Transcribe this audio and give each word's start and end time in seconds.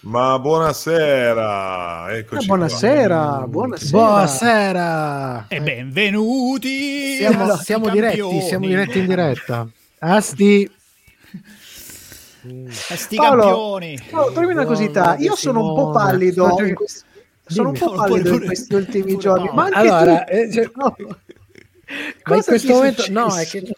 Ma 0.00 0.38
buonasera, 0.38 2.14
eccoci 2.14 2.44
ah, 2.44 2.46
buonasera, 2.46 3.16
qua. 3.16 3.46
buonasera, 3.46 3.90
buonasera, 3.90 5.46
e 5.48 5.60
benvenuti. 5.62 7.16
Siamo, 7.16 7.56
siamo 7.56 7.88
diretti, 7.88 8.40
siamo 8.42 8.66
diretti 8.66 8.98
in 8.98 9.06
diretta. 9.06 9.66
Asti. 10.00 10.70
Asti 12.90 13.16
Paolo, 13.16 13.42
campioni. 13.42 13.98
Paolo, 14.10 14.32
trovi 14.32 14.52
una 14.52 14.66
cosità. 14.66 15.16
Io 15.20 15.34
sono 15.36 15.68
un 15.68 15.74
po' 15.74 15.90
pallido. 15.90 16.54
In 16.60 16.74
questi, 16.74 17.02
sono 17.46 17.70
un 17.70 17.78
po' 17.78 17.92
pallido 17.92 18.34
in 18.34 18.44
questi 18.44 18.74
ultimi 18.74 19.16
giorni. 19.16 19.48
Ma 19.54 19.64
anche 19.64 19.78
allora, 19.78 20.24
tu, 20.24 20.32
eh, 20.34 20.52
cioè, 20.52 20.70
no. 20.74 20.96
ma 22.24 22.36
in 22.36 22.42
questo 22.42 22.72
momento, 22.74 23.04
no, 23.08 23.34
è 23.34 23.46
che 23.46 23.74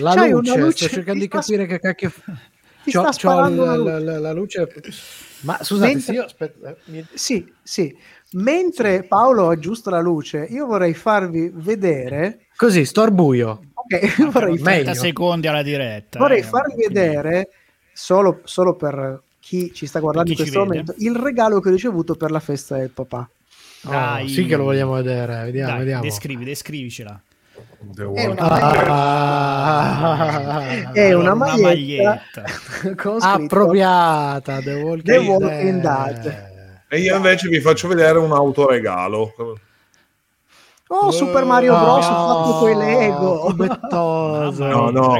la 0.00 0.14
C'hai 0.14 0.30
luce, 0.30 0.58
luce, 0.58 0.86
sto 0.86 0.94
cercando 0.96 1.20
di 1.20 1.28
capire 1.28 1.66
che 1.66 1.78
cacchio 1.78 2.12
ti 2.82 2.90
c'ho, 2.90 3.00
sta 3.02 3.12
sparando 3.12 3.64
la, 3.64 3.76
la, 3.76 3.98
la, 3.98 4.18
la, 4.18 4.32
luce. 4.32 4.68
Ma 5.40 5.58
scusate, 5.60 5.92
Mentre... 5.92 6.14
io 6.14 6.24
aspetta, 6.24 6.76
mi... 6.86 7.06
sì, 7.12 7.50
sì. 7.62 7.96
Mentre 8.32 9.02
Paolo 9.02 9.48
aggiusta 9.48 9.90
la 9.90 10.00
luce, 10.00 10.46
io 10.48 10.66
vorrei 10.66 10.94
farvi 10.94 11.50
vedere. 11.52 12.46
Così, 12.56 12.84
sto 12.84 13.02
al 13.02 13.12
buio. 13.12 13.60
Ok, 13.74 14.30
vorrei 14.30 14.58
30 14.58 14.94
secondi 14.94 15.48
alla 15.48 15.62
diretta. 15.62 16.18
Vorrei 16.18 16.40
eh, 16.40 16.44
farvi 16.44 16.74
vedere, 16.76 17.50
solo, 17.92 18.40
solo, 18.44 18.76
per 18.76 19.22
chi 19.40 19.72
ci 19.74 19.86
sta 19.86 19.98
guardando 19.98 20.30
in 20.30 20.36
questo 20.36 20.60
momento, 20.60 20.94
il 20.98 21.16
regalo 21.16 21.60
che 21.60 21.68
ho 21.68 21.72
ricevuto 21.72 22.14
per 22.14 22.30
la 22.30 22.40
festa 22.40 22.76
del 22.76 22.90
papà. 22.90 23.28
Oh, 23.84 24.26
sì 24.28 24.44
che 24.44 24.56
lo 24.56 24.64
vogliamo 24.64 24.92
vedere, 24.92 25.44
vediamo, 25.44 25.70
Dai, 25.70 25.78
vediamo. 25.78 26.02
Descrivi, 26.02 26.44
descrivicela. 26.44 27.20
È 27.80 28.02
una, 28.26 28.42
ah, 29.56 29.72
è 30.92 31.14
una, 31.14 31.32
una 31.32 31.34
maglietta, 31.34 32.42
maglietta. 32.42 33.24
appropriata 33.32 34.60
The 34.60 34.74
Walking, 34.74 35.02
The 35.02 35.16
Walking 35.16 35.80
Dead. 35.80 36.20
Dead. 36.20 36.82
E 36.88 36.98
io 36.98 37.16
invece 37.16 37.48
vi 37.48 37.58
faccio 37.58 37.88
vedere 37.88 38.18
un 38.18 38.32
autoregalo. 38.32 39.32
Oh, 40.88 41.10
Super 41.10 41.44
Mario 41.44 41.72
Bros. 41.78 42.04
Oh, 42.04 42.10
fatto 42.10 42.58
con 42.58 42.70
i 42.70 42.76
Lego. 42.76 43.54
no, 44.58 44.90
no, 44.90 45.14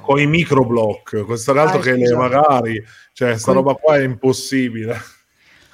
con 0.00 0.18
i 0.18 0.26
microblock. 0.26 1.24
Questo 1.24 1.52
è 1.52 1.54
l'altro 1.54 1.78
ah, 1.78 1.82
che 1.82 1.94
le, 1.94 2.16
magari, 2.16 2.84
cioè, 3.12 3.38
sta 3.38 3.52
roba 3.52 3.74
qua 3.74 3.98
è 3.98 4.02
impossibile. 4.02 5.00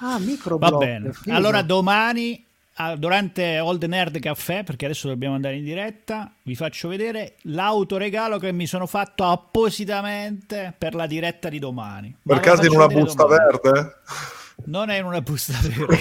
Ah, 0.00 0.18
microblock. 0.18 0.72
Va 0.72 0.78
bene. 0.78 1.12
Allora, 1.28 1.62
domani 1.62 2.44
durante 2.96 3.58
Old 3.58 3.82
Nerd 3.84 4.18
Caffè, 4.18 4.64
perché 4.64 4.86
adesso 4.86 5.08
dobbiamo 5.08 5.34
andare 5.34 5.56
in 5.56 5.64
diretta, 5.64 6.32
vi 6.42 6.54
faccio 6.54 6.88
vedere 6.88 7.34
l'autoregalo 7.42 8.38
che 8.38 8.52
mi 8.52 8.66
sono 8.66 8.86
fatto 8.86 9.24
appositamente 9.24 10.74
per 10.76 10.94
la 10.94 11.06
diretta 11.06 11.48
di 11.48 11.58
domani. 11.58 12.16
Per 12.22 12.40
caso 12.40 12.64
in 12.64 12.72
una 12.72 12.86
busta 12.86 13.24
domani. 13.24 13.44
verde? 13.44 13.96
Non 14.64 14.90
è 14.90 14.98
in 14.98 15.04
una 15.04 15.20
busta 15.20 15.54
verde. 15.60 15.96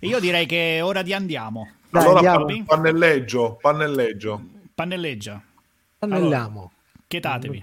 Io 0.00 0.18
direi 0.20 0.46
che 0.46 0.78
è 0.78 0.84
ora 0.84 1.02
di 1.02 1.12
andiamo. 1.12 1.68
Dai, 1.90 2.04
allora 2.04 2.30
andiamo. 2.32 2.64
pannelleggio, 2.64 3.58
pannelleggio. 3.60 4.42
Pannelleggia. 4.74 5.42
Pannelliamo. 5.98 6.58
Allora, 6.58 6.70
chietatevi. 7.06 7.62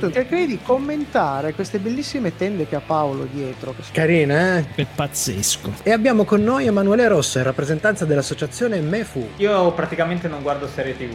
Punto 0.00 0.12
cercherei 0.12 0.46
di 0.46 0.58
commentare 0.62 1.52
queste 1.52 1.78
bellissime 1.78 2.34
tende 2.36 2.66
che 2.66 2.76
ha 2.76 2.80
Paolo 2.80 3.28
dietro. 3.30 3.74
Che 3.74 3.82
Carine, 3.92 4.66
eh? 4.74 4.82
È 4.82 4.86
pazzesco. 4.94 5.72
E 5.82 5.92
abbiamo 5.92 6.24
con 6.24 6.42
noi 6.42 6.66
Emanuele 6.66 7.06
Rosso, 7.08 7.38
in 7.38 7.44
rappresentanza 7.44 8.04
dell'associazione 8.04 8.80
MEFU. 8.80 9.28
Io 9.36 9.72
praticamente 9.72 10.28
non 10.28 10.42
guardo 10.42 10.66
serie 10.68 10.96
TV. 10.96 11.14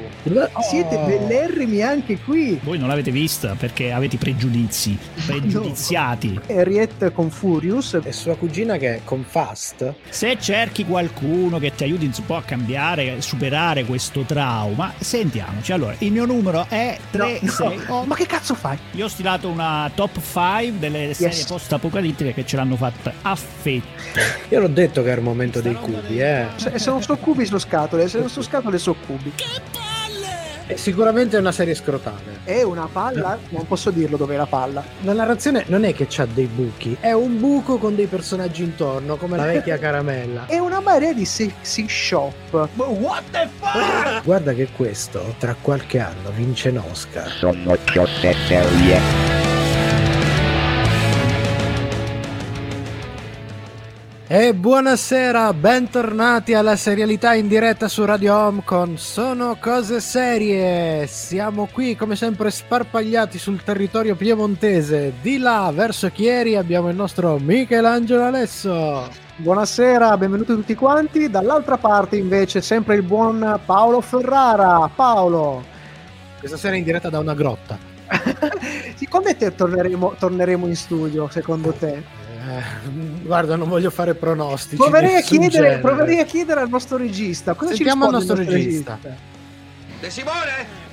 Oh. 0.53 0.61
Siete 0.61 0.97
bellerrimi 0.97 1.81
anche 1.81 2.19
qui. 2.19 2.59
Voi 2.63 2.77
non 2.77 2.87
l'avete 2.87 3.11
vista 3.11 3.55
perché 3.57 3.91
avete 3.91 4.17
pregiudizi, 4.17 4.97
pregiudiziati. 5.25 6.33
no. 6.33 6.41
Henriette 6.45 7.11
con 7.11 7.29
Furious. 7.29 7.99
E 8.03 8.11
sua 8.11 8.35
cugina 8.35 8.77
che 8.77 8.95
è 8.95 9.01
con 9.03 9.23
Fast. 9.27 9.93
Se 10.09 10.37
cerchi 10.39 10.85
qualcuno 10.85 11.59
che 11.59 11.73
ti 11.73 11.83
aiuti 11.83 12.05
un 12.05 12.25
po' 12.25 12.35
a 12.35 12.43
cambiare, 12.43 13.21
superare 13.21 13.85
questo 13.85 14.21
trauma, 14.21 14.93
sentiamoci. 14.97 15.71
Allora, 15.71 15.95
il 15.99 16.11
mio 16.11 16.25
numero 16.25 16.65
è 16.69 16.97
36. 17.11 17.77
No, 17.77 17.83
no. 17.87 18.03
Ma 18.05 18.15
che 18.15 18.25
cazzo 18.25 18.53
fai? 18.53 18.74
Io 18.91 19.05
ho 19.05 19.07
stilato 19.07 19.47
una 19.49 19.89
top 19.93 20.19
5 20.21 20.79
delle 20.79 21.05
yes. 21.07 21.17
serie 21.17 21.43
post-apocalittiche 21.47 22.33
che 22.33 22.45
ce 22.45 22.55
l'hanno 22.55 22.75
fatta 22.75 23.13
a 23.21 23.35
fette. 23.35 24.21
Io 24.49 24.59
l'ho 24.59 24.67
detto 24.67 25.03
che 25.03 25.09
era 25.09 25.17
il 25.19 25.25
momento 25.25 25.61
dei 25.61 25.75
cubi, 25.75 26.19
eh. 26.19 26.47
Se, 26.55 26.77
se 26.77 26.89
non 26.89 27.01
so 27.01 27.15
cubi, 27.17 27.45
sono 27.45 27.59
scatole. 27.59 28.07
Se 28.07 28.19
non 28.19 28.29
so 28.29 28.41
scatole, 28.41 28.77
so 28.77 28.95
cubi. 29.05 29.31
Che 29.35 29.45
è 30.67 30.75
sicuramente 30.75 31.37
una 31.37 31.51
serie 31.51 31.75
scrotale. 31.75 32.39
È 32.43 32.63
una 32.63 32.87
palla? 32.91 33.37
Non 33.49 33.67
posso 33.67 33.91
dirlo 33.91 34.17
dove 34.17 34.33
è 34.33 34.37
la 34.37 34.45
palla. 34.45 34.83
La 35.01 35.13
narrazione 35.13 35.63
non 35.67 35.83
è 35.85 35.93
che 35.93 36.07
c'ha 36.09 36.25
dei 36.25 36.47
buchi, 36.47 36.97
è 36.99 37.11
un 37.11 37.39
buco 37.39 37.77
con 37.77 37.95
dei 37.95 38.07
personaggi 38.07 38.63
intorno, 38.63 39.15
come 39.15 39.37
la 39.37 39.45
vecchia 39.45 39.77
caramella. 39.77 40.45
è 40.47 40.57
una 40.57 40.79
marea 40.79 41.13
di 41.13 41.25
sexy 41.25 41.87
shop. 41.87 42.69
What 42.75 43.23
the 43.31 43.47
fuck? 43.59 44.23
Guarda 44.23 44.53
che 44.53 44.69
questo, 44.75 45.35
tra 45.37 45.55
qualche 45.59 45.99
anno, 45.99 46.31
vince 46.31 46.69
un 46.69 46.77
Oscar. 46.89 47.29
Sono 47.29 47.77
cose 47.93 48.33
serie. 48.47 49.54
E 54.27 54.55
buonasera, 54.55 55.53
bentornati 55.53 56.55
alla 56.55 56.75
serialità 56.75 57.35
in 57.35 57.47
diretta 57.47 57.87
su 57.87 58.03
Radio 58.05 58.35
Home 58.35 58.63
con 58.65 58.97
Sono 58.97 59.55
Cose 59.59 59.99
Serie. 59.99 61.05
Siamo 61.05 61.69
qui 61.71 61.95
come 61.95 62.15
sempre 62.15 62.49
sparpagliati 62.49 63.37
sul 63.37 63.61
territorio 63.61 64.15
piemontese. 64.15 65.13
Di 65.21 65.37
là, 65.37 65.71
verso 65.71 66.09
Chieri, 66.09 66.55
abbiamo 66.55 66.89
il 66.89 66.95
nostro 66.95 67.37
Michelangelo 67.37 68.23
Alesso. 68.23 69.07
Buonasera, 69.35 70.17
benvenuti 70.17 70.55
tutti 70.55 70.73
quanti. 70.73 71.29
Dall'altra 71.29 71.77
parte 71.77 72.17
invece 72.17 72.61
sempre 72.61 72.95
il 72.95 73.03
buon 73.03 73.59
Paolo 73.63 74.01
Ferrara. 74.01 74.89
Paolo. 74.95 75.63
Questa 76.39 76.57
sera 76.57 76.75
in 76.75 76.83
diretta 76.83 77.09
da 77.09 77.19
una 77.19 77.35
grotta. 77.35 77.77
quando 79.07 79.35
te 79.35 79.53
torneremo, 79.53 80.15
torneremo 80.17 80.65
in 80.65 80.75
studio, 80.75 81.29
secondo 81.29 81.71
te? 81.73 82.14
Eh, 82.65 83.23
guarda, 83.23 83.55
non 83.55 83.69
voglio 83.69 83.89
fare 83.89 84.15
pronostici. 84.15 84.75
Proverei 84.75 85.15
a, 85.15 85.21
chiedere, 85.21 85.79
proverei 85.79 86.19
a 86.19 86.25
chiedere, 86.25 86.61
al 86.61 86.69
nostro 86.69 86.97
regista. 86.97 87.53
Cosa 87.53 87.75
Sentiamo 87.75 88.05
il 88.05 88.11
nostro, 88.11 88.35
nostro 88.35 88.53
regista. 88.53 88.99
regista. 89.01 89.33
De 89.99 90.09
Simone? 90.09 90.83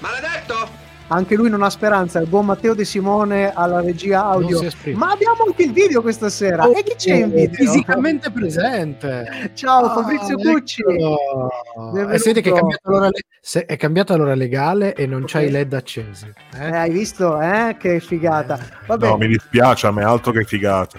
Maledetto? 0.00 0.80
Anche 1.08 1.34
lui 1.34 1.50
non 1.50 1.62
ha 1.62 1.68
speranza, 1.68 2.20
il 2.20 2.26
buon 2.26 2.46
Matteo 2.46 2.72
De 2.74 2.86
Simone 2.86 3.52
alla 3.52 3.82
regia 3.82 4.24
audio. 4.24 4.62
Ma 4.94 5.10
abbiamo 5.10 5.44
anche 5.46 5.64
il 5.64 5.72
video 5.72 6.00
questa 6.00 6.30
sera. 6.30 6.66
Oh, 6.66 6.72
e 6.72 6.82
chi 6.82 6.94
c'è 6.96 7.16
in 7.16 7.30
video? 7.30 7.52
Fisicamente 7.52 8.30
presente. 8.30 9.50
Ciao 9.52 9.84
ah, 9.84 9.94
Fabrizio 9.94 10.36
Cucci. 10.38 10.82
Eh, 10.82 12.18
siete 12.18 12.40
che 12.40 12.48
è 12.48 12.54
cambiata, 12.54 12.90
l'ora, 12.90 13.08
le- 13.10 13.66
è 13.66 13.76
cambiata 13.76 14.16
l'ora 14.16 14.34
legale 14.34 14.94
e 14.94 15.06
non 15.06 15.24
okay. 15.24 15.42
c'hai 15.42 15.48
i 15.48 15.50
LED 15.50 15.74
accesi. 15.74 16.32
Eh? 16.54 16.66
Eh, 16.66 16.76
hai 16.76 16.90
visto? 16.90 17.38
Eh? 17.42 17.76
Che 17.78 18.00
figata. 18.00 18.58
Vabbè. 18.86 19.06
No, 19.06 19.18
mi 19.18 19.26
dispiace, 19.26 19.88
a 19.88 19.92
me 19.92 20.04
altro 20.04 20.32
che 20.32 20.44
figata. 20.44 20.98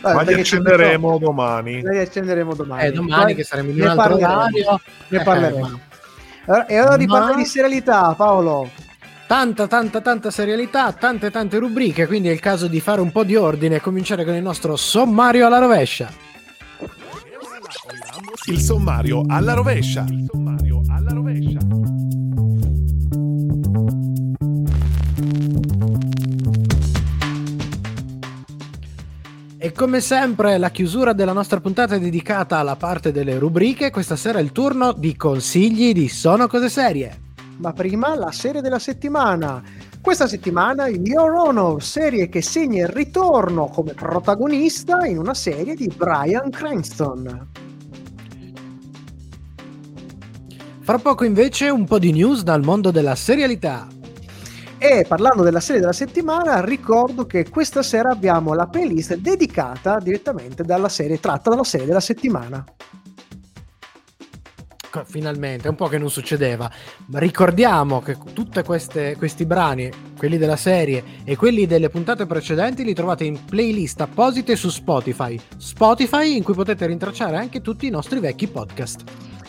Vabbè, 0.00 0.14
Ma 0.14 0.22
li 0.22 0.34
accenderemo 0.34 1.18
domani. 1.18 1.82
Li 1.82 1.98
accenderemo 1.98 2.54
domani. 2.54 2.84
Eh, 2.84 2.92
domani 2.92 3.34
che 3.34 3.44
saremo 3.44 3.70
in 3.70 3.80
un 3.80 3.86
altro 3.88 4.14
orario. 4.14 4.80
Ne 5.08 5.22
parleremo. 5.22 5.80
E 6.66 6.80
ora 6.80 6.96
di 6.96 7.06
Ma... 7.06 7.18
parlare 7.18 7.36
di 7.36 7.44
serialità, 7.44 8.14
Paolo. 8.14 8.70
Tanta, 9.26 9.66
tanta, 9.66 10.00
tanta 10.00 10.30
serialità, 10.30 10.92
tante, 10.92 11.30
tante 11.30 11.58
rubriche, 11.58 12.06
quindi 12.06 12.28
è 12.28 12.32
il 12.32 12.40
caso 12.40 12.66
di 12.66 12.80
fare 12.80 13.02
un 13.02 13.12
po' 13.12 13.24
di 13.24 13.36
ordine 13.36 13.76
e 13.76 13.80
cominciare 13.80 14.24
con 14.24 14.34
il 14.34 14.42
nostro 14.42 14.74
sommario 14.76 15.46
alla 15.46 15.58
rovescia. 15.58 16.10
Il 18.46 18.58
sommario 18.58 19.24
alla 19.28 19.52
rovescia. 19.52 20.06
Il 20.08 20.26
sommario 20.30 20.80
alla 20.88 21.12
rovescia. 21.12 22.07
E 29.60 29.72
come 29.72 30.00
sempre 30.00 30.56
la 30.56 30.70
chiusura 30.70 31.12
della 31.12 31.32
nostra 31.32 31.58
puntata 31.58 31.96
è 31.96 31.98
dedicata 31.98 32.58
alla 32.58 32.76
parte 32.76 33.10
delle 33.10 33.40
rubriche. 33.40 33.90
Questa 33.90 34.14
sera 34.14 34.38
è 34.38 34.42
il 34.42 34.52
turno 34.52 34.92
di 34.92 35.16
consigli 35.16 35.92
di 35.92 36.08
Sono 36.08 36.46
Cose 36.46 36.68
Serie. 36.68 37.18
Ma 37.56 37.72
prima 37.72 38.14
la 38.14 38.30
serie 38.30 38.60
della 38.60 38.78
settimana. 38.78 39.60
Questa 40.00 40.28
settimana 40.28 40.86
Your 40.86 41.32
Honor, 41.32 41.82
serie 41.82 42.28
che 42.28 42.40
segna 42.40 42.84
il 42.84 42.88
ritorno 42.88 43.66
come 43.66 43.94
protagonista 43.94 45.04
in 45.06 45.18
una 45.18 45.34
serie 45.34 45.74
di 45.74 45.92
Brian 45.92 46.50
Cranston. 46.50 47.48
Fra 50.78 50.98
poco 50.98 51.24
invece 51.24 51.68
un 51.68 51.84
po' 51.84 51.98
di 51.98 52.12
news 52.12 52.44
dal 52.44 52.62
mondo 52.62 52.92
della 52.92 53.16
serialità. 53.16 53.88
E 54.80 55.04
parlando 55.08 55.42
della 55.42 55.58
serie 55.58 55.80
della 55.80 55.92
settimana, 55.92 56.64
ricordo 56.64 57.26
che 57.26 57.48
questa 57.48 57.82
sera 57.82 58.10
abbiamo 58.10 58.54
la 58.54 58.68
playlist 58.68 59.16
dedicata 59.16 59.98
direttamente 59.98 60.62
dalla 60.62 60.88
serie, 60.88 61.18
tratta 61.18 61.50
dalla 61.50 61.64
serie 61.64 61.84
della 61.84 61.98
settimana. 61.98 62.64
Finalmente, 65.04 65.66
è 65.66 65.70
un 65.70 65.76
po' 65.76 65.88
che 65.88 65.98
non 65.98 66.10
succedeva. 66.10 66.70
Ricordiamo 67.12 68.00
che 68.00 68.16
tutti 68.32 68.62
questi 68.62 69.44
brani, 69.44 69.90
quelli 70.16 70.38
della 70.38 70.56
serie 70.56 71.02
e 71.24 71.36
quelli 71.36 71.66
delle 71.66 71.88
puntate 71.88 72.26
precedenti, 72.26 72.84
li 72.84 72.94
trovate 72.94 73.24
in 73.24 73.44
playlist 73.44 74.00
apposite 74.00 74.54
su 74.54 74.70
Spotify. 74.70 75.38
Spotify 75.56 76.36
in 76.36 76.44
cui 76.44 76.54
potete 76.54 76.86
rintracciare 76.86 77.36
anche 77.36 77.60
tutti 77.60 77.86
i 77.86 77.90
nostri 77.90 78.20
vecchi 78.20 78.46
podcast 78.46 79.02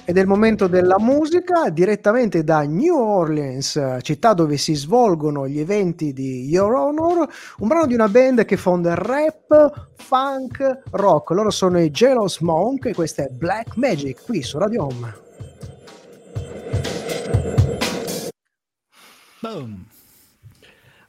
ed 0.10 0.18
è 0.18 0.22
il 0.22 0.28
momento 0.28 0.66
della 0.66 0.98
musica 0.98 1.70
direttamente 1.70 2.44
da 2.44 2.64
New 2.64 2.98
Orleans, 2.98 4.00
città 4.02 4.34
dove 4.34 4.58
si 4.58 4.74
svolgono 4.74 5.48
gli 5.48 5.60
eventi 5.60 6.14
di 6.14 6.48
Your 6.48 6.74
Honor, 6.74 7.30
un 7.60 7.68
brano 7.68 7.86
di 7.86 7.94
una 7.94 8.08
band 8.08 8.44
che 8.44 8.58
fonda 8.58 8.96
rap, 8.96 9.92
funk, 9.98 10.82
rock. 10.90 11.30
Loro 11.30 11.52
sono 11.52 11.80
i 11.80 11.92
Jealous 11.92 12.40
Monk 12.40 12.88
e 12.88 12.96
questa 12.96 13.26
è 13.26 13.28
Black 13.28 13.76
Magic 13.76 14.24
qui 14.24 14.42
su 14.42 14.58
Radio 14.58 14.86
Home. 14.86 15.16
Boom. 19.42 19.86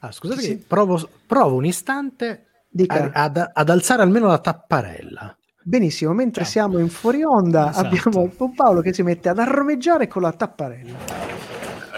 Ah, 0.01 0.13
scusate, 0.13 0.43
sì. 0.43 0.59
provo, 0.59 1.09
provo, 1.27 1.57
un 1.57 1.65
istante 1.65 2.49
a, 2.89 3.11
ad, 3.15 3.51
ad 3.51 3.69
alzare 3.71 4.03
almeno 4.03 4.27
la 4.27 4.41
tapparella. 4.41 5.35
Benissimo, 5.71 6.13
mentre 6.13 6.43
Ciao. 6.43 6.51
siamo 6.51 6.79
in 6.81 6.89
fuori 6.89 7.23
onda 7.23 7.71
esatto. 7.71 7.87
abbiamo 7.87 8.25
il 8.25 8.51
Paolo 8.57 8.81
che 8.81 8.93
si 8.93 9.05
mette 9.05 9.29
ad 9.29 9.39
armeggiare 9.39 10.09
con 10.09 10.23
la 10.23 10.33
tapparella. 10.33 10.99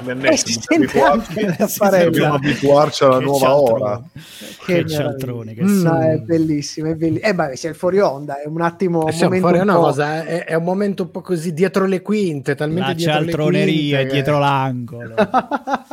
Eh, 0.04 0.36
si 0.36 0.60
sente 0.60 1.00
anche 1.00 1.46
la 1.46 1.54
tapparella. 1.54 2.04
Dobbiamo 2.04 2.34
abituarci 2.34 3.04
alla 3.04 3.16
che 3.16 3.24
nuova 3.24 3.46
cialtrone. 3.46 3.82
ora. 3.82 4.02
Che, 4.12 4.74
che 4.74 4.86
cialtrone 4.86 5.54
che 5.54 5.64
mm, 5.64 5.86
è 5.86 6.16
bellissimo, 6.18 6.88
è 6.90 6.94
bellissimo. 6.96 7.26
Eh 7.26 7.34
beh, 7.34 7.56
sei 7.56 7.72
fuori 7.72 7.98
onda, 8.00 8.42
è 8.42 8.46
un 8.46 8.60
attimo 8.60 9.06
eh, 9.06 9.12
un 9.12 9.18
momento 9.22 9.46
fuori 9.48 9.56
un 9.56 9.68
una 9.68 9.74
cosa, 9.76 10.22
è, 10.22 10.44
è, 10.44 10.54
un 10.54 10.64
momento 10.64 11.02
un 11.04 11.10
po' 11.10 11.22
così 11.22 11.54
dietro 11.54 11.86
le 11.86 12.02
quinte, 12.02 12.54
talmente 12.54 12.88
la 12.88 12.94
dietro 12.94 13.14
cialtroneria 13.14 13.96
le 13.96 14.02
quinte, 14.02 14.12
dietro 14.12 14.36
l'angolo. 14.38 15.14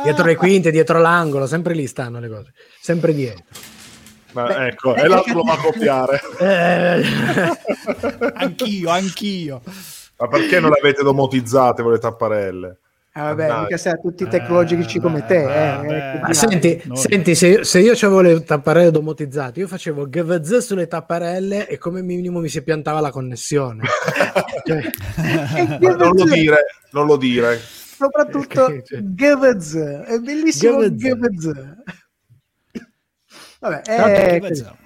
dietro 0.02 0.26
le 0.26 0.36
quinte, 0.36 0.70
dietro 0.70 0.98
l'angolo, 0.98 1.46
sempre 1.46 1.72
lì 1.72 1.86
stanno 1.86 2.20
le 2.20 2.28
cose, 2.28 2.52
sempre 2.78 3.14
dietro. 3.14 3.44
Ma 4.32 4.44
Beh, 4.44 4.66
ecco, 4.68 4.94
e 4.94 5.08
l'altro 5.08 5.34
lo 5.34 5.42
va 5.42 5.54
a 5.54 5.58
copiare. 5.58 6.20
Eh, 6.38 7.02
anch'io, 8.34 8.90
anch'io. 8.90 9.62
Ma 10.18 10.28
perché 10.28 10.60
non 10.60 10.70
le 10.70 10.78
avete 10.78 11.02
domotizzate 11.02 11.82
voi 11.82 11.92
le 11.92 11.98
tapparelle? 11.98 12.78
Eh, 13.12 13.20
vabbè, 13.20 13.60
mica 13.62 13.76
sei 13.76 13.94
tutti 14.00 14.28
tecnologici 14.28 14.98
eh, 14.98 15.00
come 15.00 15.26
te. 15.26 15.42
Eh, 15.42 15.94
eh, 15.94 16.20
ma 16.20 16.32
senti, 16.32 16.80
senti 16.92 17.34
se, 17.34 17.48
io, 17.48 17.64
se 17.64 17.80
io 17.80 17.92
avevo 17.92 18.20
le 18.20 18.44
tapparelle 18.44 18.92
domotizzate, 18.92 19.58
io 19.58 19.66
facevo 19.66 20.08
GVZ 20.08 20.58
sulle 20.58 20.86
tapparelle 20.86 21.66
e 21.66 21.76
come 21.76 22.02
minimo 22.02 22.38
mi 22.38 22.48
si 22.48 22.62
piantava 22.62 23.00
la 23.00 23.10
connessione. 23.10 23.82
cioè... 24.64 24.80
non 25.80 26.14
lo 26.14 26.24
dire, 26.24 26.56
non 26.92 27.06
lo 27.06 27.16
dire. 27.16 27.58
Soprattutto 27.58 28.80
cioè... 28.84 29.00
GVZ, 29.00 29.74
è 30.06 30.18
bellissimo 30.20 30.78
GVZ. 30.88 31.50
Vabbè, 33.60 33.82
eh, 33.86 34.40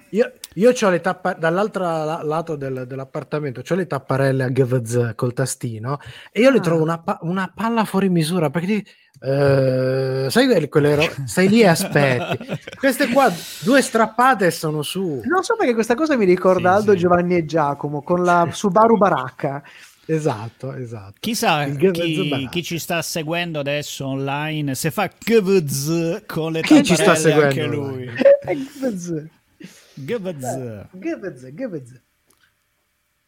io, 0.09 0.33
io 0.55 0.73
ho 0.77 0.89
le 0.89 0.99
tapparelle 0.99 1.39
dall'altro 1.39 1.83
lato 2.23 2.57
del, 2.57 2.85
dell'appartamento, 2.85 3.61
ho 3.67 3.75
le 3.75 3.87
tapparelle 3.87 4.43
a 4.43 4.49
GVZ 4.49 5.13
col 5.15 5.33
tastino 5.33 5.97
e 6.29 6.41
io 6.41 6.49
ah. 6.49 6.51
le 6.51 6.59
trovo 6.59 6.83
una, 6.83 7.01
una, 7.21 7.51
palla 7.55 7.85
fuori 7.85 8.09
misura 8.09 8.49
perché 8.49 8.67
ti, 8.67 8.85
Uh, 9.17 10.29
sai 10.29 10.67
quelle 10.67 10.93
ro- 10.93 11.09
stai 11.25 11.47
lì 11.47 11.61
e 11.61 11.67
aspetti 11.67 12.59
queste 12.77 13.07
qua 13.07 13.31
due 13.61 13.81
strappate 13.81 14.51
sono 14.51 14.81
su 14.81 15.21
non 15.23 15.41
so 15.41 15.55
perché 15.55 15.73
questa 15.73 15.95
cosa 15.95 16.17
mi 16.17 16.25
ricorda 16.25 16.71
sì, 16.71 16.75
Aldo 16.75 16.91
sì. 16.91 16.97
Giovanni 16.97 17.37
e 17.37 17.45
Giacomo 17.45 18.03
con 18.03 18.23
la 18.23 18.49
Subaru 18.51 18.97
Baracca 18.97 19.63
Esatto, 20.07 20.73
esatto. 20.73 21.15
Chissà 21.19 21.65
chi, 21.65 22.47
chi, 22.49 22.63
ci 22.63 22.77
sta 22.77 23.01
seguendo 23.01 23.59
adesso 23.59 24.05
online 24.05 24.75
se 24.75 24.91
fa 24.91 25.07
GVZ 25.07 26.23
con 26.27 26.51
le 26.51 26.61
chi 26.61 26.83
ci 26.83 26.95
sta 26.95 27.15
seguendo 27.15 27.47
anche 27.47 27.65
lui. 27.65 28.05
GVZ. 28.05 29.25
GVZ. 29.95 30.87
GVZ, 30.91 31.53
GVZ. 31.53 32.01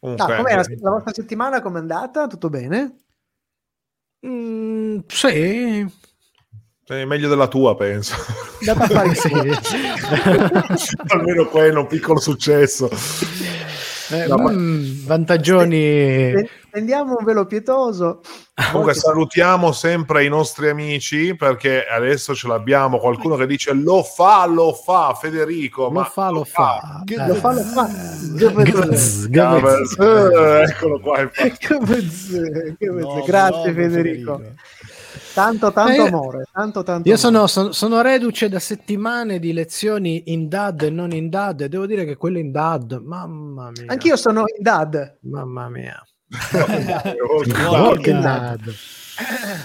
No, 0.00 0.14
com'è 0.14 0.54
la, 0.54 0.64
la 0.80 0.90
vostra 0.90 1.12
settimana? 1.12 1.60
Com'è 1.60 1.78
andata? 1.78 2.28
Tutto 2.28 2.48
bene? 2.48 2.98
Mm, 4.24 4.98
sì. 5.08 5.86
È 6.84 7.04
meglio 7.04 7.28
della 7.28 7.48
tua, 7.48 7.76
penso. 7.76 8.14
Almeno 11.08 11.46
quello, 11.48 11.80
un 11.80 11.86
piccolo 11.86 12.20
successo. 12.20 12.88
Eh, 14.10 14.26
no, 14.26 14.38
mm, 14.38 15.06
vantaggioni. 15.06 16.32
Prendiamo 16.70 17.16
un 17.18 17.24
velo 17.24 17.46
pietoso. 17.46 18.20
Comunque 18.70 18.94
salutiamo 18.94 19.72
sempre 19.72 20.24
i 20.24 20.28
nostri 20.28 20.68
amici 20.68 21.34
perché 21.34 21.84
adesso 21.86 22.34
ce 22.34 22.46
l'abbiamo 22.48 22.98
qualcuno 22.98 23.36
che 23.36 23.46
dice 23.46 23.72
lo 23.72 24.02
fa, 24.02 24.46
lo 24.46 24.72
fa 24.72 25.14
Federico. 25.14 25.88
Lo 25.90 26.04
fa, 26.04 26.30
lo 26.30 26.44
fa. 26.44 27.02
fa. 27.04 27.26
Lo 27.26 27.34
fa, 27.34 27.52
lo 27.52 27.62
fa. 27.62 27.88
Eccolo 30.62 31.00
qua. 31.00 31.28
Grazie 33.26 33.72
Federico. 33.72 34.42
Tanto, 35.34 35.72
tanto 35.72 36.04
eh, 36.04 36.06
amore. 36.06 36.44
Tanto, 36.52 36.82
tanto 36.82 37.08
io 37.08 37.16
sono, 37.16 37.46
sono, 37.46 37.72
sono, 37.72 38.00
reduce 38.00 38.48
da 38.48 38.58
settimane 38.58 39.38
di 39.38 39.52
lezioni 39.52 40.24
in 40.26 40.48
DAD 40.48 40.82
e 40.82 40.90
non 40.90 41.12
in 41.12 41.28
DAD. 41.28 41.62
E 41.62 41.68
devo 41.68 41.86
dire 41.86 42.04
che 42.04 42.16
quello 42.16 42.38
in 42.38 42.50
DAD, 42.50 43.00
mamma 43.04 43.70
mia. 43.70 43.84
Anch'io 43.86 44.16
sono 44.16 44.40
in 44.40 44.62
DAD. 44.62 45.18
Mamma 45.22 45.68
mia. 45.68 46.02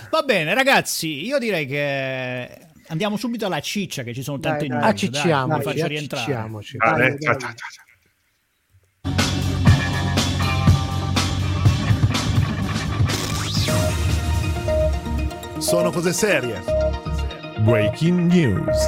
Va 0.10 0.22
bene, 0.24 0.54
ragazzi. 0.54 1.26
Io 1.26 1.38
direi 1.38 1.66
che 1.66 2.68
andiamo 2.88 3.18
subito 3.18 3.46
alla 3.46 3.60
ciccia, 3.60 4.04
che 4.04 4.14
ci 4.14 4.24
sono 4.24 4.40
tante 4.40 4.68
news. 4.68 4.84
Accicciamoci, 4.84 5.64
faccio 5.64 5.88
rientrare. 5.88 6.50
Dai, 6.78 7.18
dai, 7.18 7.38
dai. 7.38 7.54
Sono 15.74 15.90
cose 15.90 16.14
serie. 16.14 16.62
Breaking 17.62 18.32
news. 18.32 18.88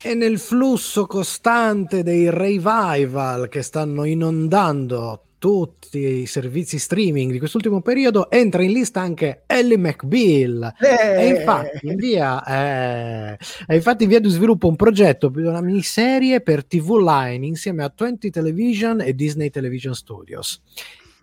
E 0.00 0.14
nel 0.14 0.38
flusso 0.38 1.06
costante 1.06 2.04
dei 2.04 2.30
revival 2.30 3.48
che 3.48 3.62
stanno 3.62 4.04
inondando 4.04 5.24
tutti 5.38 5.98
i 5.98 6.26
servizi 6.26 6.78
streaming 6.78 7.32
di 7.32 7.38
quest'ultimo 7.38 7.82
periodo 7.82 8.30
entra 8.30 8.62
in 8.62 8.70
lista 8.70 9.00
anche 9.00 9.42
Ellie 9.48 9.76
McBeal 9.76 10.74
eh. 10.78 11.24
e 11.24 11.26
infatti 11.30 11.88
in 11.88 11.96
via 11.96 12.44
eh, 12.44 13.36
è 13.66 13.74
infatti 13.74 14.04
in 14.04 14.08
via 14.08 14.20
di 14.20 14.28
sviluppo 14.28 14.68
un 14.68 14.76
progetto 14.76 15.26
di 15.30 15.42
una 15.42 15.60
miniserie 15.60 16.42
per 16.42 16.64
TV 16.64 16.98
Line 16.98 17.44
insieme 17.44 17.82
a 17.82 17.92
20 17.92 18.30
Television 18.30 19.00
e 19.00 19.16
Disney 19.16 19.50
Television 19.50 19.96
Studios 19.96 20.62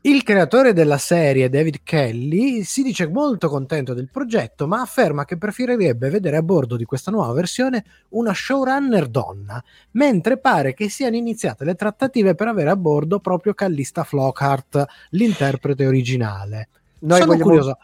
il 0.01 0.23
creatore 0.23 0.71
della 0.71 0.97
serie, 0.97 1.49
David 1.49 1.81
Kelly, 1.83 2.63
si 2.63 2.83
dice 2.83 3.07
molto 3.07 3.49
contento 3.49 3.93
del 3.93 4.09
progetto, 4.09 4.65
ma 4.65 4.79
afferma 4.79 5.25
che 5.25 5.37
preferirebbe 5.37 6.09
vedere 6.09 6.37
a 6.37 6.41
bordo 6.41 6.77
di 6.77 6.85
questa 6.85 7.11
nuova 7.11 7.33
versione 7.33 7.83
una 8.09 8.33
showrunner 8.33 9.07
donna, 9.07 9.61
mentre 9.91 10.37
pare 10.37 10.73
che 10.73 10.89
siano 10.89 11.17
iniziate 11.17 11.65
le 11.65 11.75
trattative 11.75 12.33
per 12.33 12.47
avere 12.47 12.69
a 12.69 12.77
bordo 12.77 13.19
proprio 13.19 13.53
Callista 13.53 14.05
Flockhart, 14.05 14.85
l'interprete 15.11 15.85
originale. 15.85 16.69
Noi 16.99 17.19
Sono 17.19 17.31
vogliamo... 17.31 17.49
curioso. 17.49 17.77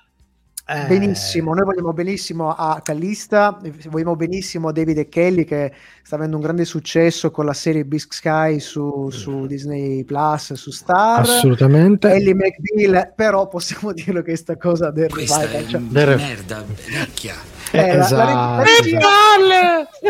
Eh... 0.67 0.87
Benissimo, 0.87 1.53
noi 1.53 1.63
vogliamo 1.63 1.93
benissimo 1.93 2.49
a 2.51 2.81
Callista, 2.83 3.55
vogliamo 3.87 4.15
benissimo 4.15 4.69
a 4.69 4.71
David 4.71 4.97
e 4.97 5.09
Kelly 5.09 5.43
che 5.43 5.71
sta 6.01 6.15
avendo 6.15 6.37
un 6.37 6.41
grande 6.41 6.65
successo 6.65 7.29
con 7.29 7.45
la 7.45 7.53
serie 7.53 7.85
Big 7.85 8.01
Sky 8.09 8.59
su, 8.59 9.11
su 9.11 9.45
Disney 9.45 10.03
Plus, 10.03 10.53
su 10.53 10.71
Star. 10.71 11.19
Assolutamente. 11.19 12.11
Ellie 12.11 12.33
McBeal, 12.33 13.13
però 13.15 13.47
possiamo 13.47 13.91
dirlo 13.93 14.23
che 14.23 14.35
sta 14.35 14.57
cosa 14.57 14.89
del 14.89 15.11
Questa 15.11 15.41
revival, 15.41 15.67
cioè... 15.67 15.79
merda, 15.79 16.65
vecchia. 16.89 17.35
Eh, 17.71 17.97
esatto. 17.97 18.15
la, 18.15 18.23
la, 18.23 18.55
la, 18.57 18.63
regia, 18.63 18.99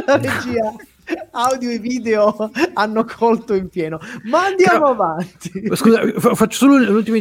la 0.05 0.15
regia 0.15 0.75
audio 1.31 1.69
e 1.69 1.79
video 1.79 2.51
hanno 2.73 3.05
colto 3.05 3.53
in 3.53 3.69
pieno. 3.69 3.99
Ma 4.23 4.45
andiamo 4.45 4.79
Però, 4.79 4.89
avanti. 4.89 5.51
Scusa, 5.73 6.01
faccio 6.17 6.57
solo 6.57 6.77
l'ultimo 6.77 7.17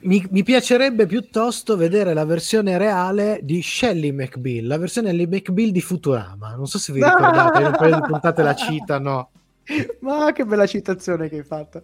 mi, 0.00 0.26
mi, 0.30 0.42
piacerebbe 0.42 1.06
piuttosto 1.06 1.76
vedere 1.76 2.14
la 2.14 2.24
versione 2.24 2.78
reale 2.78 3.40
di 3.42 3.62
Shelley 3.62 4.12
McBeal, 4.12 4.66
la 4.66 4.78
versione 4.78 5.08
Shelley 5.08 5.26
McBeal 5.26 5.70
di 5.70 5.80
Futurama. 5.80 6.54
Non 6.54 6.66
so 6.66 6.78
se 6.78 6.92
vi 6.92 7.02
ricordate, 7.02 7.60
in 7.60 7.66
un 7.66 7.72
paio 7.76 7.94
di 7.94 8.02
puntate 8.02 8.42
la 8.42 8.54
citano. 8.54 9.30
Ma 10.00 10.32
che 10.32 10.44
bella 10.44 10.66
citazione 10.66 11.28
che 11.28 11.38
hai 11.38 11.42
fatto. 11.42 11.80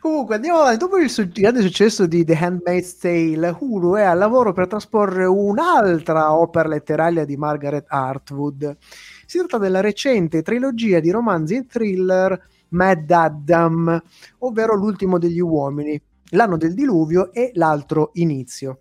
Comunque, 0.00 0.36
andiamo 0.36 0.60
avanti. 0.60 0.78
Dopo 0.78 0.96
il 0.96 1.10
su- 1.10 1.28
grande 1.28 1.60
successo 1.60 2.06
di 2.06 2.24
The 2.24 2.34
Handmaid's 2.34 2.96
Tale, 2.98 3.56
Hulu 3.58 3.94
è 3.94 4.02
al 4.02 4.18
lavoro 4.18 4.52
per 4.52 4.66
trasporre 4.66 5.26
un'altra 5.26 6.32
opera 6.32 6.68
letteraria 6.68 7.24
di 7.24 7.36
Margaret 7.36 7.84
Atwood. 7.88 8.76
Si 9.30 9.38
tratta 9.38 9.58
della 9.58 9.80
recente 9.80 10.42
trilogia 10.42 10.98
di 10.98 11.08
romanzi 11.12 11.54
e 11.54 11.64
thriller 11.64 12.48
Mad 12.70 13.08
Adam, 13.08 14.02
ovvero 14.38 14.74
L'ultimo 14.74 15.20
degli 15.20 15.38
uomini, 15.38 16.02
L'anno 16.30 16.56
del 16.56 16.74
diluvio 16.74 17.32
e 17.32 17.52
L'altro 17.54 18.10
inizio. 18.14 18.80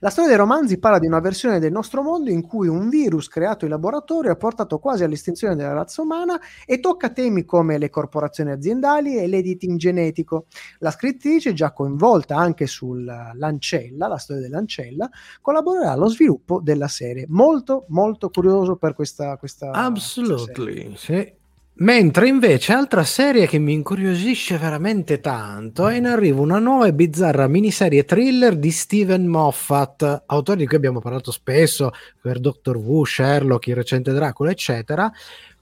La 0.00 0.10
storia 0.10 0.30
dei 0.30 0.38
romanzi 0.38 0.78
parla 0.78 0.98
di 0.98 1.06
una 1.06 1.20
versione 1.20 1.58
del 1.58 1.72
nostro 1.72 2.02
mondo 2.02 2.30
in 2.30 2.42
cui 2.46 2.68
un 2.68 2.88
virus 2.88 3.28
creato 3.28 3.64
in 3.64 3.70
laboratorio 3.70 4.30
ha 4.30 4.36
portato 4.36 4.78
quasi 4.78 5.04
all'estinzione 5.04 5.56
della 5.56 5.72
razza 5.72 6.02
umana 6.02 6.40
e 6.64 6.80
tocca 6.80 7.10
temi 7.10 7.44
come 7.44 7.78
le 7.78 7.90
corporazioni 7.90 8.52
aziendali 8.52 9.16
e 9.16 9.26
l'editing 9.26 9.78
genetico. 9.78 10.46
La 10.78 10.90
scrittrice, 10.90 11.52
già 11.52 11.72
coinvolta 11.72 12.36
anche 12.36 12.66
sull'Ancella, 12.66 14.06
la 14.06 14.18
storia 14.18 14.42
dell'Ancella, 14.42 15.08
collaborerà 15.40 15.92
allo 15.92 16.08
sviluppo 16.08 16.60
della 16.60 16.88
serie. 16.88 17.26
Molto, 17.28 17.86
molto 17.88 18.30
curioso 18.30 18.76
per 18.76 18.94
questa, 18.94 19.36
questa 19.36 19.70
Absolutely, 19.70 20.88
questa 20.88 21.12
sì. 21.12 21.42
Mentre 21.76 22.28
invece 22.28 22.72
altra 22.72 23.02
serie 23.02 23.48
che 23.48 23.58
mi 23.58 23.72
incuriosisce 23.72 24.58
veramente 24.58 25.18
tanto 25.18 25.88
è 25.88 25.96
in 25.96 26.06
arrivo 26.06 26.40
una 26.40 26.60
nuova 26.60 26.86
e 26.86 26.94
bizzarra 26.94 27.48
miniserie 27.48 28.04
thriller 28.04 28.54
di 28.54 28.70
Steven 28.70 29.26
Moffat, 29.26 30.22
autore 30.26 30.58
di 30.58 30.66
cui 30.68 30.76
abbiamo 30.76 31.00
parlato 31.00 31.32
spesso 31.32 31.90
per 32.20 32.38
Doctor 32.38 32.76
Who, 32.76 33.04
Sherlock, 33.04 33.66
il 33.66 33.74
recente 33.74 34.12
Dracula, 34.12 34.52
eccetera. 34.52 35.10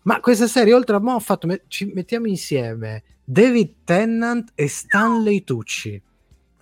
Ma 0.03 0.21
questa 0.21 0.47
serie, 0.47 0.75
oltre 0.75 0.97
a 0.97 1.01
Moffat, 1.01 1.45
me- 1.47 1.63
ci 1.69 1.91
mettiamo 1.95 2.27
insieme 2.27 3.05
David 3.25 3.77
Tennant 3.83 4.51
e 4.55 4.69
Stanley 4.69 5.45
Tucci. 5.45 6.03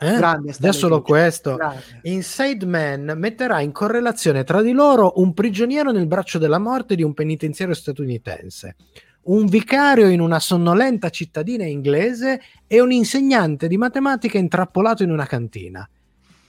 Eh? 0.03 0.15
Grande, 0.15 0.55
Già 0.57 0.71
solo 0.71 1.03
questo. 1.03 1.57
Grande. 1.57 1.83
Inside 2.03 2.65
Man 2.67 3.15
metterà 3.17 3.61
in 3.61 3.73
correlazione 3.73 4.45
tra 4.45 4.63
di 4.63 4.71
loro 4.71 5.15
un 5.17 5.35
prigioniero 5.35 5.91
nel 5.91 6.07
braccio 6.07 6.39
della 6.39 6.61
morte 6.61 6.95
di 6.95 7.03
un 7.03 7.15
penitenziario 7.15 7.75
statunitense 7.75 8.77
un 9.23 9.47
vicario 9.47 10.09
in 10.09 10.21
una 10.21 10.41
sonnolenta 10.41 11.11
cittadina 11.11 11.65
inglese 11.65 12.41
e 12.67 12.81
un 12.81 12.93
insegnante 12.93 13.69
di 13.69 13.77
matematica 13.77 14.39
intrappolato 14.39 15.03
in 15.03 15.11
una 15.11 15.27
cantina. 15.27 15.89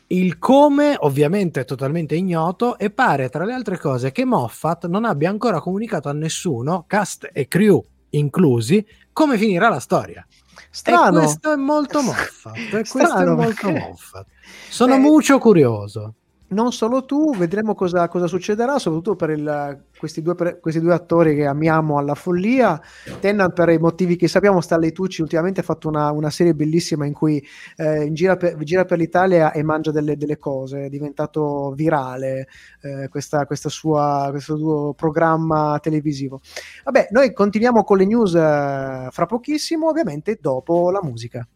Il 0.08 0.40
come 0.40 0.96
ovviamente 1.00 1.62
è 1.62 1.66
totalmente 1.66 2.16
ignoto 2.16 2.78
e 2.78 2.90
pare 2.90 3.30
tra 3.30 3.46
le 3.46 3.54
altre 3.54 3.78
cose 3.78 4.12
che 4.12 4.26
Moffat 4.26 4.88
non 4.88 5.06
abbia 5.06 5.30
ancora 5.30 5.62
comunicato 5.62 6.10
a 6.10 6.14
nessuno, 6.14 6.84
cast 6.88 7.30
e 7.32 7.48
crew 7.48 7.84
inclusi, 8.12 8.86
come 9.14 9.38
finirà 9.38 9.70
la 9.70 9.80
storia. 9.80 10.26
Strano. 10.70 11.20
E 11.20 11.22
questo 11.24 11.52
è 11.54 11.56
molto 11.56 12.02
Moffat. 12.04 12.56
E 12.56 12.86
questo 12.88 13.18
è 13.18 13.26
molto 13.26 13.72
Moffat. 13.72 14.26
Sono 14.70 14.96
eh, 14.96 15.00
molto 15.00 15.38
curioso 15.38 16.16
non 16.52 16.72
solo 16.72 17.06
tu, 17.06 17.36
vedremo 17.36 17.76
cosa, 17.76 18.08
cosa 18.08 18.28
succederà, 18.28 18.80
soprattutto 18.80 19.16
per, 19.16 19.30
il, 19.32 19.84
questi, 19.98 20.22
due, 20.22 20.36
per, 20.36 20.60
questi, 20.60 20.80
due, 20.80 20.94
attori 20.94 21.36
che 21.36 21.46
amiamo 21.46 21.98
alla 21.98 22.16
follia. 22.16 22.80
Tennant, 23.20 23.54
per 23.54 23.70
i 23.70 23.78
motivi 23.78 24.16
che 24.16 24.28
sappiamo, 24.28 24.62
Stanley 24.62 24.92
Tucci 24.92 25.22
ultimamente 25.22 25.62
ha 25.62 25.64
fatto 25.64 25.88
una, 25.88 26.12
una 26.12 26.30
serie 26.30 26.54
bellissima 26.54 27.06
in 27.06 27.14
cui 27.14 27.46
eh, 27.78 28.10
gira, 28.12 28.38
per, 28.38 28.58
gira, 28.58 28.86
per, 28.86 28.98
l'Italia 28.98 29.52
e 29.52 29.64
mangia 29.64 29.92
delle, 29.92 30.18
delle 30.18 30.38
cose, 30.38 30.86
è 30.86 30.90
diventato 30.90 31.72
virale 31.76 32.48
eh, 32.82 33.08
questa, 33.10 33.46
questa 33.46 33.70
sua, 33.70 34.28
questo 34.32 34.58
suo 34.58 34.94
programma 34.94 35.80
televisivo. 35.82 36.42
Vabbè, 36.84 37.08
noi 37.12 37.34
continuiamo 37.34 37.84
con 37.84 37.98
le 37.98 38.06
news 38.06 38.36
eh, 38.36 39.08
fra 39.10 39.26
pochissimo, 39.26 39.88
ovviamente 39.88 40.38
dopo 40.42 40.92
la 40.92 41.00
musica. 41.02 41.48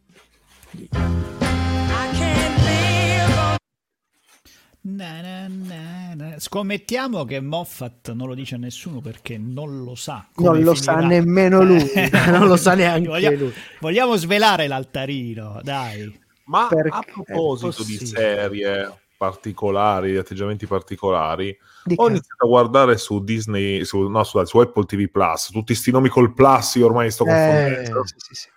Na, 4.87 5.19
na, 5.19 6.13
na, 6.13 6.39
Scommettiamo 6.39 7.25
che 7.25 7.39
Moffat 7.39 8.11
non 8.11 8.27
lo 8.27 8.35
dice 8.35 8.53
a 8.53 8.57
nessuno 8.59 9.01
perché 9.01 9.35
non 9.35 9.83
lo 9.83 9.95
sa. 9.95 10.27
Non 10.35 10.61
lo 10.61 10.75
finirà. 10.75 11.01
sa 11.01 11.07
nemmeno 11.07 11.63
lui, 11.63 11.91
non 12.29 12.45
lo 12.45 12.55
sa 12.55 12.75
neanche 12.75 13.07
vogliamo, 13.09 13.37
lui. 13.37 13.53
Vogliamo 13.79 14.15
svelare 14.15 14.67
l'altarino, 14.67 15.59
dai. 15.63 16.19
Ma 16.45 16.67
perché 16.69 16.89
a 16.89 17.03
proposito 17.03 17.83
di 17.83 17.97
serie 18.05 18.95
particolari, 19.17 20.11
di 20.11 20.17
atteggiamenti 20.17 20.67
particolari, 20.67 21.57
di 21.83 21.95
ho 21.97 22.07
iniziato 22.07 22.45
a 22.45 22.47
guardare 22.47 22.97
su 22.97 23.23
Disney, 23.23 23.83
su, 23.85 24.07
no, 24.07 24.23
scusate, 24.23 24.47
su 24.47 24.59
Apple 24.59 24.85
TV 24.85 25.09
Plus, 25.09 25.45
tutti 25.45 25.73
questi 25.73 25.89
nomi 25.89 26.09
col 26.09 26.31
Plus, 26.31 26.75
io 26.75 26.85
ormai 26.85 27.09
sto 27.09 27.25
eh, 27.25 27.29
confondendo. 27.29 28.03
Eh, 28.03 28.07
sì, 28.07 28.15
sì, 28.17 28.33
sì. 28.35 28.49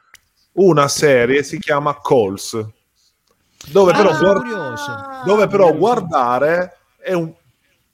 Una 0.53 0.89
serie 0.89 1.43
si 1.43 1.59
chiama 1.59 1.99
Calls 2.03 2.77
dove, 3.71 3.93
ah, 3.93 3.97
però, 3.97 4.19
guard- 4.19 5.25
dove 5.25 5.47
però 5.47 5.75
guardare 5.75 6.79
è 6.99 7.13
un, 7.13 7.33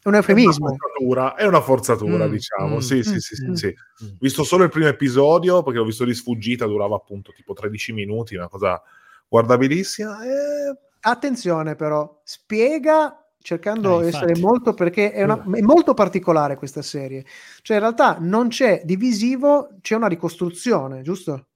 un 0.04 0.14
eufemismo. 0.14 0.66
È 0.66 0.70
una 0.70 0.78
forzatura, 0.78 1.34
è 1.34 1.46
una 1.46 1.60
forzatura 1.60 2.26
mm, 2.26 2.30
diciamo. 2.30 2.76
Mm, 2.76 2.78
sì, 2.78 2.96
mm, 2.96 3.00
sì, 3.00 3.20
sì, 3.20 3.46
mm, 3.46 3.52
sì, 3.52 3.66
mm. 4.04 4.08
Visto 4.18 4.44
solo 4.44 4.64
il 4.64 4.70
primo 4.70 4.88
episodio, 4.88 5.62
perché 5.62 5.78
l'ho 5.78 5.84
visto 5.84 6.04
di 6.04 6.14
sfuggita, 6.14 6.66
durava 6.66 6.96
appunto 6.96 7.32
tipo 7.32 7.52
13 7.52 7.92
minuti, 7.92 8.34
una 8.34 8.48
cosa 8.48 8.80
guardabilissima. 9.28 10.22
E... 10.24 10.78
Attenzione 11.00 11.74
però, 11.74 12.20
spiega 12.24 13.18
cercando 13.44 14.00
di 14.00 14.06
eh, 14.06 14.08
essere 14.08 14.38
molto 14.38 14.72
perché 14.72 15.12
è, 15.12 15.22
una, 15.22 15.42
è, 15.52 15.60
molto 15.60 15.92
particolare 15.92 16.56
questa 16.56 16.80
serie. 16.80 17.26
Cioè 17.60 17.76
in 17.76 17.82
realtà 17.82 18.16
non 18.18 18.48
c'è 18.48 18.80
divisivo, 18.84 19.76
c'è 19.82 19.96
una 19.96 20.06
ricostruzione, 20.06 21.02
giusto? 21.02 21.48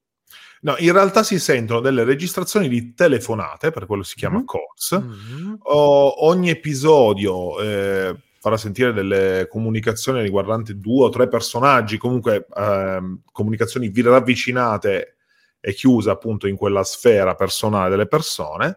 No, 0.61 0.75
in 0.79 0.93
realtà 0.93 1.23
si 1.23 1.39
sentono 1.39 1.81
delle 1.81 2.05
registrazioni 2.05 2.69
di 2.69 2.95
telefonate, 2.95 3.71
per 3.71 3.87
quello 3.87 4.03
si 4.03 4.17
chiama 4.17 4.37
mm-hmm. 4.37 4.47
calls. 4.47 5.01
Mm-hmm. 5.01 5.55
O, 5.59 6.27
ogni 6.27 6.51
episodio 6.51 7.61
eh, 7.61 8.17
farà 8.41 8.57
sentire 8.57 8.93
delle 8.93 9.47
comunicazioni 9.49 10.23
riguardanti 10.23 10.79
due 10.79 11.05
o 11.05 11.09
tre 11.11 11.29
personaggi, 11.29 11.99
comunque 11.99 12.47
eh, 12.55 13.19
comunicazioni 13.31 13.93
ravvicinate 13.95 15.17
e 15.61 15.75
chiuse 15.75 16.11
appunto 16.11 16.47
in 16.47 16.57
quella 16.57 16.85
sfera 16.85 17.35
personale 17.35 17.91
delle 17.91 18.07
persone. 18.07 18.77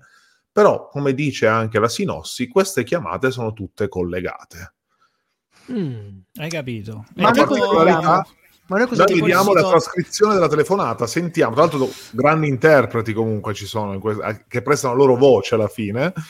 Però, 0.51 0.89
come 0.89 1.13
dice 1.13 1.47
anche 1.47 1.79
la 1.79 1.87
sinossi, 1.87 2.47
queste 2.47 2.83
chiamate 2.83 3.31
sono 3.31 3.53
tutte 3.53 3.87
collegate. 3.87 4.73
Mm, 5.71 6.19
hai 6.35 6.49
capito? 6.49 7.05
Ma 7.15 7.31
che 7.31 7.45
particolarità 7.45 8.25
ma 8.67 8.77
noi 8.77 8.87
cosa 8.87 9.03
noi 9.03 9.19
vediamo 9.19 9.53
la 9.53 9.67
trascrizione 9.67 10.33
della 10.33 10.47
telefonata, 10.47 11.05
sentiamo, 11.07 11.53
tra 11.53 11.63
l'altro 11.63 11.89
grandi 12.11 12.47
interpreti 12.47 13.11
comunque 13.13 13.53
ci 13.53 13.65
sono 13.65 13.93
eh, 13.93 14.45
che 14.47 14.61
prestano 14.61 14.93
loro 14.95 15.15
voce 15.15 15.55
alla 15.55 15.67
fine. 15.67 16.13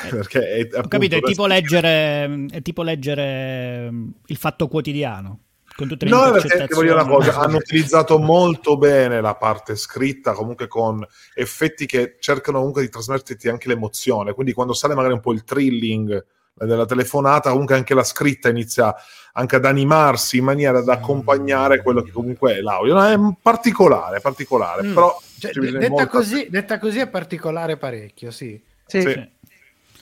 Eh, 0.00 0.10
perché 0.10 0.40
è, 0.40 0.60
appunto, 0.60 0.78
Ho 0.78 0.88
capito, 0.88 1.16
è 1.16 1.20
tipo, 1.20 1.46
leggere, 1.46 2.46
è 2.50 2.62
tipo 2.62 2.82
leggere 2.82 3.90
mm, 3.90 4.08
il 4.26 4.36
fatto 4.36 4.68
quotidiano. 4.68 5.40
Con 5.74 5.88
tutte 5.88 6.04
le 6.04 6.10
no, 6.10 6.30
perché 6.30 6.72
voglio 6.72 6.92
una 6.92 7.06
cosa, 7.06 7.36
hanno 7.38 7.56
utilizzato 7.56 8.18
molto 8.18 8.76
bene 8.76 9.20
la 9.20 9.34
parte 9.34 9.76
scritta, 9.76 10.32
comunque 10.32 10.68
con 10.68 11.04
effetti 11.34 11.86
che 11.86 12.16
cercano 12.20 12.58
comunque 12.58 12.82
di 12.82 12.88
trasmetterti 12.88 13.48
anche 13.48 13.68
l'emozione. 13.68 14.34
Quindi 14.34 14.52
quando 14.52 14.72
sale 14.72 14.94
magari 14.94 15.14
un 15.14 15.20
po' 15.20 15.32
il 15.32 15.44
thrilling 15.44 16.24
della 16.60 16.86
telefonata, 16.86 17.50
comunque 17.50 17.74
anche 17.74 17.94
la 17.94 18.04
scritta 18.04 18.48
inizia 18.48 18.94
anche 19.32 19.56
ad 19.56 19.64
animarsi 19.64 20.38
in 20.38 20.44
maniera 20.44 20.82
da 20.82 20.94
accompagnare 20.94 21.82
quello 21.82 22.02
che 22.02 22.10
comunque 22.10 22.56
è 22.56 22.60
l'audio. 22.60 22.94
No, 22.94 23.04
è 23.06 23.34
particolare, 23.40 24.20
particolare, 24.20 24.82
mm. 24.82 24.94
però... 24.94 25.20
Cioè, 25.38 25.52
detta, 25.52 25.88
molta... 25.88 26.06
così, 26.08 26.48
detta, 26.50 26.78
così, 26.78 26.98
è 26.98 27.06
particolare 27.06 27.76
parecchio, 27.76 28.32
sì. 28.32 28.60
sì. 28.86 29.00
sì. 29.00 29.28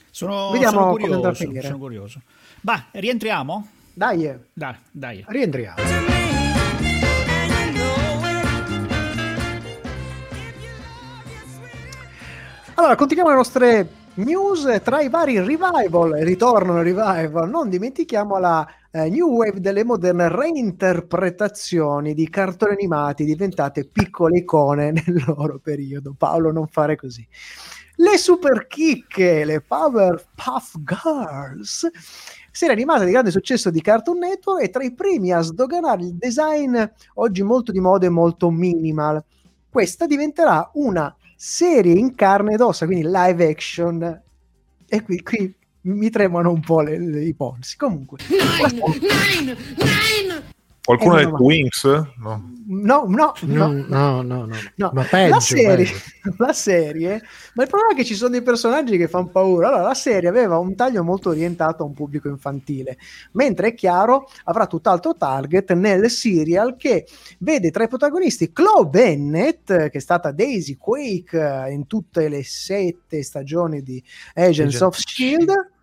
Sono, 0.09 0.49
Vediamo 0.51 0.79
sono 0.79 0.91
curioso, 0.91 1.33
sono 1.61 1.77
curioso. 1.77 2.21
Ma 2.61 2.87
rientriamo? 2.91 3.67
Dai. 3.93 4.33
Dai, 4.51 4.75
dai. 4.91 5.23
Rientriamo. 5.27 5.75
Allora, 12.73 12.95
continuiamo 12.95 13.31
le 13.31 13.35
nostre 13.37 13.87
news 14.17 14.81
tra 14.83 15.01
i 15.01 15.09
vari 15.09 15.39
revival, 15.39 16.11
ritorno 16.19 16.81
revival, 16.81 17.49
non 17.49 17.69
dimentichiamo 17.69 18.37
la 18.37 18.67
eh, 18.91 19.09
new 19.09 19.27
wave 19.27 19.59
delle 19.59 19.83
moderne 19.83 20.29
reinterpretazioni 20.29 22.13
di 22.13 22.29
cartoni 22.29 22.73
animati 22.73 23.25
diventate 23.25 23.85
piccole 23.85 24.39
icone 24.39 24.91
nel 25.05 25.23
loro 25.25 25.59
periodo. 25.59 26.15
Paolo, 26.17 26.51
non 26.51 26.67
fare 26.67 26.95
così. 26.95 27.27
Le 27.99 28.17
super 28.17 28.67
chicche, 28.67 29.43
le 29.43 29.61
Powerpuff 29.61 30.75
Girls, 30.83 31.89
serie 32.51 32.75
animata 32.75 33.03
di 33.03 33.11
grande 33.11 33.31
successo 33.31 33.71
di 33.71 33.81
Cartoon 33.81 34.19
Network 34.19 34.63
e 34.63 34.69
tra 34.69 34.83
i 34.83 34.93
primi 34.93 35.31
a 35.31 35.41
sdoganare 35.41 36.03
il 36.03 36.13
design 36.13 36.79
oggi 37.15 37.41
molto 37.41 37.71
di 37.71 37.79
moda 37.79 38.05
e 38.05 38.09
molto 38.09 38.51
minimal. 38.51 39.23
Questa 39.67 40.05
diventerà 40.05 40.69
una 40.73 41.15
serie 41.37 41.93
in 41.93 42.15
carne 42.15 42.55
ed 42.55 42.61
ossa, 42.61 42.85
quindi 42.85 43.07
live 43.07 43.47
action. 43.47 44.21
E 44.89 45.03
qui, 45.03 45.21
qui 45.21 45.55
mi 45.81 46.09
tremano 46.09 46.51
un 46.51 46.61
po' 46.61 46.81
le, 46.81 46.99
le, 46.99 47.23
i 47.23 47.33
polsi. 47.33 47.77
Comunque, 47.77 48.17
nine, 48.27 49.55
nine. 49.77 50.55
Qualcuno 50.87 51.15
ha 51.15 51.17
detto 51.25 51.43
Wings? 51.43 51.83
No. 52.17 52.55
No, 52.69 53.05
no, 53.07 53.33
no, 53.43 53.71
no, 53.71 54.21
no, 54.21 54.45
no. 54.45 54.55
no. 54.75 54.91
Ma 54.93 55.03
peggio, 55.03 55.33
la, 55.35 55.39
serie, 55.39 55.87
la 56.37 56.53
serie, 56.53 57.21
ma 57.53 57.63
il 57.63 57.69
problema 57.69 57.93
è 57.93 57.95
che 57.95 58.03
ci 58.03 58.13
sono 58.13 58.31
dei 58.31 58.41
personaggi 58.41 58.97
che 58.97 59.07
fanno 59.07 59.27
paura. 59.27 59.69
Allora, 59.69 59.83
la 59.83 59.93
serie 59.93 60.27
aveva 60.27 60.57
un 60.57 60.75
taglio 60.75 61.01
molto 61.01 61.29
orientato 61.29 61.83
a 61.83 61.85
un 61.85 61.93
pubblico 61.93 62.27
infantile, 62.27 62.97
mentre 63.33 63.69
è 63.69 63.73
chiaro 63.73 64.29
avrà 64.43 64.67
tutt'altro 64.67 65.15
target 65.15 65.73
nel 65.73 66.09
serial 66.09 66.75
che 66.75 67.05
vede 67.39 67.71
tra 67.71 67.85
i 67.85 67.87
protagonisti 67.87 68.51
Chloe 68.51 68.87
Bennett, 68.87 69.65
che 69.65 69.89
è 69.89 69.99
stata 69.99 70.31
Daisy 70.31 70.75
Quake 70.75 71.67
in 71.69 71.87
tutte 71.87 72.27
le 72.27 72.43
sette 72.43 73.23
stagioni 73.23 73.81
di 73.81 74.03
Agents 74.33 74.75
Agent 74.75 74.81
of 74.81 74.97
Shield 74.97 75.75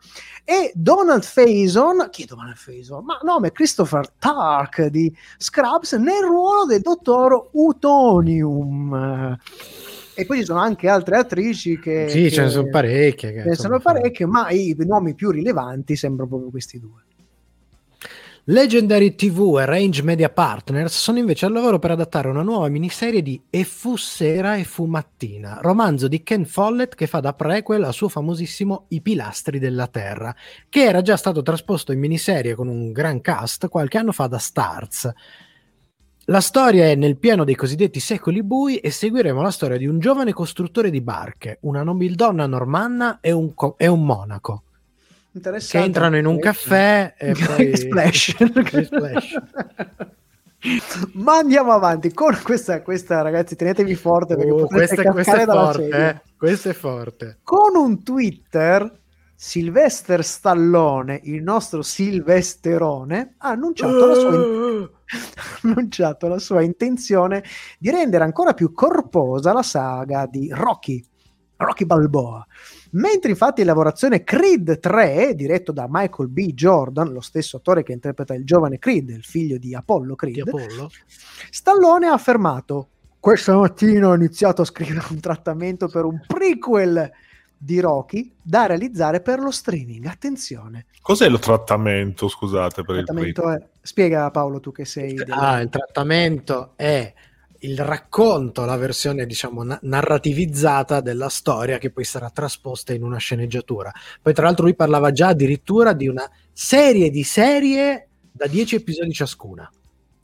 e 0.45 0.73
Donald 0.75 1.23
Faison, 1.23 2.09
chi 2.11 2.25
è 2.25 2.27
Donald 2.27 2.57
Faison? 2.57 3.03
Ma 3.05 3.19
nome 3.23 3.51
Christopher 3.51 4.11
Tark 4.11 4.87
di 4.87 5.15
Scrubs 5.39 5.93
nel 5.95 6.23
ruolo 6.23 6.67
del 6.67 6.83
dottor 6.83 7.49
Utonium. 7.53 9.39
E 10.17 10.27
poi 10.27 10.39
ci 10.39 10.45
sono 10.45 10.61
anche 10.61 10.89
altre 10.89 11.17
attrici 11.17 11.79
che... 11.79 12.09
Sì, 12.09 12.25
che, 12.25 12.31
ce 12.31 12.43
ne 12.43 12.51
sono 12.51 12.69
parecchie. 12.69 13.33
Che, 13.33 13.43
ce 13.43 13.49
ne 13.49 13.55
sono 13.55 13.81
parecchie, 13.81 14.27
ma 14.27 14.51
i 14.51 14.77
nomi 14.79 15.15
più 15.15 15.31
rilevanti 15.31 15.97
sembrano 15.97 16.29
proprio 16.29 16.51
questi 16.51 16.79
due. 16.79 17.03
Legendary 18.49 19.15
TV 19.15 19.57
e 19.59 19.65
Range 19.65 20.03
Media 20.03 20.29
Partners 20.29 20.95
sono 20.95 21.17
invece 21.17 21.47
al 21.47 21.53
lavoro 21.53 21.79
per 21.79 21.93
adattare 21.93 22.29
una 22.29 22.43
nuova 22.43 22.69
miniserie 22.69 23.23
di 23.23 23.43
E 23.49 23.65
fu 23.65 23.97
sera 23.97 24.57
e 24.57 24.65
fu 24.65 24.85
mattina, 24.85 25.61
romanzo 25.63 26.09
di 26.09 26.23
Ken 26.23 26.45
Follett 26.45 26.95
che 26.95 27.07
fa 27.07 27.21
da 27.21 27.33
prequel 27.33 27.83
al 27.83 27.95
suo 27.95 28.11
famosissimo 28.11 28.85
I 28.89 29.01
pilastri 29.01 29.59
della 29.59 29.87
Terra, 29.87 30.37
che 30.69 30.83
era 30.83 31.01
già 31.01 31.17
stato 31.17 31.41
trasposto 31.41 31.93
in 31.93 32.01
miniserie 32.01 32.55
con 32.55 32.69
un 32.69 32.93
gran 32.93 33.23
cast 33.23 33.69
qualche 33.69 33.97
anno 33.97 34.13
fa 34.13 34.27
da 34.27 34.37
Starz. 34.37 35.11
La 36.27 36.41
storia 36.41 36.85
è 36.85 36.95
nel 36.97 37.17
pieno 37.17 37.45
dei 37.45 37.55
cosiddetti 37.55 37.99
secoli 37.99 38.43
bui 38.43 38.77
e 38.77 38.91
seguiremo 38.91 39.41
la 39.41 39.51
storia 39.51 39.79
di 39.79 39.87
un 39.87 39.99
giovane 40.01 40.35
costruttore 40.35 40.91
di 40.91 41.01
barche, 41.01 41.61
una 41.63 41.83
nobildonna 41.83 42.47
normanna 42.47 43.21
e 43.23 43.33
un, 43.33 43.55
co- 43.55 43.77
e 43.79 43.87
un 43.87 44.05
monaco 44.05 44.65
che 45.41 45.79
entrano 45.79 46.17
in 46.17 46.27
un 46.27 46.39
caffè 46.39 47.15
e 47.19 47.35
poi 47.35 47.75
splash. 47.77 48.37
splash. 48.85 49.37
Ma 51.15 51.37
andiamo 51.37 51.73
avanti 51.73 52.13
con 52.13 52.39
questa, 52.43 52.81
questa 52.81 53.21
ragazzi, 53.21 53.55
tenetevi 53.55 53.95
forte 53.97 54.35
perché 54.35 54.51
oh, 54.51 54.67
questa, 54.67 55.03
questa, 55.13 55.43
è 55.43 55.45
forte, 55.45 55.89
eh? 55.89 56.21
questa 56.37 56.71
è 56.71 56.73
forte. 56.73 57.39
Con 57.43 57.77
un 57.77 58.03
Twitter 58.03 59.03
Sylvester 59.37 60.25
Stallone, 60.25 61.21
il 61.25 61.43
nostro 61.43 61.83
Silvesterone, 61.83 63.35
ha 63.39 63.51
annunciato, 63.51 64.05
uh. 64.05 64.07
la 64.07 64.15
sua, 64.15 64.35
in... 64.35 64.89
annunciato 65.75 66.29
la 66.29 66.39
sua 66.39 66.63
intenzione 66.63 67.45
di 67.79 67.91
rendere 67.91 68.25
ancora 68.25 68.55
più 68.55 68.73
corposa 68.73 69.53
la 69.53 69.63
saga 69.63 70.27
di 70.27 70.49
Rocky, 70.51 71.05
Rocky 71.57 71.85
Balboa. 71.85 72.47
Mentre 72.95 73.31
infatti 73.31 73.61
in 73.61 73.67
lavorazione 73.67 74.25
Creed 74.25 74.79
3, 74.79 75.35
diretto 75.35 75.73
da 75.73 75.87
Michael 75.89 76.29
B. 76.29 76.53
Jordan, 76.53 77.13
lo 77.13 77.21
stesso 77.21 77.57
attore 77.57 77.83
che 77.83 77.93
interpreta 77.93 78.35
il 78.35 78.45
giovane 78.45 78.79
Creed, 78.79 79.11
il 79.11 79.25
figlio 79.25 79.59
di 79.59 79.75
Apollo 79.75 80.15
Creed, 80.15 80.35
di 80.35 80.41
Apollo. 80.41 80.91
Stallone 81.51 82.07
ha 82.07 82.13
affermato 82.13 82.89
questa 83.25 83.57
mattina 83.57 84.09
ho 84.09 84.15
iniziato 84.15 84.61
a 84.61 84.67
scrivere 84.67 85.07
un 85.09 85.19
trattamento 85.19 85.89
per 85.89 86.05
un 86.05 86.21
prequel 86.27 87.11
di 87.57 87.81
Rocky 87.81 88.31
da 88.43 88.67
realizzare 88.67 89.23
per 89.23 89.39
lo 89.39 89.51
streaming. 89.51 90.05
Attenzione. 90.05 90.85
Cos'è 91.01 91.27
il 91.27 91.39
trattamento, 91.39 92.29
scusate, 92.29 92.85
per 92.85 92.97
il, 92.97 93.05
trattamento 93.05 93.49
il 93.49 93.57
è... 93.57 93.69
Spiega 93.81 94.31
Paolo 94.31 94.61
tu 94.61 94.73
che 94.73 94.85
sei... 94.85 95.17
Ah, 95.31 95.61
il 95.61 95.71
trattamento 95.71 96.75
è 96.77 97.15
il 97.65 97.79
racconto, 97.79 98.65
la 98.65 98.77
versione 98.77 99.27
diciamo 99.27 99.63
na- 99.63 99.79
narrativizzata 99.83 101.01
della 101.01 101.29
storia 101.29 101.79
che 101.79 101.91
poi 101.91 102.05
sarà 102.05 102.31
trasposta 102.31 102.93
in 102.93 103.03
una 103.03 103.19
sceneggiatura. 103.19 103.93
Poi 104.21 104.35
tra 104.35 104.45
l'altro 104.45 104.65
lui 104.65 104.75
parlava 104.75 105.11
già 105.13 105.29
addirittura 105.29 105.93
di 105.93 106.07
una 106.07 106.31
serie 106.53 107.11
di 107.11 107.25
serie 107.25 108.09
da 108.31 108.47
dieci 108.47 108.77
episodi 108.77 109.13
ciascuna. 109.13 109.71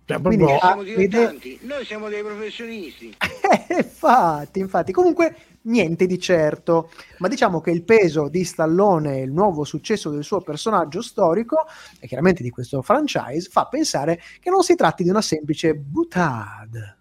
Cioè, 0.04 0.20
Quindi, 0.20 0.44
proprio... 0.44 0.58
siamo 0.60 0.82
dilettanti, 0.82 1.58
noi 1.62 1.84
siamo 1.84 2.08
dei 2.08 2.22
professionisti. 2.22 3.16
infatti, 3.76 4.58
infatti, 4.58 4.92
comunque 4.92 5.36
niente 5.62 6.06
di 6.06 6.18
certo, 6.18 6.90
ma 7.18 7.28
diciamo 7.28 7.60
che 7.60 7.70
il 7.70 7.84
peso 7.84 8.28
di 8.28 8.44
Stallone 8.44 9.18
e 9.18 9.22
il 9.22 9.30
nuovo 9.30 9.62
successo 9.62 10.10
del 10.10 10.24
suo 10.24 10.40
personaggio 10.40 11.00
storico 11.00 11.64
e 12.00 12.08
chiaramente 12.08 12.42
di 12.42 12.50
questo 12.50 12.82
franchise 12.82 13.48
fa 13.50 13.66
pensare 13.66 14.20
che 14.40 14.50
non 14.50 14.62
si 14.62 14.74
tratti 14.74 15.04
di 15.04 15.10
una 15.10 15.22
semplice 15.22 15.74
butade. 15.74 16.96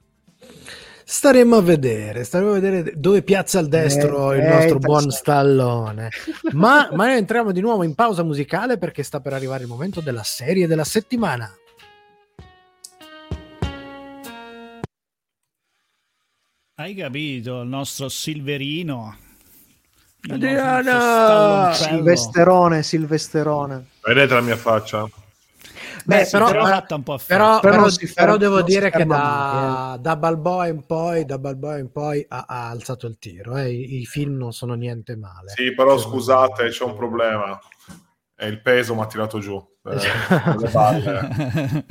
Staremo 1.03 1.57
a 1.57 1.62
vedere, 1.62 2.23
staremo 2.23 2.51
a 2.51 2.59
vedere 2.59 2.93
dove 2.95 3.23
piazza 3.23 3.59
il 3.59 3.67
destro 3.67 4.31
eh, 4.31 4.38
il 4.38 4.47
nostro 4.47 4.75
eh, 4.75 4.79
buon 4.79 5.09
Stallone. 5.09 6.09
ma, 6.53 6.88
ma 6.91 7.07
noi 7.07 7.17
entriamo 7.17 7.51
di 7.51 7.62
nuovo 7.62 7.83
in 7.83 7.95
pausa 7.95 8.23
musicale 8.23 8.77
perché 8.77 9.01
sta 9.01 9.19
per 9.19 9.33
arrivare 9.33 9.63
il 9.63 9.69
momento 9.69 10.01
della 10.01 10.23
serie 10.23 10.67
della 10.67 10.83
settimana. 10.83 11.51
Hai 16.75 16.95
capito, 16.95 17.62
il 17.62 17.67
nostro 17.67 18.07
Silverino. 18.07 19.17
Adriana! 20.29 21.73
Silvesterone, 21.73 22.83
Silvesterone. 22.83 23.85
Vedete 24.01 24.33
la 24.33 24.41
mia 24.41 24.55
faccia? 24.55 25.09
Beh, 26.05 26.27
però, 26.29 26.49
però, 26.51 26.83
però, 27.25 27.59
però, 27.59 27.88
però 28.13 28.38
devo 28.38 28.62
dire 28.62 28.89
che 28.89 29.05
da, 29.05 29.95
eh. 29.95 29.99
da, 29.99 30.15
Balboa 30.15 30.67
in 30.67 30.85
poi, 30.85 31.25
da 31.25 31.38
Balboa 31.38 31.77
in 31.77 31.91
poi 31.91 32.25
ha, 32.27 32.45
ha 32.47 32.69
alzato 32.69 33.07
il 33.07 33.17
tiro. 33.17 33.57
Eh. 33.57 33.71
I, 33.71 33.99
I, 34.01 34.05
film 34.05 34.38
non 34.38 34.51
sono 34.51 34.73
niente 34.73 35.15
male. 35.15 35.53
Sì, 35.55 35.73
però 35.73 35.97
cioè, 35.97 36.09
scusate, 36.09 36.69
c'è 36.69 36.83
un 36.83 36.95
problema. 36.95 37.59
È 38.35 38.45
il 38.45 38.62
peso 38.62 38.95
mi 38.95 39.01
ha 39.01 39.07
tirato 39.07 39.39
giù. 39.39 39.62
Eh, 39.83 39.97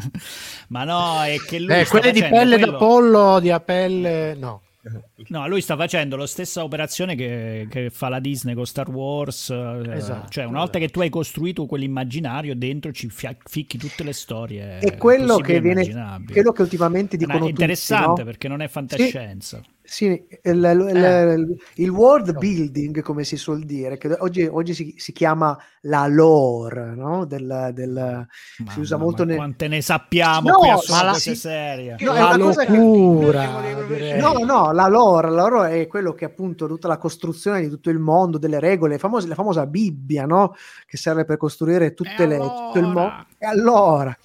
Ma 0.69 0.85
no, 0.85 1.23
è 1.23 1.37
che 1.47 1.59
lui 1.59 1.75
eh, 1.75 1.87
quelle 1.87 2.13
di 2.13 2.21
pelle 2.21 2.57
quello... 2.57 2.73
da 2.73 2.79
pollo, 2.79 3.41
di 3.41 3.51
a 3.51 3.61
pelle, 3.61 4.35
no. 4.35 4.63
No, 5.29 5.47
lui 5.47 5.61
sta 5.61 5.77
facendo 5.77 6.17
la 6.17 6.27
stessa 6.27 6.63
operazione 6.63 7.15
che, 7.15 7.67
che 7.69 7.91
fa 7.91 8.09
la 8.09 8.21
Disney 8.21 8.55
con 8.55 8.67
Star 8.67 8.89
Wars. 8.89 9.51
Eh, 9.51 9.83
esatto, 9.93 10.29
cioè, 10.29 10.45
una 10.45 10.61
volta 10.61 10.79
che 10.79 10.89
tu 10.89 11.01
hai 11.01 11.11
costruito 11.11 11.67
quell'immaginario, 11.67 12.55
dentro 12.55 12.93
ci 12.93 13.09
ficchi 13.11 13.79
tutte 13.79 14.05
le 14.05 14.13
storie. 14.13 14.79
E 14.79 14.97
quello 14.97 15.37
che 15.39 15.61
viene. 15.61 16.23
Quello 16.25 16.53
che 16.53 16.63
ultimamente 16.63 17.17
dicono. 17.17 17.45
È 17.45 17.49
interessante 17.49 18.07
tutti, 18.07 18.21
no? 18.21 18.25
perché 18.25 18.49
non 18.49 18.63
è 18.63 18.69
fantascienza. 18.69 19.61
Sì. 19.63 19.77
Sì, 19.91 20.05
il, 20.05 20.29
il, 20.43 20.97
eh. 20.97 21.57
il, 21.83 21.89
world 21.89 22.37
building, 22.37 23.01
come 23.01 23.25
si 23.25 23.39
suol 23.39 23.65
dire, 23.65 23.97
che 23.97 24.15
oggi, 24.19 24.43
oggi 24.45 24.75
si, 24.75 24.95
si, 24.99 25.13
chiama 25.13 25.59
la 25.83 26.07
lore, 26.07 26.95
no? 26.95 27.25
Del, 27.25 27.71
del, 27.73 28.27
si 28.71 28.81
usa 28.81 28.99
molto 28.99 29.25
nel... 29.25 29.37
Quante 29.37 29.67
ne 29.67 29.81
sappiamo 29.81 30.51
no, 30.51 30.59
qui 30.59 30.69
a 30.69 30.79
ma 30.91 31.03
la, 31.05 31.15
si... 31.15 31.35
serie? 31.35 31.97
No, 32.01 32.13
la 32.13 32.37
locura. 32.37 33.63
Che... 33.89 34.17
No, 34.17 34.35
no, 34.45 34.73
la 34.73 34.89
lore, 34.89 35.31
la 35.31 35.49
lore 35.49 35.81
è 35.81 35.87
quello 35.87 36.13
che 36.13 36.27
appunto 36.27 36.67
tutta 36.67 36.87
la 36.87 36.99
costruzione 36.99 37.63
di 37.63 37.71
tutto 37.71 37.89
il 37.89 37.99
mondo, 37.99 38.37
delle 38.37 38.61
regole, 38.61 38.99
famose, 38.99 39.27
la 39.27 39.35
famosa 39.35 39.65
Bibbia, 39.65 40.27
no? 40.27 40.55
Che 40.85 40.99
serve 40.99 41.25
per 41.25 41.39
costruire 41.39 41.95
tutte 41.95 42.27
le, 42.27 42.35
allora? 42.35 42.55
tutto 42.67 42.79
il 42.79 42.87
mondo. 42.87 43.27
E 43.39 43.47
allora... 43.47 44.19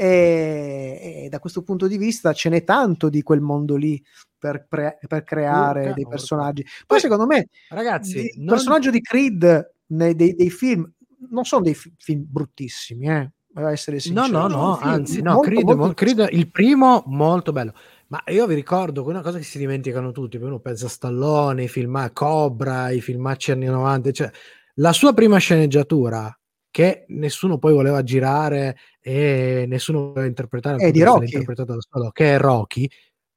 E, 0.00 1.24
e, 1.24 1.28
da 1.28 1.40
questo 1.40 1.62
punto 1.62 1.88
di 1.88 1.96
vista 1.96 2.32
ce 2.32 2.50
n'è 2.50 2.62
tanto 2.62 3.08
di 3.08 3.20
quel 3.22 3.40
mondo 3.40 3.74
lì 3.74 4.00
per, 4.38 4.66
pre- 4.68 4.98
per 5.06 5.24
creare 5.24 5.80
Urca, 5.80 5.92
dei 5.94 6.06
personaggi. 6.06 6.62
Poi, 6.62 6.84
Poi, 6.86 7.00
secondo 7.00 7.26
me, 7.26 7.48
ragazzi, 7.70 8.18
il 8.18 8.32
non... 8.36 8.48
personaggio 8.48 8.90
di 8.90 9.00
Creed 9.00 9.72
nei, 9.86 10.14
dei, 10.14 10.34
dei, 10.34 10.50
film 10.50 10.90
non 11.30 11.44
sono 11.44 11.62
dei 11.62 11.74
f- 11.74 11.90
film 11.96 12.24
bruttissimi, 12.26 13.08
eh? 13.08 13.30
essere 13.66 13.98
sincero. 13.98 14.26
No, 14.26 14.46
no, 14.46 14.56
no, 14.56 14.78
anzi, 14.78 15.20
no, 15.20 15.34
molto, 15.34 15.50
Creed, 15.50 15.70
molto... 15.70 15.94
Creed, 15.94 16.28
il 16.30 16.50
primo 16.50 17.02
molto 17.06 17.52
bello. 17.52 17.74
Ma 18.08 18.22
io 18.28 18.46
vi 18.46 18.54
ricordo 18.54 19.04
una 19.06 19.20
cosa 19.20 19.38
che 19.38 19.44
si 19.44 19.58
dimenticano 19.58 20.12
tutti, 20.12 20.36
uno 20.36 20.60
pensa 20.60 20.86
a 20.86 20.88
Stallone, 20.88 21.64
i 21.64 21.68
film 21.68 21.96
a 21.96 22.10
Cobra, 22.10 22.90
i 22.90 23.00
filmacci 23.00 23.50
anni 23.50 23.66
90, 23.66 24.12
cioè 24.12 24.30
la 24.74 24.92
sua 24.92 25.12
prima 25.12 25.38
sceneggiatura 25.38 26.32
che 26.70 27.04
nessuno 27.08 27.58
poi 27.58 27.72
voleva 27.72 28.02
girare 28.02 28.76
e 29.00 29.64
nessuno 29.66 30.08
voleva 30.08 30.26
interpretare 30.26 30.76
È 30.76 30.90
di 30.90 31.02
Rocky. 31.02 31.24
interpretato 31.24 31.74
da 31.74 31.80
Stallone, 31.80 32.10
che 32.12 32.34
è 32.34 32.38
Rocky, 32.38 32.88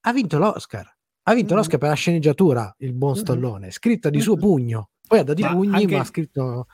ha 0.01 0.13
vinto 0.13 0.37
l'Oscar. 0.37 0.89
Ha 1.23 1.33
vinto 1.33 1.53
Mm. 1.53 1.57
l'Oscar 1.57 1.79
per 1.79 1.89
la 1.89 1.95
sceneggiatura, 1.95 2.73
il 2.79 2.93
buon. 2.93 3.15
Stallone, 3.15 3.71
scritta 3.71 4.09
di 4.09 4.19
suo 4.19 4.35
pugno. 4.35 4.89
Poi 5.07 5.19
ha 5.19 5.23
dato 5.23 5.39
i 5.39 5.43
Ma 5.43 5.51
pugni, 5.51 5.75
anche- 5.75 5.95
ma 5.95 6.01
ha 6.01 6.05
scritto... 6.05 6.67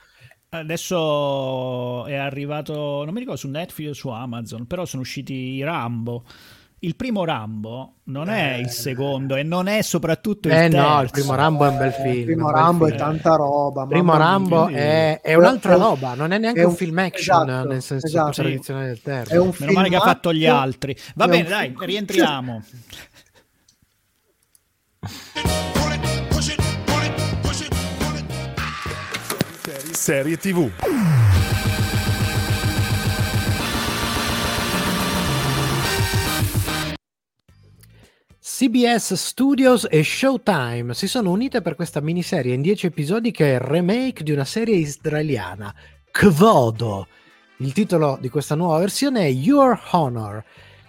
Adesso 0.50 2.06
è 2.06 2.14
arrivato, 2.14 3.04
non 3.04 3.12
mi 3.12 3.18
ricordo 3.20 3.38
su 3.38 3.48
Netflix 3.48 3.88
o 3.90 3.92
su 3.92 4.08
Amazon, 4.08 4.66
però 4.66 4.84
sono 4.86 5.02
usciti 5.02 5.34
i 5.34 5.62
Rambo. 5.62 6.24
Il 6.80 6.94
primo 6.94 7.24
Rambo 7.24 7.94
non 8.04 8.28
è 8.28 8.54
il 8.54 8.70
secondo 8.70 9.34
e 9.34 9.42
non 9.42 9.66
è 9.66 9.82
soprattutto 9.82 10.46
il 10.46 10.54
Eh 10.54 10.68
terzo. 10.68 10.76
no, 10.88 11.02
il 11.02 11.10
primo 11.10 11.34
Rambo 11.34 11.64
è 11.64 11.68
un 11.70 11.76
bel 11.76 11.88
Eh, 11.88 11.92
film. 11.92 12.18
il 12.18 12.24
primo 12.24 12.50
Rambo 12.52 12.84
è 12.86 12.90
film. 12.90 13.00
tanta 13.00 13.34
roba. 13.34 13.82
Il 13.82 13.88
primo. 13.88 14.16
Rambo 14.16 14.68
è, 14.68 15.20
è 15.20 15.34
un'altra 15.34 15.72
È 15.72 15.76
un- 15.76 15.82
roba, 15.82 16.14
non 16.14 16.30
è 16.30 16.38
neanche 16.38 16.60
è 16.60 16.64
un, 16.64 16.70
un- 16.70 16.76
film 16.76 16.98
action 16.98 17.48
esatto, 17.48 17.68
nel 17.68 17.82
senso 17.82 18.06
esatto. 18.06 18.30
tradizionale 18.30 18.86
del 18.86 19.02
termine. 19.02 19.34
È 19.34 19.38
un 19.38 19.52
Meno 19.58 19.72
male 19.72 19.88
che 19.88 19.96
ha 19.96 20.00
fatto 20.00 20.32
gli 20.32 20.46
altri. 20.46 20.96
Va 21.16 21.24
è 21.24 21.28
bene, 21.28 21.48
dai, 21.48 21.66
film- 21.70 21.84
rientriamo. 21.84 22.62
Serie 29.92 30.36
TV. 30.36 30.70
CBS 38.58 39.14
Studios 39.14 39.86
e 39.88 40.02
Showtime 40.02 40.92
si 40.92 41.06
sono 41.06 41.30
unite 41.30 41.62
per 41.62 41.76
questa 41.76 42.00
miniserie 42.00 42.54
in 42.54 42.60
10 42.60 42.86
episodi 42.86 43.30
che 43.30 43.52
è 43.52 43.54
il 43.54 43.60
remake 43.60 44.24
di 44.24 44.32
una 44.32 44.44
serie 44.44 44.74
israeliana, 44.74 45.72
Kvodo. 46.10 47.06
Il 47.58 47.72
titolo 47.72 48.18
di 48.20 48.28
questa 48.28 48.56
nuova 48.56 48.80
versione 48.80 49.20
è 49.20 49.28
Your 49.28 49.80
Honor. 49.92 50.44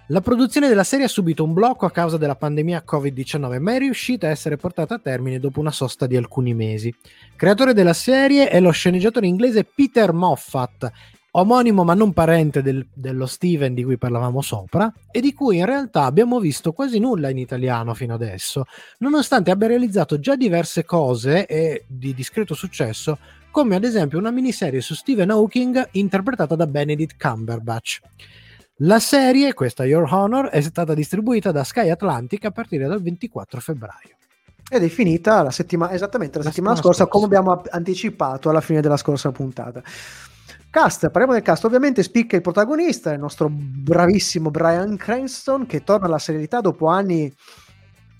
La 0.08 0.22
produzione 0.22 0.68
della 0.68 0.84
serie 0.84 1.06
ha 1.06 1.10
subito 1.10 1.44
un 1.44 1.54
blocco 1.54 1.86
a 1.86 1.92
causa 1.92 2.18
della 2.18 2.34
pandemia 2.34 2.84
Covid-19, 2.84 3.60
ma 3.60 3.76
è 3.76 3.78
riuscita 3.78 4.26
a 4.26 4.32
essere 4.32 4.58
portata 4.58 4.96
a 4.96 5.00
termine 5.00 5.38
dopo 5.38 5.60
una 5.60 5.70
sosta 5.70 6.08
di 6.08 6.18
alcuni 6.18 6.56
mesi. 6.56 6.92
Creatore 7.36 7.76
della 7.76 7.94
serie 7.94 8.50
è 8.50 8.60
lo 8.60 8.72
sceneggiatore 8.72 9.28
inglese 9.28 9.64
Peter 9.64 10.12
Moffat, 10.12 10.92
omonimo 11.32 11.84
ma 11.84 11.94
non 11.94 12.14
parente 12.14 12.62
del- 12.62 12.88
dello 12.94 13.26
Steven 13.26 13.74
di 13.74 13.84
cui 13.84 13.98
parlavamo 13.98 14.42
sopra, 14.42 14.92
e 15.12 15.22
di 15.22 15.34
cui 15.34 15.58
in 15.58 15.66
realtà 15.66 16.04
abbiamo 16.04 16.40
visto 16.40 16.72
quasi 16.72 17.00
nulla 17.00 17.30
in 17.30 17.38
italiano 17.38 17.94
fino 17.94 18.14
adesso, 18.14 18.66
nonostante 19.00 19.52
abbia 19.52 19.68
realizzato 19.68 20.20
già 20.20 20.36
diverse 20.36 20.86
cose 20.86 21.46
e 21.46 21.84
di 21.88 22.14
discreto 22.14 22.54
successo, 22.54 23.18
come 23.52 23.76
ad 23.76 23.84
esempio 23.84 24.18
una 24.20 24.32
miniserie 24.32 24.82
su 24.82 24.94
Stephen 24.94 25.32
Hawking 25.32 25.90
interpretata 25.92 26.56
da 26.56 26.68
Benedict 26.68 27.16
Cumberbatch. 27.20 28.00
La 28.84 29.00
serie, 29.00 29.54
questa 29.54 29.84
Your 29.86 30.08
Honor, 30.12 30.48
è 30.48 30.62
stata 30.62 30.94
distribuita 30.94 31.52
da 31.52 31.64
Sky 31.66 31.90
Atlantic 31.90 32.46
a 32.46 32.52
partire 32.52 32.88
dal 32.88 33.02
24 33.02 33.60
febbraio. 33.60 34.16
Ed 34.72 34.84
è 34.84 34.88
finita 34.88 35.42
la 35.42 35.52
settimana, 35.52 35.92
esattamente 35.94 36.38
la, 36.38 36.44
La 36.44 36.50
settimana 36.52 36.76
settimana 36.76 36.96
scorsa, 36.96 37.04
scorsa. 37.04 37.12
come 37.12 37.26
abbiamo 37.26 37.62
anticipato 37.72 38.50
alla 38.50 38.62
fine 38.62 38.82
della 38.82 38.98
scorsa 38.98 39.32
puntata. 39.32 39.82
Cast, 40.72 41.10
parliamo 41.10 41.34
del 41.34 41.42
cast. 41.42 41.66
Ovviamente 41.66 42.04
spicca 42.04 42.36
il 42.36 42.44
protagonista, 42.44 43.12
il 43.12 43.20
nostro 43.20 43.50
bravissimo 43.50 44.52
Brian 44.52 44.98
Cranston, 44.98 45.66
che 45.66 45.84
torna 45.84 46.06
alla 46.06 46.20
serialità 46.20 46.62
dopo 46.62 46.86
anni 46.86 47.34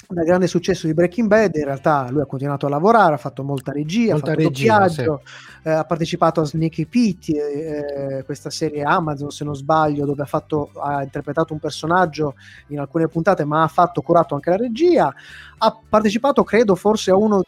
dal 0.08 0.26
grande 0.26 0.48
successo 0.48 0.88
di 0.88 0.96
Breaking 0.96 1.28
Bad. 1.28 1.54
In 1.54 1.66
realtà 1.66 2.10
lui 2.10 2.22
ha 2.22 2.26
continuato 2.26 2.66
a 2.66 2.70
lavorare, 2.70 3.14
ha 3.14 3.18
fatto 3.18 3.44
molta 3.44 3.72
regia, 3.72 4.14
Molta 4.14 4.32
ha 4.32 4.34
fatto 4.34 4.48
regia, 4.48 4.80
doppiaggio, 4.80 5.22
eh, 5.62 5.70
ha 5.70 5.84
partecipato 5.84 6.42
a 6.42 6.46
Sneaky 6.46 6.86
Pete, 6.88 8.18
eh, 8.18 8.24
questa 8.24 8.50
serie 8.50 8.82
Amazon 8.82 9.30
se 9.30 9.44
non 9.44 9.56
sbaglio, 9.56 10.06
dove 10.06 10.24
ha, 10.24 10.26
fatto, 10.26 10.72
ha 10.82 11.04
interpretato 11.04 11.54
un 11.54 11.60
personaggio 11.60 12.34
in 12.70 12.80
alcune 12.80 13.08
puntate, 13.08 13.46
ma 13.46 13.62
ha 13.62 13.68
fatto 13.68 14.02
curato 14.02 14.34
anche 14.34 14.50
la 14.50 14.58
regia. 14.58 15.14
Ha 15.60 15.80
partecipato, 15.88 16.44
credo, 16.44 16.74
forse 16.74 17.12
a 17.12 17.16
uno 17.16 17.44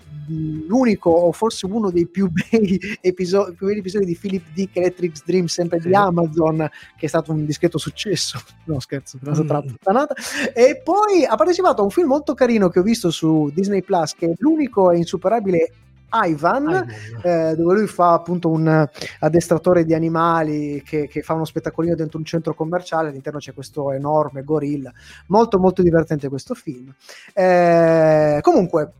l'unico 0.67 1.09
o 1.09 1.31
forse 1.31 1.65
uno 1.65 1.89
dei 1.91 2.05
più 2.07 2.29
bei 2.29 2.79
episodi, 3.01 3.53
più 3.55 3.67
belli 3.67 3.79
episodi 3.79 4.05
di 4.05 4.15
Philip 4.19 4.43
Dick 4.53 4.75
Electric 4.77 5.23
Dream, 5.25 5.45
sempre 5.45 5.77
di 5.79 5.89
Sì. 5.89 5.93
Amazon, 5.93 6.69
che 6.97 7.05
è 7.05 7.09
stato 7.09 7.31
un 7.31 7.45
discreto 7.45 7.77
successo. 7.77 8.39
No, 8.65 8.79
scherzo, 8.79 9.17
una 9.21 9.31
Mm. 9.37 9.47
troppo 9.47 9.67
puttanata. 9.67 10.13
E 10.53 10.81
poi 10.83 11.25
ha 11.25 11.35
partecipato 11.35 11.81
a 11.81 11.83
un 11.83 11.89
film 11.89 12.07
molto 12.07 12.33
carino 12.33 12.69
che 12.69 12.79
ho 12.79 12.83
visto 12.83 13.09
su 13.09 13.49
Disney 13.53 13.81
Plus, 13.81 14.13
che 14.13 14.27
è 14.27 14.33
l'unico 14.37 14.91
e 14.91 14.97
insuperabile 14.97 15.71
Ivan, 16.13 16.85
eh, 17.23 17.55
dove 17.55 17.73
lui 17.73 17.87
fa 17.87 18.11
appunto 18.13 18.49
un 18.49 18.85
addestratore 19.19 19.85
di 19.85 19.93
animali 19.93 20.81
che, 20.85 21.07
che 21.07 21.21
fa 21.21 21.33
uno 21.33 21.45
spettacolino 21.45 21.95
dentro 21.95 22.17
un 22.17 22.25
centro 22.25 22.53
commerciale. 22.53 23.07
All'interno 23.09 23.39
c'è 23.39 23.53
questo 23.53 23.91
enorme 23.93 24.43
gorilla. 24.43 24.91
Molto, 25.27 25.57
molto 25.57 25.81
divertente 25.81 26.27
questo 26.29 26.53
film. 26.53 26.93
Eh, 27.33 28.39
comunque. 28.41 28.91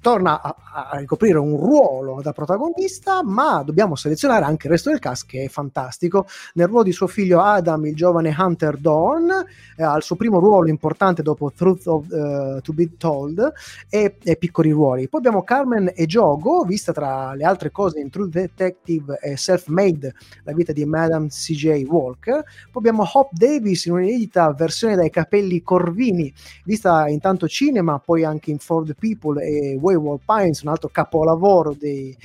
Torna 0.00 0.40
a, 0.40 0.54
a 0.92 0.98
ricoprire 0.98 1.38
un 1.38 1.56
ruolo 1.56 2.20
da 2.22 2.32
protagonista, 2.32 3.22
ma 3.24 3.62
dobbiamo 3.64 3.96
selezionare 3.96 4.44
anche 4.44 4.66
il 4.66 4.72
resto 4.72 4.90
del 4.90 5.00
cast 5.00 5.26
che 5.26 5.44
è 5.44 5.48
fantastico. 5.48 6.26
Nel 6.54 6.68
ruolo 6.68 6.84
di 6.84 6.92
suo 6.92 7.08
figlio 7.08 7.40
Adam, 7.40 7.84
il 7.86 7.96
giovane 7.96 8.34
Hunter 8.36 8.76
Dawn, 8.76 9.30
eh, 9.76 9.82
ha 9.82 9.96
il 9.96 10.02
suo 10.02 10.16
primo 10.16 10.38
ruolo 10.38 10.68
importante 10.68 11.22
dopo 11.22 11.52
Truth 11.52 11.86
of, 11.86 12.12
eh, 12.12 12.60
to 12.62 12.72
Be 12.72 12.96
Told 12.96 13.52
e, 13.88 14.16
e 14.22 14.36
piccoli 14.36 14.70
ruoli. 14.70 15.08
Poi 15.08 15.20
abbiamo 15.20 15.42
Carmen 15.42 15.92
e 15.94 16.06
Giogo, 16.06 16.62
vista 16.62 16.92
tra 16.92 17.34
le 17.34 17.44
altre 17.44 17.70
cose 17.70 17.98
in 17.98 18.10
True 18.10 18.28
Detective 18.28 19.18
e 19.20 19.36
Self-Made, 19.36 20.14
la 20.44 20.52
vita 20.52 20.72
di 20.72 20.84
Madame 20.84 21.28
C.J. 21.28 21.84
Walker. 21.86 22.44
Poi 22.70 22.82
abbiamo 22.82 23.08
Hop 23.12 23.30
Davis 23.32 23.86
in 23.86 23.92
un'inedita 23.92 24.52
versione 24.52 24.94
dai 24.94 25.10
capelli 25.10 25.62
corvini, 25.62 26.32
vista 26.64 27.08
in 27.08 27.18
tanto 27.20 27.48
cinema, 27.48 27.98
poi 27.98 28.24
anche 28.24 28.50
in 28.50 28.58
For 28.58 28.84
the 28.84 28.94
People 28.94 29.42
e 29.42 29.76
Wayward 29.88 30.20
Pines, 30.24 30.62
un 30.62 30.68
altro 30.68 30.88
capolavoro 30.88 31.74
dei- 31.78 32.16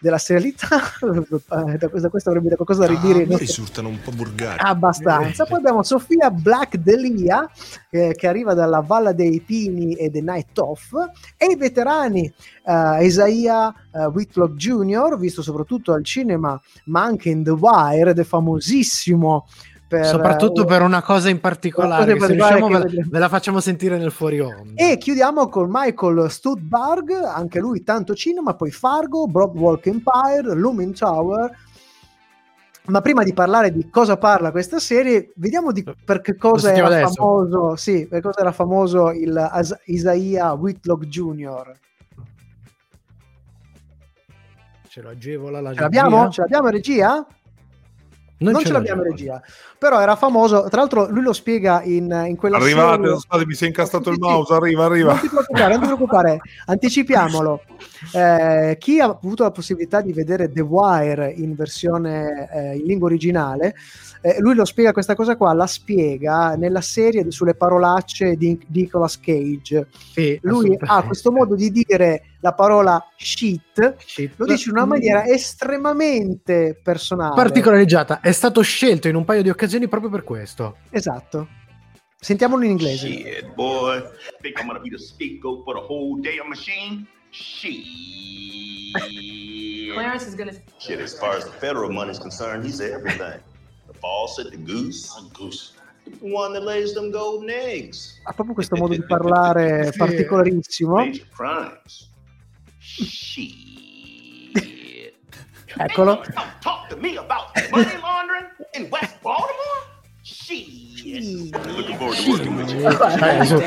della 0.00 0.18
serialità. 0.18 0.78
Da 1.50 1.88
questo, 1.88 2.10
questo 2.10 2.30
avrebbe 2.30 2.54
qualcosa 2.56 2.80
da 2.80 2.86
ridire. 2.86 3.22
Ah, 3.22 3.26
mi 3.26 3.36
risultano 3.36 3.88
un 3.88 3.98
po' 4.02 4.10
burgari. 4.12 4.58
abbastanza. 4.60 5.44
Poi 5.44 5.58
abbiamo 5.58 5.82
Sofia 5.82 6.30
Black 6.30 6.76
Delia 6.76 7.48
eh, 7.90 8.14
che 8.14 8.26
arriva 8.26 8.54
dalla 8.54 8.80
Valla 8.80 9.12
dei 9.12 9.40
Pini 9.40 9.94
e 9.94 10.10
The 10.10 10.20
Night 10.20 10.58
Off 10.58 10.92
e 11.36 11.46
i 11.46 11.56
veterani 11.56 12.32
eh, 12.64 13.04
Isaiah 13.04 13.74
eh, 13.92 14.04
Whitlock 14.06 14.54
Jr., 14.54 15.16
visto 15.18 15.42
soprattutto 15.42 15.92
al 15.92 16.04
cinema 16.04 16.60
ma 16.86 17.02
anche 17.02 17.28
in 17.30 17.42
The 17.42 17.50
Wire 17.50 18.10
ed 18.10 18.18
è 18.18 18.24
famosissimo 18.24 19.46
per, 19.90 20.06
Soprattutto 20.06 20.62
eh, 20.62 20.66
per 20.66 20.82
una 20.82 21.02
cosa 21.02 21.30
in 21.30 21.40
particolare, 21.40 22.16
cosa 22.16 22.32
in 22.32 22.38
particolare 22.38 22.84
ve, 22.86 22.94
la- 22.94 23.02
ve 23.08 23.18
la 23.18 23.28
facciamo 23.28 23.58
sentire 23.58 23.98
nel 23.98 24.12
fuori 24.12 24.38
onda. 24.38 24.80
E 24.80 24.96
chiudiamo 24.98 25.48
con 25.48 25.66
Michael 25.68 26.30
Studbarg, 26.30 27.10
anche 27.10 27.58
lui 27.58 27.82
tanto 27.82 28.14
cinema, 28.14 28.54
poi 28.54 28.70
Fargo, 28.70 29.26
Broadwalk 29.26 29.84
Empire, 29.86 30.54
Lumin 30.54 30.94
Tower. 30.94 31.50
Ma 32.86 33.00
prima 33.00 33.24
di 33.24 33.32
parlare 33.34 33.72
di 33.72 33.90
cosa 33.90 34.16
parla 34.16 34.52
questa 34.52 34.78
serie, 34.78 35.32
vediamo 35.34 35.72
di 35.72 35.84
per 36.04 36.20
che 36.20 36.36
cosa 36.36 36.72
era 36.72 36.86
adesso? 36.86 37.12
famoso, 37.14 37.74
sì, 37.74 38.06
per 38.06 38.20
cosa 38.22 38.38
era 38.40 38.52
famoso 38.52 39.10
il 39.10 39.36
As- 39.36 39.76
Isaiah 39.86 40.52
Whitlock 40.52 41.04
Jr. 41.06 41.72
Ce 44.88 45.02
lo 45.02 45.08
agevola 45.10 45.60
la 45.60 45.74
Ce 45.74 45.80
l'abbiamo? 45.80 46.16
regia? 46.16 46.30
Ce 46.30 46.40
l'abbiamo 46.42 46.68
regia? 46.68 47.26
Non 48.40 48.52
Non, 48.52 48.60
ce 48.62 48.68
ce 48.68 48.72
l'abbiamo 48.72 49.02
in 49.04 49.10
regia. 49.10 49.42
Però 49.78 50.00
era 50.00 50.16
famoso, 50.16 50.66
tra 50.68 50.80
l'altro 50.80 51.08
lui 51.10 51.22
lo 51.22 51.32
spiega 51.34 51.82
in, 51.82 52.24
in 52.26 52.36
quella 52.36 52.56
Arrivate, 52.56 53.02
serie- 53.02 53.12
aspetta, 53.16 53.46
mi 53.46 53.54
si 53.54 53.64
è 53.64 53.66
incastrato 53.66 54.10
il 54.10 54.18
mouse, 54.18 54.52
arriva, 54.54 54.84
arriva. 54.86 55.12
Non 55.12 55.20
ti 55.20 55.28
preoccupare, 55.28 55.70
non 55.72 55.80
ti 55.80 55.86
preoccupare, 55.86 56.38
anticipiamolo. 56.66 57.62
Eh, 58.14 58.76
chi 58.78 58.98
ha 59.00 59.06
avuto 59.06 59.42
la 59.42 59.50
possibilità 59.50 60.00
di 60.00 60.12
vedere 60.12 60.50
The 60.50 60.60
Wire 60.62 61.30
in 61.30 61.54
versione 61.54 62.48
eh, 62.52 62.76
in 62.76 62.84
lingua 62.84 63.08
originale, 63.08 63.74
eh, 64.22 64.36
lui 64.40 64.54
lo 64.54 64.64
spiega 64.64 64.92
questa 64.92 65.14
cosa 65.14 65.36
qua, 65.36 65.52
la 65.52 65.66
spiega 65.66 66.54
nella 66.56 66.80
serie 66.80 67.24
di- 67.24 67.30
sulle 67.30 67.54
parolacce 67.54 68.36
di, 68.36 68.58
di 68.66 68.80
Nicolas 68.82 69.18
Cage. 69.20 69.86
Sì, 70.12 70.38
Lui 70.42 70.76
ha 70.78 71.02
questo 71.04 71.30
modo 71.32 71.54
di 71.54 71.70
dire 71.70 72.22
la 72.40 72.54
parola 72.54 73.04
shit, 73.16 73.96
Shit. 74.04 74.32
lo 74.36 74.46
dice 74.46 74.70
in 74.70 74.76
una 74.76 74.86
maniera 74.86 75.24
estremamente 75.26 76.78
personale. 76.82 77.34
particolareggiata. 77.34 78.20
È 78.20 78.32
stato 78.32 78.60
scelto 78.62 79.08
in 79.08 79.14
un 79.14 79.24
paio 79.24 79.42
di 79.42 79.48
occasioni 79.50 79.88
proprio 79.88 80.10
per 80.10 80.24
questo. 80.24 80.78
Esatto. 80.90 81.48
Sentiamolo 82.18 82.64
in 82.64 82.70
inglese. 82.72 83.08
Shit, 83.08 83.54
boy. 83.54 84.02
Think 84.40 84.58
I'm 84.60 84.66
gonna 84.66 84.78
be 84.80 84.90
the 84.90 84.98
scapegoat 84.98 85.64
for 85.64 85.74
the 85.74 85.80
whole 85.86 86.20
damn 86.20 86.48
machine? 86.48 87.06
Shit. 87.30 87.84
Clarence 89.94 90.26
is 90.26 90.34
gonna. 90.34 90.52
Shit, 90.78 91.00
as 91.00 91.14
far 91.18 91.36
as 91.36 91.44
the 91.44 91.50
federal 91.58 91.90
money's 91.90 92.18
concerned, 92.18 92.64
he's 92.64 92.80
everything. 92.80 93.40
The 93.86 93.94
faucet, 94.00 94.50
the 94.50 94.58
goose. 94.58 95.10
goose. 95.32 95.72
The 96.20 96.26
one 96.32 96.52
that 96.54 96.62
lays 96.64 96.92
them 96.94 97.10
golden 97.10 97.50
eggs. 97.50 98.18
Ha 98.24 98.32
proprio 98.32 98.54
questo 98.54 98.76
modo 98.76 98.94
di 98.94 99.02
parlare 99.04 99.92
particolarissimo. 99.96 100.94
Major 100.96 101.26
crimes. 101.30 102.09
Shit. 102.98 103.54
Eccolo. 105.78 106.22
Talk 106.60 106.88
to 106.88 106.96
me 106.96 107.16
about 107.16 107.54
money 107.70 107.86
laundering 108.02 108.46
in 108.74 108.88
West 108.90 109.16
Baltimore. 109.22 109.86
Shit. 110.22 110.78
Eh, 111.02 111.48
su- 113.46 113.62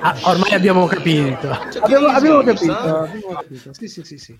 ah, 0.00 0.14
ormai 0.24 0.52
abbiamo 0.52 0.86
capito. 0.86 1.50
Abbiamo, 1.80 2.08
abbiamo 2.08 2.42
capito, 2.42 2.72
abbiamo 2.72 3.34
capito. 3.36 3.72
Sì, 3.72 3.88
sì, 3.88 4.02
sì, 4.02 4.18
sì. 4.18 4.36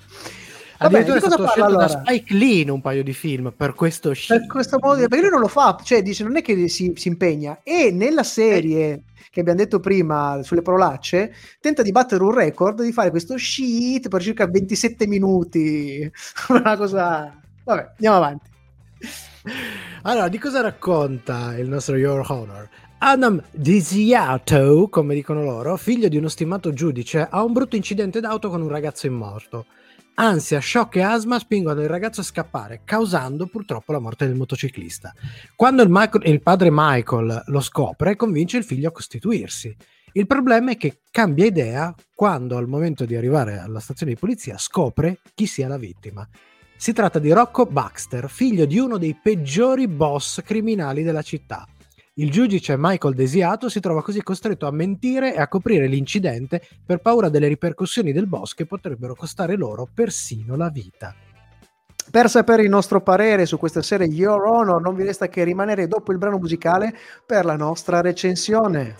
Vabbè, 0.78 1.00
Addirittura 1.00 1.18
di 1.18 1.24
è 1.24 1.28
stato 1.28 1.46
scelto 1.48 1.76
da 1.76 1.84
allora? 1.84 1.88
Spike 1.88 2.34
Lee 2.34 2.60
in 2.62 2.70
un 2.70 2.80
paio 2.80 3.02
di 3.02 3.12
film 3.12 3.52
per 3.56 3.74
questo 3.74 4.08
Per 4.10 4.16
shit. 4.18 4.46
questo 4.46 4.78
modo 4.80 5.00
perché 5.00 5.20
lui 5.20 5.30
non 5.30 5.40
lo 5.40 5.48
fa, 5.48 5.76
cioè 5.82 6.02
dice 6.02 6.24
non 6.24 6.36
è 6.36 6.42
che 6.42 6.68
si, 6.68 6.92
si 6.96 7.08
impegna 7.08 7.60
e 7.62 7.90
nella 7.92 8.22
serie 8.24 9.04
che 9.30 9.40
abbiamo 9.40 9.58
detto 9.58 9.80
prima 9.80 10.40
sulle 10.42 10.62
parolacce 10.62 11.32
tenta 11.60 11.82
di 11.82 11.90
battere 11.90 12.22
un 12.22 12.32
record 12.32 12.82
di 12.82 12.92
fare 12.92 13.10
questo 13.10 13.36
shit 13.36 14.08
per 14.08 14.22
circa 14.22 14.46
27 14.46 15.06
minuti 15.08 16.08
una 16.50 16.76
cosa 16.76 17.36
vabbè 17.64 17.90
andiamo 17.96 18.16
avanti 18.16 18.50
Allora, 20.02 20.28
di 20.28 20.38
cosa 20.38 20.60
racconta 20.60 21.56
il 21.56 21.68
nostro 21.68 21.96
Your 21.96 22.24
Honor? 22.30 22.68
Adam 22.98 23.42
Desiato, 23.50 24.88
come 24.88 25.14
dicono 25.14 25.42
loro, 25.42 25.76
figlio 25.76 26.08
di 26.08 26.16
uno 26.16 26.28
stimato 26.28 26.72
giudice, 26.72 27.26
ha 27.28 27.42
un 27.44 27.52
brutto 27.52 27.76
incidente 27.76 28.20
d'auto 28.20 28.48
con 28.48 28.62
un 28.62 28.68
ragazzo 28.68 29.06
immorto. 29.06 29.66
Ansia, 30.16 30.60
shock 30.60 30.94
e 30.96 31.02
asma 31.02 31.40
spingono 31.40 31.80
il 31.80 31.88
ragazzo 31.88 32.20
a 32.20 32.24
scappare, 32.24 32.82
causando 32.84 33.46
purtroppo 33.46 33.90
la 33.90 33.98
morte 33.98 34.26
del 34.26 34.36
motociclista. 34.36 35.12
Quando 35.56 35.82
il, 35.82 35.88
Michael- 35.90 36.28
il 36.28 36.40
padre 36.40 36.68
Michael 36.70 37.42
lo 37.46 37.60
scopre, 37.60 38.14
convince 38.14 38.58
il 38.58 38.64
figlio 38.64 38.88
a 38.88 38.92
costituirsi. 38.92 39.74
Il 40.12 40.28
problema 40.28 40.70
è 40.70 40.76
che 40.76 41.00
cambia 41.10 41.46
idea 41.46 41.92
quando, 42.14 42.56
al 42.56 42.68
momento 42.68 43.04
di 43.04 43.16
arrivare 43.16 43.58
alla 43.58 43.80
stazione 43.80 44.12
di 44.12 44.18
polizia, 44.18 44.56
scopre 44.56 45.18
chi 45.34 45.46
sia 45.46 45.66
la 45.66 45.78
vittima. 45.78 46.26
Si 46.76 46.92
tratta 46.92 47.18
di 47.18 47.32
Rocco 47.32 47.66
Baxter, 47.66 48.30
figlio 48.30 48.66
di 48.66 48.78
uno 48.78 48.98
dei 48.98 49.18
peggiori 49.20 49.88
boss 49.88 50.42
criminali 50.42 51.02
della 51.02 51.22
città. 51.22 51.66
Il 52.16 52.30
giudice 52.30 52.76
Michael 52.78 53.16
Desiato 53.16 53.68
si 53.68 53.80
trova 53.80 54.00
così 54.00 54.22
costretto 54.22 54.68
a 54.68 54.70
mentire 54.70 55.34
e 55.34 55.40
a 55.40 55.48
coprire 55.48 55.88
l'incidente 55.88 56.62
per 56.86 56.98
paura 56.98 57.28
delle 57.28 57.48
ripercussioni 57.48 58.12
del 58.12 58.28
boss 58.28 58.54
che 58.54 58.66
potrebbero 58.66 59.16
costare 59.16 59.56
loro 59.56 59.88
persino 59.92 60.54
la 60.54 60.68
vita. 60.68 61.12
per 62.12 62.28
sapere 62.30 62.62
il 62.62 62.68
nostro 62.68 63.00
parere 63.00 63.46
su 63.46 63.58
questa 63.58 63.82
serie 63.82 64.06
Your 64.06 64.46
Honor 64.46 64.80
non 64.80 64.94
vi 64.94 65.02
resta 65.02 65.26
che 65.26 65.42
rimanere 65.42 65.88
dopo 65.88 66.12
il 66.12 66.18
brano 66.18 66.38
musicale 66.38 66.94
per 67.26 67.44
la 67.44 67.56
nostra 67.56 68.00
recensione. 68.00 68.94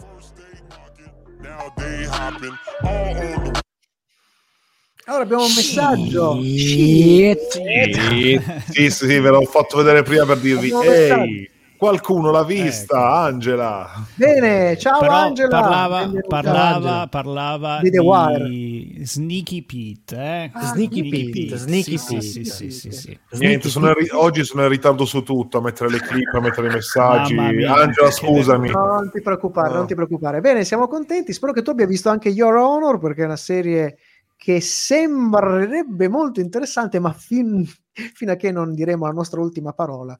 Allora 5.06 5.22
abbiamo 5.22 5.44
un 5.44 5.52
messaggio. 5.54 6.40
Shit. 6.42 7.60
Sì, 8.02 8.40
sì, 8.70 8.90
sì, 8.90 9.18
ve 9.20 9.28
l'ho 9.28 9.42
fatto 9.42 9.76
vedere 9.76 10.02
prima 10.02 10.24
per 10.24 10.38
dirvi, 10.38 10.72
ehi, 10.72 11.50
qualcuno 11.84 12.30
l'ha 12.30 12.44
vista, 12.44 13.12
Angela. 13.12 13.90
bene 14.14 14.74
ciao 14.78 15.00
Però 15.00 15.12
Angela 15.12 15.48
parlava, 15.48 16.10
parlava, 16.26 17.06
parlava 17.08 17.78
Di 17.82 17.90
The 17.90 18.00
di 18.48 19.02
Sneaky 19.04 19.62
Pete. 19.62 20.16
Eh? 20.16 20.50
Ah, 20.54 20.64
Sneaky 20.68 21.08
Pete, 21.10 21.56
Sneaky 21.58 21.98
sì, 21.98 22.14
Pete. 22.14 22.22
Sì, 22.22 22.44
sì, 22.44 22.70
sì, 22.70 22.90
sì. 22.90 23.18
Niente, 23.32 23.68
sono 23.68 23.92
ri- 23.92 24.08
oggi 24.12 24.44
sono 24.44 24.62
in 24.62 24.70
ritardo 24.70 25.04
su 25.04 25.22
tutto, 25.22 25.58
a 25.58 25.60
mettere 25.60 25.90
le 25.90 25.98
clip, 25.98 26.32
a 26.32 26.40
mettere 26.40 26.68
i 26.68 26.72
messaggi. 26.72 27.36
Angela, 27.38 28.10
scusami. 28.10 28.70
No, 28.70 28.86
non 28.86 29.10
ti 29.12 29.20
preoccupare, 29.20 29.68
No. 29.68 29.74
non 29.74 29.86
ti 29.86 29.94
preoccupare. 29.94 30.40
Bene, 30.40 30.64
siamo 30.64 30.88
contenti. 30.88 31.34
Spero 31.34 31.52
che 31.52 31.60
tu 31.60 31.68
abbia 31.68 31.86
visto 31.86 32.08
anche 32.08 32.30
Your 32.30 32.54
Honor, 32.56 32.98
perché 32.98 33.22
è 33.22 33.26
una 33.26 33.36
serie 33.36 33.98
che 34.38 34.62
sembrerebbe 34.62 36.08
molto 36.08 36.40
interessante, 36.40 36.98
ma 36.98 37.12
fin- 37.12 37.62
fino 37.92 38.32
a 38.32 38.36
che 38.36 38.50
non 38.52 38.74
diremo 38.74 39.04
la 39.04 39.12
nostra 39.12 39.40
ultima 39.40 39.72
parola. 39.74 40.18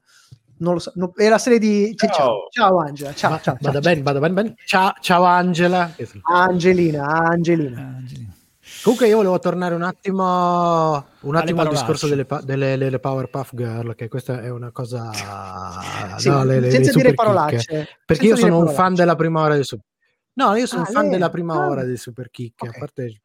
Non 0.57 0.73
lo 0.73 0.79
so. 0.79 0.91
no- 0.95 1.11
è 1.15 1.27
la 1.27 1.37
serie 1.37 1.59
di. 1.59 1.93
ciao. 1.95 2.09
Ciao. 2.09 2.47
ciao 2.49 2.79
Angela. 2.79 3.13
Ciao, 3.13 3.31
Va- 3.31 3.41
ciao, 3.41 3.57
vada 3.59 3.81
ciao. 3.81 3.91
bene, 3.91 4.01
vada 4.03 4.19
bene, 4.19 4.33
bene. 4.33 4.55
Ciao, 4.65 4.93
ciao 5.01 5.23
Angela. 5.23 5.93
Angelina, 6.23 7.05
Angelina. 7.05 7.95
Angelina. 7.97 8.33
Comunque 8.83 9.07
io 9.07 9.15
volevo 9.17 9.39
tornare 9.39 9.73
un 9.75 9.81
attimo, 9.81 11.05
un 11.21 11.35
attimo 11.35 11.61
al 11.61 11.69
discorso 11.69 12.07
delle, 12.07 12.25
delle, 12.43 12.77
delle 12.77 12.99
Powerpuff 12.99 13.51
Girl, 13.53 13.95
che 13.95 14.07
questa 14.07 14.41
è 14.41 14.49
una 14.49 14.71
cosa... 14.71 15.11
Sì, 16.17 16.29
no, 16.29 16.43
le- 16.43 16.59
le- 16.59 16.69
senza 16.71 16.91
le 16.91 16.97
dire 16.97 17.13
parolacce. 17.13 17.87
Perché 18.05 18.25
io 18.27 18.35
sono 18.35 18.59
un 18.59 18.67
fan 18.69 18.93
della 18.93 19.15
prima 19.15 19.41
ora 19.41 19.55
del 19.55 19.65
Super... 19.65 19.85
No, 20.33 20.55
io 20.55 20.67
sono 20.67 20.83
Ah, 20.83 20.85
un 20.87 20.93
fan 20.93 21.01
lei- 21.03 21.11
della 21.13 21.29
prima 21.29 21.53
ah. 21.55 21.67
ora 21.67 21.83
dei 21.83 21.97
Super 21.97 22.29
Chicche. 22.29 22.67
Ok. 22.67 22.75
A 22.75 22.79
parte, 22.79 23.19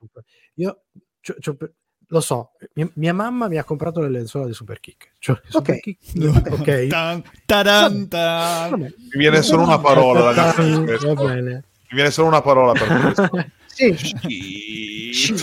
io 0.55 0.83
c'ho- 1.21 1.35
c'ho 1.41 1.55
per- 1.57 1.73
lo 2.13 2.21
so, 2.21 2.51
mia, 2.75 2.89
mia 2.95 3.15
mamma 3.15 3.47
mi 3.49 3.57
ha 3.59 3.65
comprato 3.65 4.01
le 4.01 4.11
lenzuola 4.11 4.47
di 4.47 4.53
Super 4.53 4.81
Kick. 4.81 5.13
Cioè, 5.19 5.41
Super 5.49 5.75
Ok. 5.77 5.81
Kick- 5.81 6.53
ok. 6.61 6.87
Tan, 6.89 7.23
tadan, 7.47 8.09
tan. 8.09 8.81
Mi 8.81 8.93
viene 9.15 9.43
solo 9.43 9.63
una 9.63 9.79
parola, 9.79 10.33
ragazzi. 10.33 10.85
Va 11.07 11.15
bene. 11.15 11.53
Mi 11.91 11.97
viene 11.97 12.11
solo 12.11 12.29
una 12.29 12.41
parola 12.43 12.73
per 12.73 12.87
questo. 13.01 13.31
Sì. 13.71 13.97
Shit. 15.15 15.43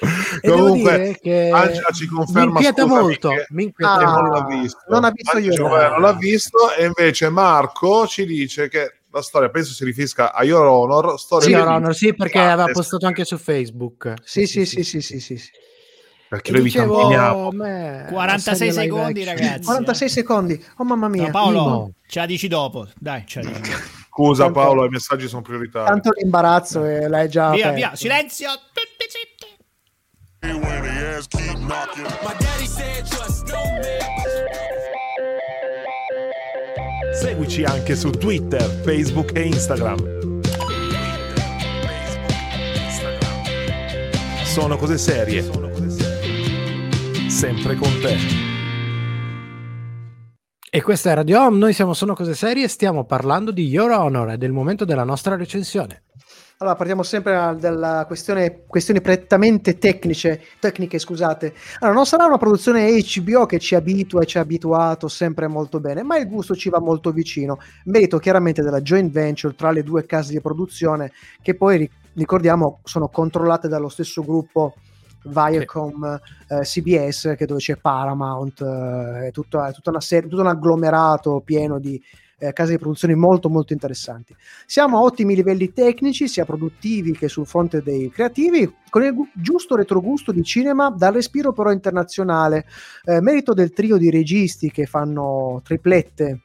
E 0.00 0.40
devo 0.48 0.56
Comunque, 0.56 0.96
dire 0.98 1.18
che 1.20 1.50
Angela 1.52 1.88
ci 1.92 2.06
conferma, 2.06 2.40
mi 2.44 2.50
inquieta 2.50 2.86
molto, 2.86 3.28
che- 3.30 3.46
mi 3.50 3.64
inquieta 3.64 3.92
Ah, 3.94 4.20
non 4.20 4.30
l'ha 4.30 4.44
visto. 4.46 4.78
non 4.88 5.04
ha 5.04 5.10
visto 5.10 5.36
Angela 5.36 5.54
io. 5.54 5.88
Non 5.90 6.00
l'ha 6.00 6.12
visto 6.14 6.72
e 6.74 6.84
invece 6.86 7.28
Marco 7.28 8.06
ci 8.06 8.24
dice 8.26 8.68
che 8.68 9.00
la 9.12 9.22
storia 9.22 9.50
penso 9.50 9.72
si 9.72 9.84
riferisca 9.84 10.32
a 10.32 10.42
Your 10.44 10.64
Honor 10.66 11.18
storia 11.18 11.46
Sì, 11.46 11.52
Your 11.52 11.68
Honor, 11.68 11.94
sì, 11.94 12.14
perché 12.14 12.38
Ah, 12.38 12.44
aveva 12.52 12.62
adesso- 12.64 12.78
postato 12.80 13.06
anche 13.06 13.24
su 13.24 13.36
Facebook. 13.38 14.14
Sì, 14.24 14.46
sì, 14.46 14.64
sì, 14.66 14.82
sì, 14.82 15.00
sì, 15.02 15.20
sì, 15.20 15.36
sì. 15.36 15.50
perché 16.28 16.48
E 16.50 16.52
noi 16.54 16.62
vi 16.62 16.68
dicevo, 16.70 16.94
campiniamo 16.96 17.48
a 17.48 17.52
me, 17.52 18.06
46 18.10 18.68
la 18.68 18.72
serie 18.72 18.72
live 18.88 18.96
secondi, 18.96 19.24
ragazzi. 19.24 19.64
46 19.64 20.08
secondi. 20.08 20.64
Oh 20.78 20.84
mamma 20.84 21.08
mia. 21.08 21.24
No, 21.24 21.30
Paolo, 21.30 21.58
Imo. 21.60 21.92
ce 22.06 22.18
la 22.20 22.26
dici 22.26 22.48
dopo. 22.48 22.88
Dai, 22.98 23.24
ce 23.26 23.42
la 23.42 23.50
dici. 23.50 23.70
scusa 24.08 24.44
Tanto- 24.44 24.58
Paolo 24.60 24.84
i 24.86 24.88
messaggi 24.88 25.28
sono 25.28 25.42
prioritari 25.42 25.86
Tanto 25.86 26.10
l'imbarazzo 26.18 26.84
e 26.86 27.06
l'hai 27.08 27.28
già 27.28 27.50
Via, 27.50 27.68
aperto. 27.68 27.74
via, 27.76 27.94
silenzio. 27.96 28.48
Tutti 28.72 29.06
zitti. 29.08 29.50
Seguici 37.12 37.62
anche 37.62 37.94
su 37.94 38.10
Twitter, 38.10 38.62
Facebook 38.62 39.36
e 39.36 39.42
Instagram. 39.42 40.40
Sono 44.44 44.76
cose 44.76 44.96
serie. 44.96 45.42
Sempre 47.28 47.76
con 47.76 47.90
te. 48.00 48.16
E 50.70 50.80
questa 50.80 51.10
è 51.10 51.14
Radio 51.14 51.38
Home, 51.44 51.58
noi 51.58 51.74
siamo 51.74 51.92
Sono 51.92 52.14
Cose 52.14 52.34
Serie 52.34 52.64
e 52.64 52.68
stiamo 52.68 53.04
parlando 53.04 53.50
di 53.50 53.66
Your 53.66 53.90
Honor 53.90 54.30
ed 54.30 54.42
è 54.42 54.46
il 54.46 54.52
momento 54.52 54.86
della 54.86 55.04
nostra 55.04 55.36
recensione. 55.36 56.04
Allora, 56.62 56.76
partiamo 56.76 57.02
sempre 57.02 57.32
da- 57.32 57.54
dalla 57.54 58.04
questione, 58.06 58.62
questioni 58.68 59.00
prettamente 59.00 59.78
tecniche, 59.78 60.40
tecniche, 60.60 61.00
scusate. 61.00 61.52
Allora, 61.80 61.96
non 61.96 62.06
sarà 62.06 62.24
una 62.24 62.38
produzione 62.38 62.96
HBO 63.00 63.46
che 63.46 63.58
ci 63.58 63.74
abitua 63.74 64.22
e 64.22 64.26
ci 64.26 64.38
ha 64.38 64.42
abituato 64.42 65.08
sempre 65.08 65.48
molto 65.48 65.80
bene, 65.80 66.04
ma 66.04 66.18
il 66.18 66.28
gusto 66.28 66.54
ci 66.54 66.70
va 66.70 66.78
molto 66.78 67.10
vicino. 67.10 67.58
Merito 67.86 68.18
chiaramente 68.18 68.62
della 68.62 68.80
joint 68.80 69.10
venture 69.10 69.56
tra 69.56 69.72
le 69.72 69.82
due 69.82 70.06
case 70.06 70.30
di 70.30 70.40
produzione, 70.40 71.10
che 71.42 71.56
poi 71.56 71.78
ri- 71.78 71.90
ricordiamo 72.12 72.78
sono 72.84 73.08
controllate 73.08 73.66
dallo 73.66 73.88
stesso 73.88 74.22
gruppo 74.22 74.74
Viacom 75.24 76.20
eh, 76.46 76.60
CBS, 76.60 77.34
che 77.36 77.46
dove 77.46 77.58
c'è 77.58 77.74
Paramount, 77.74 78.60
eh, 78.60 79.26
è, 79.26 79.30
tutta, 79.32 79.66
è 79.66 79.72
tutta 79.72 79.90
una 79.90 80.00
serie, 80.00 80.28
tutto 80.28 80.42
un 80.42 80.48
agglomerato 80.48 81.42
pieno 81.44 81.80
di 81.80 82.00
eh, 82.42 82.52
case 82.52 82.72
di 82.72 82.78
produzione 82.78 83.14
molto 83.14 83.48
molto 83.48 83.72
interessanti. 83.72 84.34
Siamo 84.66 84.98
a 84.98 85.02
ottimi 85.02 85.36
livelli 85.36 85.72
tecnici, 85.72 86.26
sia 86.26 86.44
produttivi 86.44 87.12
che 87.12 87.28
sul 87.28 87.46
fronte 87.46 87.82
dei 87.82 88.10
creativi, 88.10 88.70
con 88.90 89.04
il 89.04 89.14
giusto 89.32 89.76
retrogusto 89.76 90.32
di 90.32 90.42
cinema 90.42 90.90
dal 90.90 91.12
respiro 91.12 91.52
però 91.52 91.70
internazionale, 91.70 92.66
eh, 93.04 93.20
merito 93.20 93.54
del 93.54 93.72
trio 93.72 93.96
di 93.96 94.10
registi 94.10 94.70
che 94.70 94.86
fanno 94.86 95.60
triplette 95.62 96.40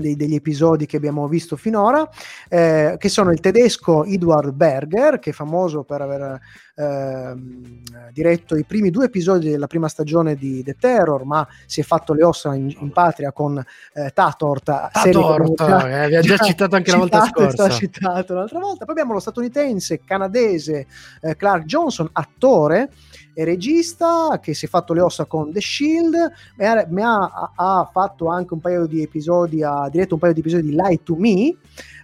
dei- 0.00 0.16
degli 0.16 0.34
episodi 0.34 0.86
che 0.86 0.96
abbiamo 0.96 1.26
visto 1.28 1.56
finora, 1.56 2.08
eh, 2.48 2.96
che 2.98 3.08
sono 3.08 3.30
il 3.30 3.40
tedesco 3.40 4.04
Edward 4.04 4.52
Berger, 4.52 5.18
che 5.18 5.30
è 5.30 5.32
famoso 5.32 5.84
per 5.84 6.00
aver 6.00 6.40
ehm, 6.74 7.80
diretto 8.12 8.56
i 8.56 8.64
primi 8.64 8.90
due 8.90 9.06
episodi 9.06 9.50
della 9.50 9.66
prima 9.66 9.88
stagione 9.88 10.36
di 10.36 10.62
The 10.62 10.76
Terror, 10.78 11.24
ma 11.24 11.46
si 11.66 11.80
è 11.80 11.82
fatto 11.82 12.14
le 12.14 12.24
ossa 12.24 12.54
in, 12.54 12.74
in 12.78 12.90
patria 12.92 13.32
con 13.32 13.58
eh, 13.58 14.10
Tatort, 14.14 14.64
Tatort, 14.92 15.60
eh, 15.60 16.08
vi 16.08 16.16
ha 16.16 16.20
già 16.22 16.36
citato 16.38 16.76
anche 16.76 16.90
la 16.90 16.98
volta 16.98 17.24
citato, 17.24 17.50
scorsa. 17.50 17.70
citato 17.70 18.34
l'altra 18.34 18.58
volta. 18.58 18.84
Poi 18.84 18.94
abbiamo 18.94 19.12
lo 19.12 19.20
statunitense, 19.20 20.00
canadese 20.04 20.86
eh, 21.20 21.36
Clark 21.36 21.64
Johnson, 21.64 22.08
attore, 22.12 22.90
è 23.38 23.44
regista 23.44 24.40
che 24.42 24.52
si 24.52 24.66
è 24.66 24.68
fatto 24.68 24.92
le 24.92 25.00
ossa 25.00 25.24
con 25.24 25.52
The 25.52 25.60
Shield, 25.60 26.16
ha, 26.56 26.86
ha, 27.04 27.52
ha 27.54 27.88
fatto 27.92 28.26
anche 28.26 28.52
un 28.54 28.60
paio 28.60 28.86
di 28.86 29.00
episodi, 29.00 29.62
ha 29.62 29.88
diretto 29.88 30.14
un 30.14 30.20
paio 30.20 30.32
di 30.32 30.40
episodi 30.40 30.62
di 30.62 30.74
Lie 30.74 31.02
to 31.04 31.14
Me. 31.14 31.56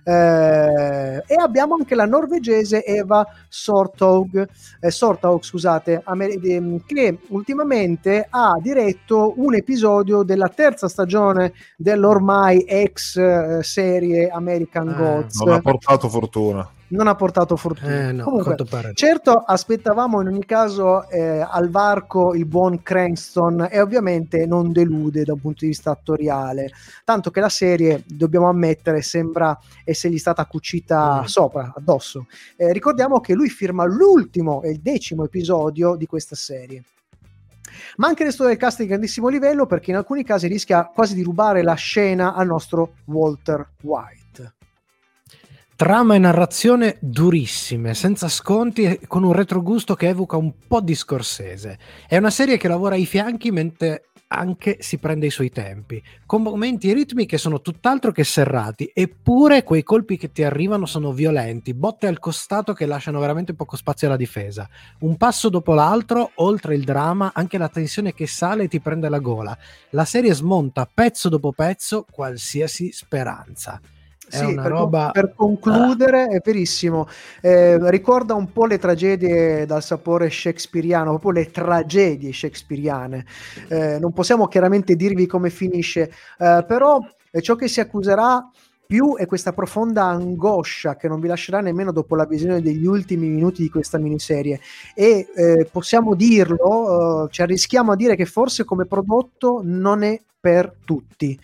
Eh, 0.07 1.23
e 1.27 1.35
abbiamo 1.37 1.75
anche 1.75 1.97
la 1.97 2.05
norvegese 2.05 2.85
Eva 2.85 3.27
Sortog, 3.49 4.49
eh, 4.79 4.91
Sortog 4.93 5.43
scusate, 5.43 6.05
ehm, 6.07 6.85
che 6.87 7.19
ultimamente 7.31 8.29
ha 8.31 8.57
diretto 8.63 9.33
un 9.37 9.57
episodio 9.57 10.23
della 10.23 10.49
terza 10.55 10.89
stagione 10.89 11.53
dell'ormai 11.77 12.61
ex 12.61 13.17
eh, 13.17 13.59
serie 13.63 14.29
American 14.29 14.91
eh, 14.91 14.95
Gods. 14.95 15.41
Non 15.41 15.55
ha 15.55 15.61
portato 15.61 16.09
fortuna 16.09 16.71
non 16.95 17.09
ha 17.09 17.15
portato 17.15 17.57
fortuna. 17.57 18.09
Eh, 18.09 18.13
no, 18.13 18.25
Comunque, 18.25 18.57
certo, 18.95 19.33
aspettavamo 19.33 20.21
in 20.21 20.29
ogni 20.29 20.45
caso 20.45 21.09
eh, 21.09 21.41
al 21.41 21.69
varco 21.69 22.35
il 22.35 22.47
buon 22.47 22.83
Cranston 22.83 23.69
e 23.71 23.81
ovviamente 23.81 24.47
non 24.47 24.73
delude 24.73 25.25
da 25.25 25.33
un 25.33 25.41
punto 25.41 25.61
di 25.61 25.69
vista 25.69 25.91
attoriale. 25.91 26.71
Tanto 27.05 27.31
che 27.31 27.41
la 27.41 27.49
serie, 27.49 28.03
dobbiamo 28.07 28.49
ammettere, 28.49 29.03
sembra 29.03 29.59
essergli 29.85 30.19
stata 30.19 30.47
cucita 30.47 31.23
mm. 31.23 31.25
sopra, 31.25 31.73
addosso. 31.77 32.27
Eh, 32.57 32.73
ricordiamo 32.73 33.21
che 33.21 33.35
lui 33.35 33.49
firma 33.49 33.85
l'ultimo 33.85 34.63
e 34.63 34.71
il 34.71 34.81
decimo 34.81 35.25
episodio 35.25 35.97
di 35.97 36.07
questa 36.07 36.37
serie. 36.37 36.85
Ma 37.97 38.07
anche 38.07 38.23
il 38.23 38.29
resto 38.29 38.47
del 38.47 38.57
cast 38.57 38.79
è 38.79 38.83
di 38.83 38.89
grandissimo 38.89 39.29
livello 39.29 39.67
perché 39.67 39.91
in 39.91 39.97
alcuni 39.97 40.23
casi 40.23 40.47
rischia 40.47 40.85
quasi 40.85 41.15
di 41.15 41.23
rubare 41.23 41.63
la 41.63 41.75
scena 41.75 42.35
al 42.35 42.47
nostro 42.47 42.95
Walter 43.07 43.69
White. 43.83 44.24
Trama 45.77 46.15
e 46.15 46.19
narrazione 46.19 46.99
durissime, 47.01 47.95
senza 47.95 48.29
sconti 48.29 48.85
e 48.85 49.01
con 49.09 49.25
un 49.25 49.33
retrogusto 49.33 49.97
che 49.97 50.07
evoca 50.07 50.37
un 50.37 50.53
po' 50.69 50.81
di 50.81 50.95
Scorsese. 50.95 51.79
È 52.07 52.17
una 52.17 52.31
serie 52.31 52.59
che 52.59 52.69
lavora 52.69 52.95
ai 52.95 53.07
fianchi 53.07 53.51
mentre 53.51 54.11
anche 54.29 54.77
si 54.79 54.99
prende 54.99 55.27
i 55.27 55.31
suoi 55.31 55.51
tempi, 55.51 56.01
con 56.27 56.43
momenti 56.43 56.89
e 56.89 56.95
ritmi 56.95 57.27
che 57.27 57.39
sono 57.39 57.61
tutt'altro 57.61 58.13
che 58.13 58.23
serrati, 58.23 58.89
eppure 58.95 59.65
quei 59.65 59.83
colpi 59.83 60.17
che 60.17 60.31
ti 60.31 60.45
arrivano 60.45 60.87
sono 60.87 61.11
violenti, 61.11 61.75
botte 61.75 62.07
al 62.07 62.21
costato 62.21 62.73
che 62.73 62.87
lasciano 62.87 63.19
veramente 63.19 63.55
poco 63.55 63.75
spazio 63.75 64.07
alla 64.07 64.17
difesa. 64.17 64.69
Un 65.01 65.17
passo 65.17 65.49
dopo 65.49 65.75
l'altro, 65.75 66.31
oltre 66.37 66.77
il 66.77 66.85
dramma, 66.85 67.33
anche 67.35 67.59
la 67.59 67.69
tensione 67.69 68.15
che 68.15 68.29
sale 68.29 68.65
e 68.65 68.69
ti 68.69 68.79
prende 68.79 69.09
la 69.09 69.19
gola. 69.19 69.59
La 69.91 70.05
serie 70.05 70.35
smonta 70.35 70.89
pezzo 70.93 71.29
dopo 71.29 71.51
pezzo 71.51 72.07
qualsiasi 72.09 72.93
speranza. 72.93 73.81
Sì, 74.29 74.55
per, 74.55 74.67
roba... 74.67 75.11
per, 75.13 75.33
concludere, 75.35 76.27
è 76.27 76.41
verissimo. 76.43 77.07
Eh, 77.41 77.79
ricorda 77.91 78.35
un 78.35 78.53
po' 78.53 78.67
le 78.67 78.79
tragedie 78.79 79.67
dal 79.67 79.83
sapore 79.83 80.31
shakespeariano, 80.31 81.19
proprio 81.19 81.43
le 81.43 81.51
tragedie 81.51 82.33
shakespeariane. 82.33 83.25
Eh, 83.69 83.99
non 84.01 84.13
possiamo 84.13 84.49
chiaramente 84.49 84.97
dirvi 84.97 85.27
come 85.27 85.51
finisce, 85.51 86.11
eh, 86.39 86.65
però 86.67 86.99
ciò 87.41 87.57
che 87.57 87.69
si 87.69 87.81
accuserà 87.81 88.49
più 88.87 89.17
è 89.17 89.27
questa 89.27 89.53
profonda 89.53 90.05
angoscia 90.05 90.97
che 90.97 91.09
non 91.09 91.21
vi 91.21 91.29
lascerà 91.29 91.61
nemmeno 91.61 91.91
dopo 91.91 92.17
la 92.17 92.27
visione 92.27 92.61
degli 92.61 92.87
ultimi 92.87 93.29
minuti 93.29 93.63
di 93.63 93.71
questa 93.71 93.99
miniserie 93.99 94.61
e 94.95 95.27
eh, 95.35 95.69
possiamo 95.71 96.15
dirlo, 96.15 97.25
eh, 97.25 97.29
ci 97.31 97.43
arrischiamo 97.43 97.93
a 97.93 97.97
dire 97.97 98.15
che 98.15 98.27
forse 98.27 98.65
come 98.65 98.87
prodotto 98.87 99.61
non 99.65 100.03
è 100.03 100.21
per 100.39 100.77
tutti 100.85 101.39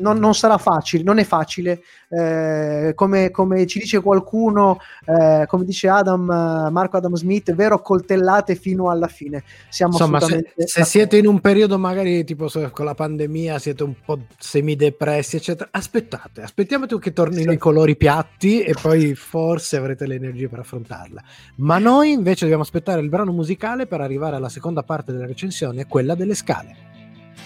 non, 0.00 0.18
non, 0.18 0.34
sarà 0.34 0.58
facile, 0.58 1.02
non 1.02 1.18
è 1.18 1.24
facile, 1.24 1.82
eh, 2.08 2.92
come, 2.94 3.30
come, 3.30 3.66
ci 3.66 3.78
dice 3.78 4.00
qualcuno, 4.00 4.78
eh, 5.04 5.44
come 5.46 5.64
dice 5.64 5.88
Adam, 5.88 6.24
Marco 6.24 6.96
Adam 6.96 7.14
Smith, 7.14 7.54
vero 7.54 7.80
coltellate 7.80 8.54
fino 8.54 8.90
alla 8.90 9.08
fine. 9.08 9.44
Siamo 9.68 9.92
Insomma, 9.92 10.20
se, 10.20 10.52
se 10.56 10.84
siete 10.84 11.16
in 11.16 11.26
un 11.26 11.40
periodo 11.40 11.78
magari 11.78 12.24
tipo 12.24 12.48
con 12.70 12.84
la 12.84 12.94
pandemia, 12.94 13.58
siete 13.58 13.82
un 13.82 13.94
po' 14.04 14.18
semidepressi, 14.38 15.36
eccetera, 15.36 15.68
aspettate, 15.72 16.42
aspettiamo 16.42 16.86
che 16.86 17.12
tornino 17.12 17.50
sì. 17.50 17.56
i 17.56 17.58
colori 17.58 17.96
piatti 17.96 18.62
e 18.62 18.74
poi 18.80 19.14
forse 19.14 19.76
avrete 19.76 20.06
le 20.06 20.14
energie 20.14 20.48
per 20.48 20.60
affrontarla. 20.60 21.22
Ma 21.56 21.78
noi 21.78 22.12
invece 22.12 22.40
dobbiamo 22.40 22.62
aspettare 22.62 23.00
il 23.00 23.08
brano 23.08 23.32
musicale 23.32 23.86
per 23.86 24.00
arrivare 24.00 24.36
alla 24.36 24.48
seconda 24.48 24.82
parte 24.82 25.12
della 25.12 25.26
recensione, 25.26 25.86
quella 25.86 26.14
delle 26.14 26.34
scale. 26.34 26.94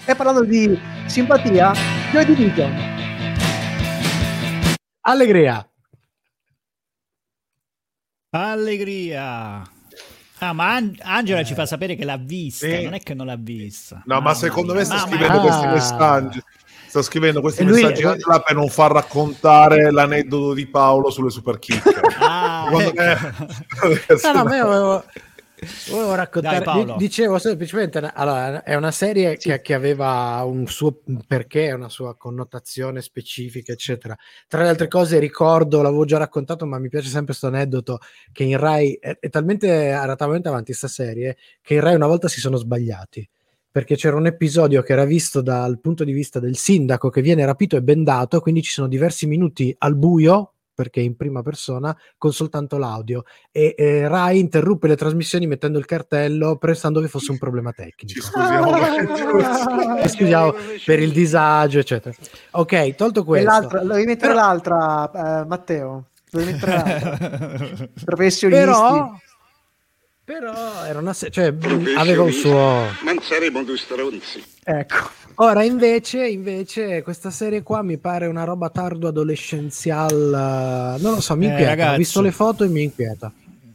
E 0.03 0.15
parlando 0.15 0.43
di 0.43 0.79
simpatia, 1.05 1.73
Joy 2.11 2.25
Division. 2.25 2.75
Allegria. 5.01 5.69
Allegria. 8.31 9.61
Ah, 10.39 10.53
ma 10.53 10.73
An- 10.73 10.97
Angela 11.01 11.41
eh. 11.41 11.45
ci 11.45 11.53
fa 11.53 11.67
sapere 11.67 11.95
che 11.95 12.03
l'ha 12.03 12.17
vista, 12.17 12.65
sì. 12.65 12.83
non 12.83 12.93
è 12.93 12.99
che 12.99 13.13
non 13.13 13.27
l'ha 13.27 13.37
vista. 13.37 14.01
No, 14.05 14.19
ma 14.21 14.33
secondo 14.33 14.73
mia. 14.73 14.81
me 14.81 14.85
sta 14.85 14.95
Mamma 14.95 15.07
scrivendo 15.07 15.41
mia. 15.41 15.49
questi 15.49 15.67
messaggi. 15.67 16.43
Sta 16.87 17.01
scrivendo 17.03 17.41
questi 17.41 17.63
lui, 17.63 17.83
messaggi 17.83 18.01
lui... 18.01 18.17
per 18.17 18.55
non 18.55 18.69
far 18.69 18.91
raccontare 18.91 19.91
l'aneddoto 19.91 20.53
di 20.53 20.65
Paolo 20.65 21.11
sulle 21.11 21.29
super 21.29 21.59
kick. 21.59 21.83
Ah, 22.19 22.67
ecco. 22.73 22.93
me... 23.87 24.19
no, 24.23 24.31
no, 24.33 24.43
me 24.43 24.59
avevo, 24.59 25.05
Volevo 25.89 26.15
raccontare, 26.15 26.63
Dai, 26.63 26.95
dicevo 26.97 27.37
semplicemente, 27.37 27.99
allora, 27.99 28.63
è 28.63 28.73
una 28.73 28.89
serie 28.89 29.37
sì. 29.39 29.49
che, 29.49 29.61
che, 29.61 29.73
aveva 29.75 30.41
un 30.43 30.65
suo 30.65 31.01
perché, 31.27 31.71
una 31.71 31.89
sua 31.89 32.15
connotazione 32.15 33.01
specifica, 33.01 33.71
eccetera. 33.71 34.17
Tra 34.47 34.63
le 34.63 34.69
altre 34.69 34.87
cose 34.87 35.19
ricordo, 35.19 35.83
l'avevo 35.83 36.05
già 36.05 36.17
raccontato, 36.17 36.65
ma 36.65 36.79
mi 36.79 36.89
piace 36.89 37.09
sempre 37.09 37.27
questo 37.27 37.45
aneddoto, 37.45 37.99
che 38.31 38.43
in 38.43 38.57
Rai, 38.57 38.93
è, 38.93 39.17
è 39.19 39.29
talmente, 39.29 39.67
era 39.67 40.15
talmente 40.15 40.47
avanti 40.47 40.65
questa 40.65 40.87
serie, 40.87 41.37
che 41.61 41.75
in 41.75 41.81
Rai 41.81 41.93
una 41.93 42.07
volta 42.07 42.27
si 42.27 42.39
sono 42.39 42.57
sbagliati 42.57 43.29
perché 43.71 43.95
c'era 43.95 44.17
un 44.17 44.25
episodio 44.25 44.81
che 44.81 44.91
era 44.91 45.05
visto 45.05 45.41
dal 45.41 45.79
punto 45.79 46.03
di 46.03 46.11
vista 46.11 46.41
del 46.41 46.57
sindaco 46.57 47.09
che 47.09 47.21
viene 47.21 47.45
rapito 47.45 47.77
e 47.77 47.81
bendato, 47.81 48.41
quindi 48.41 48.61
ci 48.61 48.71
sono 48.71 48.89
diversi 48.89 49.27
minuti 49.27 49.73
al 49.77 49.95
buio 49.95 50.50
perché 50.73 50.99
in 50.99 51.15
prima 51.15 51.41
persona 51.41 51.95
con 52.17 52.33
soltanto 52.33 52.77
l'audio 52.77 53.23
e 53.51 53.75
eh, 53.77 54.07
Rai 54.07 54.39
interruppe 54.39 54.87
le 54.87 54.95
trasmissioni 54.95 55.47
mettendo 55.47 55.77
il 55.77 55.85
cartello 55.85 56.57
pensando 56.57 57.01
che 57.01 57.07
fosse 57.07 57.31
un 57.31 57.37
problema 57.37 57.71
tecnico. 57.71 58.19
Ci 58.19 58.21
scusiamo, 58.21 58.71
ah, 58.71 60.07
scusiamo 60.07 60.53
per 60.85 60.99
il 60.99 61.11
disagio, 61.11 61.79
eccetera. 61.79 62.15
Ok, 62.51 62.95
tolto 62.95 63.23
questo. 63.23 63.49
L'altra, 63.49 63.79
devi 63.81 64.05
mettere 64.05 64.33
Però... 64.33 64.45
l'altra, 64.45 65.11
uh, 65.13 65.47
Matteo. 65.47 66.05
Devi 66.29 66.51
mettere 66.51 66.71
l'altra. 66.71 67.89
Professionisti. 68.05 68.63
Però... 68.63 69.15
Però 70.23 70.85
era 70.85 70.99
una 70.99 71.13
se- 71.13 71.29
cioè, 71.29 71.53
aveva 71.97 72.23
un 72.23 72.31
suo. 72.31 72.53
Non 73.03 73.19
saremo 73.21 73.63
due 73.63 73.75
stronzi. 73.75 74.41
Ecco. 74.63 75.09
Ora 75.41 75.63
invece, 75.63 76.27
invece, 76.27 77.01
questa 77.01 77.31
serie 77.31 77.63
qua 77.63 77.81
mi 77.81 77.97
pare 77.97 78.27
una 78.27 78.43
roba 78.43 78.69
tardo 78.69 79.07
adolescenzial. 79.07 80.97
Non 80.99 81.13
lo 81.15 81.19
so, 81.19 81.35
mi 81.35 81.45
eh, 81.45 81.49
inquieta. 81.49 81.69
Ragazzi, 81.71 81.93
Ho 81.95 81.97
visto 81.97 82.21
le 82.21 82.31
foto 82.31 82.63
e 82.63 82.67
mi 82.67 82.83
inquieta. 82.83 83.31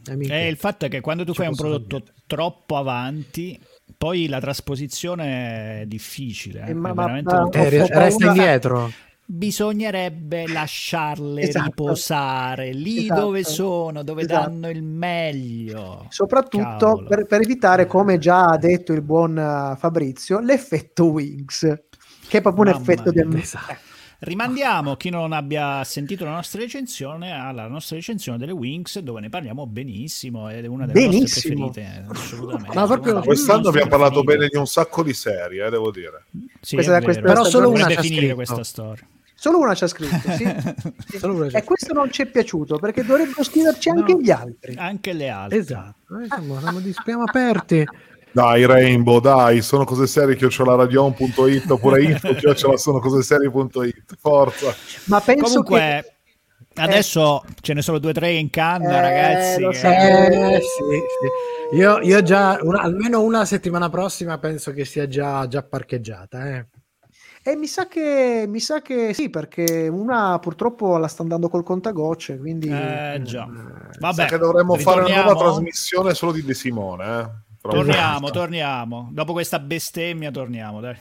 E 0.07 0.15
mi 0.15 0.23
inquieta. 0.23 0.45
Eh, 0.45 0.49
il 0.49 0.57
fatto 0.59 0.85
è 0.85 0.89
che 0.89 1.01
quando 1.01 1.25
tu 1.25 1.33
Ci 1.33 1.39
fai 1.39 1.49
un 1.49 1.57
prodotto 1.57 1.99
dire. 1.99 2.13
troppo 2.25 2.77
avanti, 2.77 3.59
poi 3.99 4.29
la 4.29 4.39
trasposizione 4.39 5.81
è 5.81 5.87
difficile. 5.87 6.67
Eh, 6.69 6.75
ma, 6.75 6.95
ma, 6.95 7.21
ma, 7.21 7.49
eh, 7.51 7.87
resta 7.89 8.27
indietro 8.27 8.93
bisognerebbe 9.27 10.47
lasciarle 10.47 11.43
esatto. 11.43 11.65
riposare 11.67 12.73
lì 12.73 13.05
esatto. 13.05 13.21
dove 13.21 13.45
sono, 13.45 14.03
dove 14.05 14.23
esatto. 14.23 14.49
danno 14.49 14.71
il 14.71 14.83
meglio. 14.83 16.07
Soprattutto 16.09 17.05
per, 17.09 17.27
per, 17.27 17.41
evitare, 17.41 17.87
come 17.87 18.19
già 18.19 18.45
ha 18.45 18.57
detto 18.57 18.93
il 18.93 19.03
buon 19.03 19.37
uh, 19.37 19.77
Fabrizio, 19.77 20.39
l'effetto 20.39 21.07
Wings, 21.07 21.61
che 22.29 22.39
è 22.39 22.41
proprio 22.41 22.65
Mamma 22.65 22.77
un 22.77 22.83
effetto 22.83 23.11
di... 23.11 23.39
Esatto. 23.39 23.95
Rimandiamo 24.19 24.97
chi 24.97 25.11
non 25.11 25.33
abbia 25.33 25.85
sentito 25.85 26.25
la 26.25 26.31
nostra 26.31 26.61
recensione 26.61 27.33
alla 27.33 27.67
nostra 27.67 27.97
recensione 27.97 28.39
delle 28.39 28.53
Wings, 28.53 28.99
dove 29.01 29.21
ne 29.21 29.29
parliamo 29.29 29.67
benissimo 29.67 30.49
ed 30.49 30.65
è 30.65 30.69
una 30.69 30.87
delle 30.87 31.07
benissimo. 31.07 31.67
nostre 31.67 31.83
preferite. 31.83 32.07
Assolutamente. 32.09 32.75
Ma 32.75 32.87
proprio 32.87 33.21
quest'anno 33.21 33.69
abbiamo 33.69 33.91
parlato 33.91 34.23
bene 34.23 34.49
di 34.49 34.57
un 34.57 34.67
sacco 34.67 35.03
di 35.03 35.13
serie, 35.13 35.67
eh, 35.67 35.71
devo 35.71 35.91
dire. 35.91 36.25
Sì, 36.61 36.77
questa, 36.77 37.01
questa, 37.03 37.21
però 37.21 37.45
solo 37.45 37.71
una 37.71 37.89
finire 37.89 38.35
questa 38.35 38.65
storia. 38.65 39.07
Solo 39.39 39.59
una 39.59 39.75
ci 39.75 39.85
ha 39.85 39.87
scritto, 39.87 40.31
sì. 40.31 40.45
e 41.53 41.63
questo 41.63 41.93
non 41.93 42.11
ci 42.11 42.23
è 42.23 42.27
piaciuto 42.27 42.79
perché 42.79 43.05
dovrebbero 43.05 43.45
scriverci 43.45 43.91
anche 43.91 44.15
no, 44.15 44.21
gli 44.21 44.31
altri. 44.31 44.75
Anche 44.77 45.13
le 45.13 45.29
altre. 45.29 45.59
Esatto, 45.59 46.19
eh, 46.21 46.27
siamo, 46.27 46.59
siamo, 46.59 46.81
siamo 47.05 47.23
aperti. 47.25 47.85
Dai 48.37 48.67
Rainbow, 48.67 49.19
dai, 49.19 49.63
sono 49.63 49.85
cose 49.85 50.07
serie 50.07 50.37
che 50.37 50.45
ho 50.45 50.65
la 50.65 50.75
radion.it 50.75 51.71
oppure 51.71 52.03
info 52.03 52.37
ho 52.69 52.77
sono 52.77 52.99
cose 52.99 53.23
serie.it, 53.23 54.15
forza. 54.21 54.75
Ma 55.05 55.21
penso 55.23 55.63
Comunque, 55.63 55.79
che... 55.79 56.83
Adesso 56.83 57.43
eh, 57.43 57.53
ce 57.63 57.73
ne 57.73 57.81
sono 57.81 57.99
due 57.99 58.11
o 58.11 58.13
tre 58.13 58.33
in 58.33 58.51
canna, 58.51 58.99
eh, 58.99 59.01
ragazzi. 59.01 59.61
Lo 59.63 59.73
so. 59.73 59.87
eh, 59.87 60.61
sì, 60.61 61.01
sì. 61.71 61.77
Io, 61.79 61.99
io 62.01 62.23
già, 62.23 62.59
una, 62.61 62.83
almeno 62.83 63.23
una 63.23 63.47
settimana 63.47 63.89
prossima 63.89 64.37
penso 64.37 64.71
che 64.73 64.85
sia 64.85 65.09
già, 65.09 65.49
già 65.49 65.63
parcheggiata. 65.63 66.57
Eh. 66.59 66.67
E 67.43 67.57
mi 67.57 67.67
sa 67.67 67.89
che 67.89 68.45
mi 68.47 68.61
sa 68.61 68.83
che 68.83 69.15
sì, 69.15 69.31
perché 69.31 69.89
una 69.89 70.39
purtroppo 70.41 70.99
la 70.99 71.09
sta 71.09 71.23
andando 71.23 71.49
col 71.49 71.65
contagocce, 71.65 72.37
quindi 72.37 72.69
eh, 72.69 73.19
già. 73.23 73.49
Vabbè, 73.99 74.27
che 74.27 74.37
dovremmo 74.37 74.75
fare 74.75 75.05
una 75.05 75.23
nuova 75.23 75.39
trasmissione 75.39 76.13
solo 76.13 76.33
di 76.33 76.43
De 76.43 76.53
Simone, 76.53 77.19
eh? 77.21 77.45
Torniamo, 77.71 78.31
torniamo. 78.31 79.09
Dopo 79.13 79.33
questa 79.33 79.59
bestemmia 79.59 80.31
torniamo, 80.31 80.81
dai. 80.81 80.97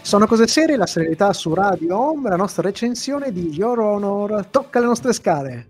Sono 0.00 0.26
cose 0.26 0.46
serie, 0.46 0.76
la 0.76 0.86
serialità 0.86 1.32
su 1.32 1.54
Radio 1.54 1.98
Home, 1.98 2.28
la 2.28 2.36
nostra 2.36 2.62
recensione 2.62 3.32
di 3.32 3.48
Your 3.48 3.80
Honor 3.80 4.46
tocca 4.46 4.78
le 4.78 4.86
nostre 4.86 5.12
scale. 5.14 5.68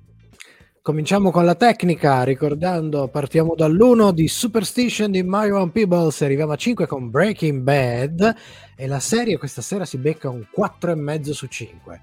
Cominciamo 0.82 1.30
con 1.30 1.46
la 1.46 1.54
tecnica, 1.54 2.24
ricordando, 2.24 3.08
partiamo 3.08 3.54
dall'1 3.54 4.10
di 4.10 4.28
Superstition 4.28 5.12
di 5.12 5.22
Mario 5.22 5.62
and 5.62 5.70
Peebles, 5.70 6.20
arriviamo 6.20 6.52
a 6.52 6.56
5 6.56 6.86
con 6.86 7.10
Breaking 7.10 7.62
Bad 7.62 8.36
e 8.76 8.86
la 8.86 9.00
serie 9.00 9.38
questa 9.38 9.62
sera 9.62 9.86
si 9.86 9.96
becca 9.96 10.28
un 10.28 10.44
4,5 10.54 11.30
su 11.30 11.46
5. 11.46 12.00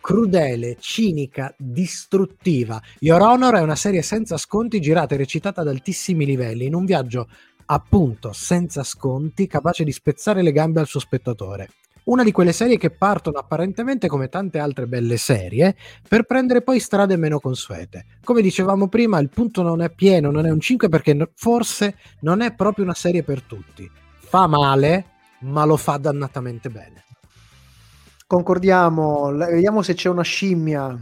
Crudele, 0.00 0.76
cinica, 0.80 1.54
distruttiva. 1.58 2.80
Your 3.00 3.20
Honor 3.20 3.56
è 3.56 3.60
una 3.60 3.76
serie 3.76 4.02
senza 4.02 4.36
sconti 4.36 4.80
girata 4.80 5.14
e 5.14 5.18
recitata 5.18 5.60
ad 5.60 5.68
altissimi 5.68 6.24
livelli 6.24 6.66
in 6.66 6.74
un 6.74 6.84
viaggio 6.84 7.28
appunto 7.66 8.32
senza 8.32 8.82
sconti, 8.82 9.46
capace 9.46 9.84
di 9.84 9.92
spezzare 9.92 10.42
le 10.42 10.52
gambe 10.52 10.80
al 10.80 10.86
suo 10.86 11.00
spettatore. 11.00 11.68
Una 12.04 12.24
di 12.24 12.32
quelle 12.32 12.52
serie 12.52 12.78
che 12.78 12.90
partono 12.90 13.38
apparentemente 13.38 14.08
come 14.08 14.28
tante 14.28 14.58
altre 14.58 14.86
belle 14.86 15.16
serie 15.16 15.76
per 16.08 16.24
prendere 16.24 16.62
poi 16.62 16.80
strade 16.80 17.16
meno 17.16 17.38
consuete. 17.38 18.06
Come 18.24 18.42
dicevamo 18.42 18.88
prima, 18.88 19.20
il 19.20 19.28
punto 19.28 19.62
non 19.62 19.82
è 19.82 19.90
pieno, 19.90 20.30
non 20.30 20.46
è 20.46 20.50
un 20.50 20.60
5 20.60 20.88
perché 20.88 21.14
no- 21.14 21.28
forse 21.34 21.96
non 22.20 22.40
è 22.40 22.54
proprio 22.54 22.84
una 22.84 22.94
serie 22.94 23.22
per 23.22 23.42
tutti. 23.42 23.88
Fa 24.16 24.46
male, 24.46 25.04
ma 25.40 25.64
lo 25.64 25.76
fa 25.76 25.98
dannatamente 25.98 26.70
bene. 26.70 27.04
Concordiamo, 28.30 29.32
vediamo 29.32 29.82
se 29.82 29.94
c'è 29.94 30.08
una 30.08 30.22
scimmia. 30.22 30.96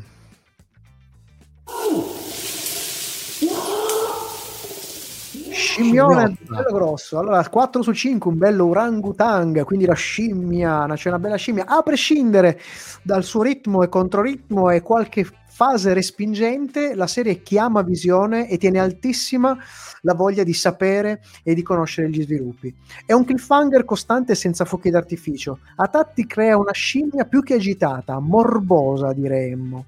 Scimmione 5.52 6.38
bello 6.40 6.72
grosso. 6.72 7.18
Allora, 7.18 7.46
4 7.46 7.82
su 7.82 7.92
5, 7.92 8.30
un 8.30 8.38
bello 8.38 8.64
orangutang, 8.64 9.62
quindi 9.64 9.84
la 9.84 9.92
scimmia, 9.92 10.86
c'è 10.94 11.10
una 11.10 11.18
bella 11.18 11.36
scimmia, 11.36 11.66
a 11.66 11.82
prescindere 11.82 12.58
dal 13.02 13.22
suo 13.22 13.42
ritmo 13.42 13.82
e 13.82 13.90
controritmo 13.90 14.70
e 14.70 14.80
qualche 14.80 15.26
fase 15.58 15.92
respingente, 15.92 16.94
la 16.94 17.08
serie 17.08 17.42
chiama 17.42 17.82
visione 17.82 18.48
e 18.48 18.58
tiene 18.58 18.78
altissima 18.78 19.58
la 20.02 20.14
voglia 20.14 20.44
di 20.44 20.54
sapere 20.54 21.20
e 21.42 21.52
di 21.52 21.64
conoscere 21.64 22.08
gli 22.08 22.22
sviluppi. 22.22 22.72
È 23.04 23.12
un 23.12 23.24
cliffhanger 23.24 23.84
costante 23.84 24.36
senza 24.36 24.64
fuochi 24.64 24.88
d'artificio. 24.90 25.58
A 25.74 25.88
tratti 25.88 26.28
crea 26.28 26.56
una 26.56 26.70
scimmia 26.70 27.24
più 27.24 27.42
che 27.42 27.54
agitata, 27.54 28.20
morbosa 28.20 29.12
diremmo. 29.12 29.86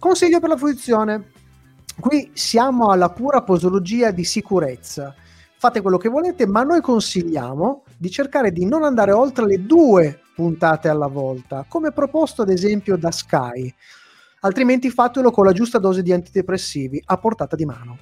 Consiglio 0.00 0.40
per 0.40 0.48
la 0.48 0.56
fruizione. 0.56 1.30
Qui 2.00 2.32
siamo 2.32 2.88
alla 2.88 3.10
pura 3.10 3.42
posologia 3.42 4.10
di 4.10 4.24
sicurezza. 4.24 5.14
Fate 5.58 5.80
quello 5.80 5.98
che 5.98 6.08
volete, 6.08 6.44
ma 6.44 6.64
noi 6.64 6.80
consigliamo 6.80 7.84
di 7.96 8.10
cercare 8.10 8.50
di 8.50 8.64
non 8.64 8.82
andare 8.82 9.12
oltre 9.12 9.46
le 9.46 9.64
due 9.64 10.22
puntate 10.34 10.88
alla 10.88 11.06
volta, 11.06 11.64
come 11.68 11.92
proposto 11.92 12.42
ad 12.42 12.48
esempio 12.48 12.96
da 12.96 13.12
Sky. 13.12 13.72
Altrimenti 14.40 14.90
fatelo 14.90 15.30
con 15.30 15.44
la 15.44 15.52
giusta 15.52 15.78
dose 15.78 16.02
di 16.02 16.12
antidepressivi 16.12 17.02
a 17.06 17.16
portata 17.18 17.56
di 17.56 17.64
mano. 17.64 17.98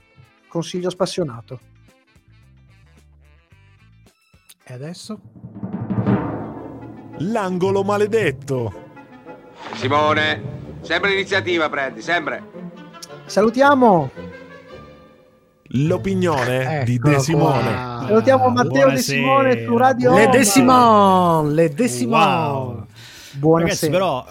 Consiglio 0.49 0.91
spassionato. 0.91 1.61
E 4.65 4.73
adesso? 4.75 5.21
L'angolo 7.19 7.83
maledetto. 7.85 8.85
Simone, 9.75 10.43
sempre 10.83 11.11
l'iniziativa 11.11 11.69
prendi, 11.71 12.03
sempre. 12.03 12.43
Salutiamo, 13.27 14.11
L'opinione 15.71 16.85
di 16.85 16.95
Eccolo 16.95 17.15
De 17.17 17.21
Simone. 17.21 17.63
qua. 17.73 18.05
salutiamo 18.07 18.49
Matteo 18.51 18.71
De 18.71 18.79
buonasera. 18.79 19.01
Simone 19.19 19.65
su 19.65 19.77
Radio 19.77 20.15
Le 20.15 20.23
Home. 20.27 20.37
Desimon, 20.37 21.55
le 21.55 21.69
Desimon. 21.71 22.21
Wow. 22.21 22.75
Ragazzi, 22.77 23.39
Buonasera. 23.39 23.93
però, 23.93 24.27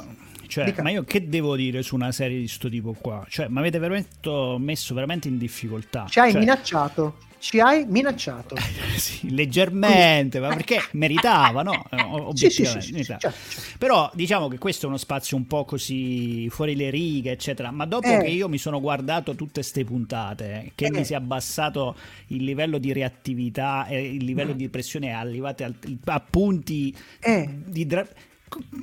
cioè, 0.48 0.66
Dica. 0.66 0.82
ma 0.84 0.90
io 0.92 1.04
che 1.04 1.28
devo 1.28 1.56
dire 1.56 1.82
su 1.84 1.96
una 1.96 2.12
serie 2.12 2.40
di 2.40 2.48
sto 2.48 2.70
tipo 2.70 2.94
qua? 3.00 3.26
Cioè, 3.30 3.48
mi 3.48 3.60
avete 3.60 3.80
veramente 3.80 4.30
messo 4.60 4.94
veramente 4.94 5.28
in 5.28 5.38
difficoltà. 5.38 6.06
Ci 6.10 6.20
hai 6.20 6.32
Cioè, 6.32 6.40
minacciato. 6.40 7.18
Ci 7.38 7.60
hai 7.60 7.86
minacciato. 7.86 8.56
sì, 8.98 9.30
leggermente, 9.32 10.40
ma 10.40 10.48
perché 10.48 10.80
meritava, 10.94 11.62
no? 11.62 11.86
Eh, 11.92 12.32
Sì, 12.34 12.50
sì, 12.50 12.66
sì, 12.66 12.92
meritava. 12.94 13.20
certo, 13.20 13.38
certo. 13.50 13.78
Però 13.78 14.10
diciamo 14.14 14.48
che 14.48 14.58
questo 14.58 14.86
è 14.86 14.90
uno 14.90 14.98
spazio 14.98 15.38
un 15.38 15.46
po' 15.46 15.64
così 15.66 16.50
fuori 16.50 16.76
le 16.76 16.90
righe, 16.90 17.32
eccetera. 17.32 17.70
Ma 17.72 17.86
dopo 17.86 18.08
Eh. 18.08 18.18
che 18.24 18.28
io 18.30 18.50
mi 18.50 18.58
sono 18.58 18.80
guardato 18.82 19.36
tutte 19.36 19.62
ste 19.62 19.84
puntate, 19.84 20.46
eh, 20.66 20.72
che 20.74 20.86
Eh. 20.86 20.92
mi 20.92 21.06
si 21.06 21.14
è 21.14 21.18
abbassato 21.18 21.96
il 22.28 22.44
livello 22.44 22.78
di 22.80 22.92
reattività 22.94 23.86
e 23.88 24.04
il 24.14 24.24
livello 24.24 24.54
di 24.54 24.68
pressione, 24.70 25.12
arrivate 25.12 25.64
al- 25.66 25.76
a 26.06 26.20
punti 26.28 26.96
Eh. 27.20 27.48
di 27.66 27.86
dra- 27.86 28.08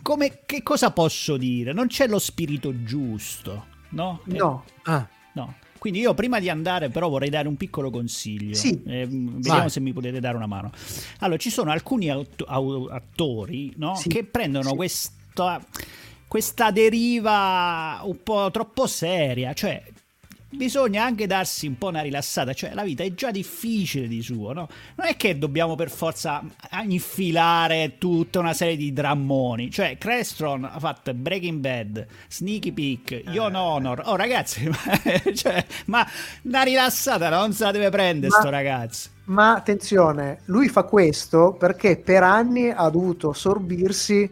come, 0.03 0.41
che 0.47 0.63
cosa 0.63 0.91
posso 0.91 1.37
dire? 1.37 1.73
Non 1.73 1.87
c'è 1.87 2.07
lo 2.09 2.19
spirito 2.19 2.83
giusto, 2.85 3.67
no? 3.91 4.21
Eh, 4.29 4.37
No. 4.37 4.65
Ah, 4.85 5.09
No. 5.35 5.55
Quindi 5.79 5.99
io 5.99 6.15
prima 6.15 6.39
di 6.39 6.49
andare 6.49 6.91
però 6.91 7.09
vorrei 7.09 7.29
dare 7.29 7.49
un 7.49 7.57
piccolo 7.57 7.91
consiglio. 7.91 8.55
Sì. 8.55 8.81
Eh, 8.87 9.07
vediamo 9.07 9.41
Vai. 9.61 9.71
se 9.71 9.81
mi 9.81 9.93
potete 9.93 10.21
dare 10.21 10.37
una 10.37 10.47
mano. 10.47 10.71
Allora, 11.21 11.39
ci 11.39 11.51
sono 11.51 11.73
alcuni 11.73 12.09
aut- 12.09 12.45
au- 12.47 12.87
attori 12.89 13.73
no, 13.79 13.97
Sì. 13.97 14.09
che 14.09 14.23
prendono 14.23 14.69
Sì. 14.71 14.75
questa, 14.77 15.61
questa 16.29 16.71
deriva 16.71 18.01
un 18.05 18.23
po' 18.23 18.49
troppo 18.53 18.87
seria, 18.87 19.55
cioè 19.55 19.83
bisogna 20.53 21.05
anche 21.05 21.27
darsi 21.27 21.67
un 21.67 21.79
po' 21.79 21.89
una 21.89 22.03
rilassata, 22.03 22.53
cioè 22.53 22.75
la 22.75 22.83
vita 22.83 23.03
è 23.03 23.13
già 23.15 23.31
difficile 23.31 24.07
di 24.07 24.23
suo, 24.23 24.53
no? 24.53 24.69
Non 24.97 25.07
è 25.07 25.17
che 25.17 25.39
dobbiamo 25.39 25.75
per 25.75 25.91
forza 25.91 26.43
infilare 26.83 27.97
tutta 27.99 28.39
una 28.39 28.53
serie 28.53 28.77
di 28.77 28.93
drammoni, 28.93 29.71
cioè 29.71 29.97
Crestron 29.99 30.65
ha 30.65 30.79
fatto 30.79 31.13
Breaking 31.15 31.61
Bad, 31.61 32.07
Sneaky 32.29 32.73
Peek, 32.73 33.23
Yon 33.31 33.55
Honor, 33.55 34.03
oh 34.05 34.17
ragazzi, 34.17 34.69
ma, 34.69 35.33
cioè, 35.35 35.65
ma 35.87 36.07
una 36.43 36.63
rilassata 36.63 37.29
non 37.29 37.53
se 37.53 37.65
la 37.65 37.71
deve 37.71 37.91
prendere 37.91 38.29
Ma- 38.29 38.39
sto 38.39 38.51
ragazzo. 38.51 39.09
Ma 39.25 39.55
attenzione, 39.55 40.41
lui 40.47 40.69
fa 40.69 40.83
questo 40.83 41.55
perché 41.59 41.97
per 41.97 42.25
anni 42.25 42.71
ha 42.71 42.89
dovuto 42.89 43.33
sorbirsi 43.33 44.29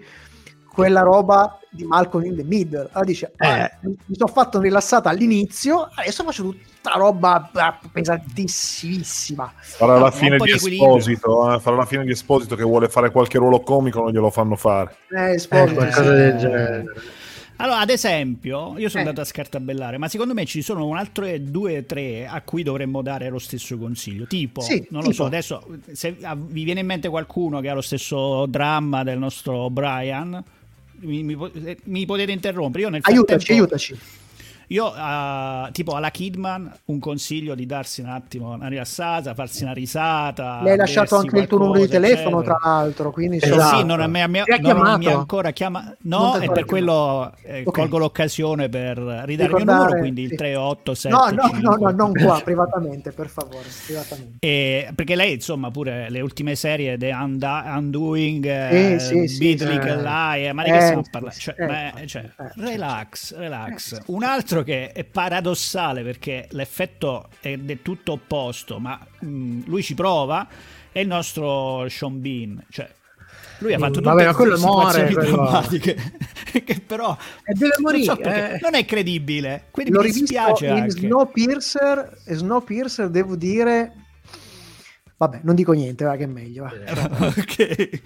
quella 0.72 1.00
roba 1.02 1.58
di 1.70 1.84
Malcolm 1.84 2.24
in 2.24 2.36
the 2.36 2.44
Middle. 2.44 2.88
Allora 2.90 3.04
dice: 3.04 3.32
"Ah, 3.36 3.64
Eh. 3.64 3.70
Mi 3.82 4.16
sono 4.16 4.32
fatto 4.32 4.60
rilassata 4.60 5.08
all'inizio, 5.10 5.88
adesso 5.94 6.24
faccio 6.24 6.42
tutta 6.42 6.92
roba 6.96 7.50
ah, 7.52 7.78
pesantissimissima. 7.92 9.52
Farà 9.56 9.98
la 9.98 10.04
un 10.06 10.12
fine 10.12 10.36
di 10.36 10.44
di. 10.44 10.50
Esposito, 10.52 11.54
eh, 11.54 11.60
farà 11.60 11.76
la 11.76 11.86
fine 11.86 12.04
di 12.04 12.10
Esposito 12.12 12.56
che 12.56 12.62
vuole 12.62 12.88
fare 12.88 13.10
qualche 13.10 13.38
ruolo 13.38 13.60
comico, 13.60 14.00
non 14.00 14.10
glielo 14.12 14.30
fanno 14.30 14.56
fare. 14.56 14.96
Eh, 15.10 15.34
Esposito, 15.34 15.74
qualcosa 15.74 16.02
sì. 16.02 16.08
del 16.10 16.36
genere. 16.38 16.84
Allora, 17.56 17.80
ad 17.80 17.90
esempio, 17.90 18.72
io 18.78 18.88
sono 18.88 19.02
Eh. 19.02 19.06
andato 19.08 19.20
a 19.20 19.24
scartabellare, 19.24 19.98
ma 19.98 20.08
secondo 20.08 20.32
me 20.32 20.46
ci 20.46 20.62
sono 20.62 20.86
un 20.86 20.96
altro 20.96 21.26
due 21.40 21.78
o 21.78 21.84
tre 21.84 22.26
a 22.26 22.40
cui 22.40 22.62
dovremmo 22.62 23.02
dare 23.02 23.28
lo 23.28 23.38
stesso 23.38 23.76
consiglio. 23.76 24.26
Tipo, 24.26 24.62
Sì, 24.62 24.86
non 24.90 25.02
lo 25.02 25.10
tipo. 25.10 25.22
so, 25.22 25.24
adesso 25.26 25.66
se 25.92 26.16
ah, 26.22 26.34
vi 26.38 26.64
viene 26.64 26.80
in 26.80 26.86
mente 26.86 27.10
qualcuno 27.10 27.60
che 27.60 27.68
ha 27.68 27.74
lo 27.74 27.82
stesso 27.82 28.46
dramma 28.46 29.02
del 29.04 29.18
nostro 29.18 29.68
Brian, 29.68 30.42
mi, 31.00 31.22
mi 31.22 31.36
eh, 31.64 31.78
mi 31.84 32.06
potete 32.06 32.32
interrompere. 32.32 32.84
Io 32.84 32.90
nel 32.90 33.00
Aiutaci, 33.02 33.46
frattempo- 33.46 33.62
aiutaci. 33.62 33.98
Io, 34.72 34.92
ah, 34.94 35.68
tipo 35.72 35.94
alla 35.96 36.10
Kidman, 36.10 36.72
un 36.84 37.00
consiglio 37.00 37.56
di 37.56 37.66
darsi 37.66 38.02
un 38.02 38.08
attimo 38.08 38.52
una 38.52 38.68
rilassata, 38.68 39.34
farsi 39.34 39.64
una 39.64 39.72
risata. 39.72 40.60
Le 40.62 40.70
hai 40.70 40.76
lasciato 40.76 41.16
anche 41.16 41.40
il 41.40 41.48
tuo 41.48 41.58
numero 41.58 41.80
di 41.80 41.88
telefono, 41.88 42.36
eccetera. 42.38 42.56
tra 42.60 42.70
l'altro. 42.70 43.10
Quindi 43.10 43.38
Eh 43.38 43.48
insomma- 43.48 43.66
sì, 43.76 43.82
non 43.84 44.08
mi 44.08 44.20
ha, 44.20 44.24
ha- 44.26 44.58
ha 44.60 44.80
ha 45.10 45.16
ancora 45.18 45.50
chiamato. 45.50 45.96
No, 46.02 46.34
ha 46.34 46.44
e 46.44 46.52
per 46.52 46.66
quello 46.66 47.32
eh, 47.42 47.62
Ok. 47.66 47.74
colgo 47.74 47.98
l'occasione 47.98 48.68
per 48.68 48.98
ridare 48.98 49.50
il 49.58 49.64
mio 49.64 49.74
numero, 49.74 49.98
quindi 49.98 50.26
sì. 50.26 50.32
il 50.34 50.38
387. 50.38 51.08
No, 51.16 51.30
no, 51.30 51.50
no, 51.60 51.76
no, 51.76 51.90
non 51.90 52.12
qua, 52.12 52.40
privatamente, 52.44 53.10
per 53.10 53.26
favore, 53.26 53.66
privatamente. 53.84 54.36
E- 54.38 54.92
perché 54.94 55.16
lei, 55.16 55.34
insomma, 55.34 55.72
pure 55.72 56.08
le 56.10 56.20
ultime 56.20 56.54
serie, 56.54 56.96
The 56.96 57.10
Unda- 57.12 57.64
Undoing, 57.76 58.44
eh, 58.46 58.96
Sì, 59.00 59.26
sì, 59.26 59.28
sì, 59.34 59.56
Beat 59.56 59.82
a 60.06 60.34
Lie, 60.36 60.52
ma 60.52 60.62
di 60.62 60.70
Eh, 60.70 60.72
che 60.74 60.80
stiamo 60.80 61.02
sì, 61.30 61.40
Cioè, 61.40 61.54
eh, 61.58 62.18
eh, 62.18 62.30
relax, 62.54 63.36
relax. 63.36 63.94
Eh. 63.94 64.02
Un 64.06 64.22
altro 64.22 64.58
che 64.62 64.92
è 64.92 65.04
paradossale 65.04 66.02
perché 66.02 66.46
l'effetto 66.50 67.28
è 67.40 67.56
del 67.56 67.82
tutto 67.82 68.12
opposto, 68.12 68.78
ma 68.78 68.98
mh, 69.20 69.62
lui 69.66 69.82
ci 69.82 69.94
prova, 69.94 70.48
è 70.92 71.00
il 71.00 71.06
nostro 71.08 71.88
Sean 71.88 72.20
Bean. 72.20 72.64
Cioè, 72.68 72.88
lui 73.58 73.74
ha 73.74 73.78
Mm, 73.78 73.80
fatto 73.80 74.00
tutte 74.00 74.14
vabbè, 74.14 74.24
ma 74.24 74.34
quello 74.34 74.56
situazioni 74.56 75.04
muore, 75.04 75.14
drammatiche 75.18 75.96
che 76.64 76.80
però 76.80 77.16
E 77.44 77.52
deve 77.54 77.76
non, 77.78 77.82
morire, 77.82 78.04
so 78.04 78.16
perché, 78.18 78.50
eh. 78.54 78.58
non 78.60 78.74
è 78.74 78.84
credibile. 78.84 79.66
Quindi 79.70 79.92
L'ho 79.92 80.02
mi 80.02 80.10
dispiace 80.10 80.68
anche. 80.68 80.90
Snowpiercer 80.90 82.22
e 82.24 82.34
Snowpiercer 82.34 83.08
devo 83.10 83.36
dire 83.36 83.99
Vabbè, 85.20 85.40
non 85.42 85.54
dico 85.54 85.72
niente, 85.72 86.02
va 86.04 86.16
che 86.16 86.24
è 86.24 86.26
meglio. 86.26 86.62
va. 86.62 86.72
Ok. 87.36 88.00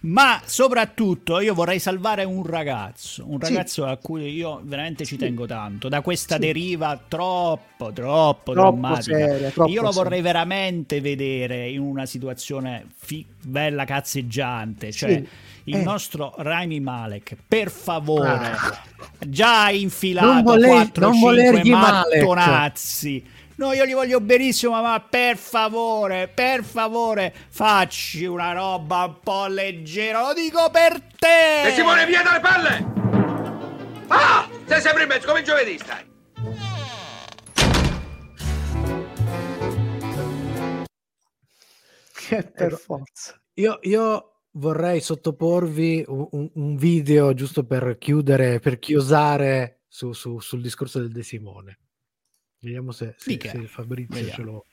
Ma 0.00 0.40
soprattutto 0.46 1.38
io 1.40 1.52
vorrei 1.52 1.78
salvare 1.78 2.24
un 2.24 2.42
ragazzo, 2.46 3.22
un 3.28 3.38
ragazzo 3.38 3.84
a 3.84 3.98
cui 3.98 4.32
io 4.32 4.62
veramente 4.64 5.04
ci 5.04 5.18
tengo 5.18 5.44
tanto, 5.44 5.90
da 5.90 6.00
questa 6.00 6.36
Sì. 6.36 6.40
deriva 6.40 6.98
troppo, 7.06 7.92
troppo, 7.92 8.52
Troppo 8.52 8.52
drammatica. 8.52 9.14
seria, 9.14 9.50
troppo 9.50 9.70
io 9.70 9.82
lo 9.82 9.92
seria. 9.92 10.02
vorrei 10.02 10.22
veramente 10.22 11.02
vedere 11.02 11.68
in 11.68 11.80
una 11.80 12.06
situazione 12.06 12.86
fi- 12.96 13.26
bella 13.42 13.84
cazzeggiante, 13.84 14.90
cioè 14.90 15.10
Sì. 15.10 15.28
il 15.64 15.76
Eh. 15.76 15.82
nostro 15.82 16.32
Raimi 16.38 16.80
Malek, 16.80 17.36
per 17.46 17.70
favore. 17.70 18.28
Ah. 18.28 18.82
Già 19.18 19.68
infilato 19.68 20.42
voler- 20.42 20.70
4 20.70 21.04
non 21.04 21.12
5 21.12 21.30
volergli 21.30 21.70
Malek. 21.70 22.22
No, 23.56 23.72
io 23.72 23.84
li 23.84 23.92
voglio 23.92 24.20
benissimo, 24.20 24.80
ma 24.82 24.98
per 25.00 25.36
favore, 25.36 26.26
per 26.28 26.64
favore, 26.64 27.32
facci 27.50 28.24
una 28.24 28.52
roba 28.52 29.04
un 29.04 29.20
po' 29.20 29.46
leggera. 29.46 30.22
Lo 30.26 30.32
dico 30.34 30.70
per 30.70 31.00
te. 31.18 31.68
E 31.68 31.72
Simone, 31.74 32.04
via 32.06 32.22
dalle 32.22 32.40
palle! 32.40 32.92
Ah! 34.08 34.48
Sei 34.66 34.80
sempre 34.80 35.02
in 35.02 35.08
mezzo, 35.08 35.26
come 35.28 35.42
giovedì 35.42 35.78
stai. 35.78 36.12
Che 42.12 42.42
per 42.54 42.72
forza. 42.78 43.40
Io, 43.54 43.78
io 43.82 44.40
vorrei 44.52 45.00
sottoporvi 45.00 46.04
un, 46.08 46.26
un- 46.30 46.50
un 46.54 46.76
video 46.76 47.34
giusto 47.34 47.64
per 47.64 47.96
chiudere, 47.98 48.60
per 48.60 48.78
chiosare 48.78 49.82
su- 49.88 50.12
su- 50.12 50.40
sul 50.40 50.62
discorso 50.62 50.98
del 51.00 51.10
De 51.12 51.22
Simone. 51.22 51.78
Vediamo 52.64 52.92
se, 52.92 53.14
se- 53.18 53.38
se 53.38 53.68
Fabrizio 53.68 54.14
Vediamo. 54.14 54.36
ce 54.36 54.42
lo. 54.42 54.66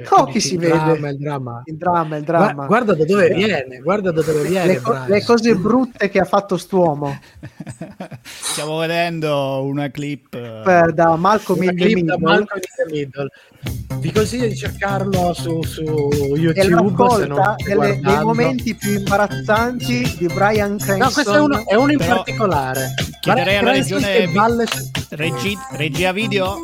Eh, 0.00 0.06
Oh, 0.10 0.26
dici 0.26 0.32
chi 0.38 0.40
si 0.40 0.54
il 0.54 0.60
vede? 0.60 0.72
dramma, 0.74 1.08
il 1.08 1.18
dramma. 1.18 1.62
Il 1.64 1.76
dramma, 1.76 2.16
il 2.16 2.24
Gua- 2.24 2.36
dramma. 2.38 2.66
guarda 2.66 2.94
da 2.94 3.04
dove 3.04 3.28
viene, 3.34 3.80
guarda 3.82 4.12
da 4.12 4.22
dove 4.22 4.42
viene. 4.44 4.66
le, 4.74 4.80
co- 4.80 4.96
le 5.06 5.24
cose 5.24 5.54
brutte 5.56 6.08
che 6.08 6.20
ha 6.20 6.24
fatto 6.24 6.56
st'uomo 6.56 7.18
Stiamo 8.22 8.78
vedendo 8.78 9.62
una 9.64 9.90
clip. 9.90 10.34
eh, 10.34 10.60
per, 10.64 10.92
da 10.94 11.16
Malcolm 11.16 11.60
Una 11.60 11.70
in 11.72 11.76
the 11.76 11.84
clip 11.84 11.96
da 12.04 12.14
Middle 12.16 12.18
Malcolm 12.28 12.60
in 12.60 12.84
the 12.86 12.94
Middle. 12.94 13.28
Vi 13.98 14.12
consiglio 14.12 14.46
di 14.46 14.54
cercarlo 14.56 15.32
su, 15.32 15.60
su 15.64 15.82
e 15.82 16.38
YouTube. 16.38 16.60
se 17.10 17.26
non 17.26 17.56
delle- 17.64 17.98
dei 18.00 18.22
momenti 18.22 18.74
più 18.76 18.92
imbarazzanti 18.98 20.14
di 20.18 20.26
Brian 20.26 20.76
Cranston 20.78 20.98
No, 20.98 21.10
questo 21.10 21.34
è 21.34 21.40
uno, 21.40 21.66
è 21.66 21.74
uno 21.74 21.90
in 21.90 21.98
Però 21.98 22.14
particolare. 22.16 22.94
chiederei 23.20 23.56
alla 23.56 23.72
regione 23.72 24.12
che 24.12 24.28
balle- 24.28 24.66
Regi- 25.10 25.58
regia 25.72 26.12
video, 26.12 26.56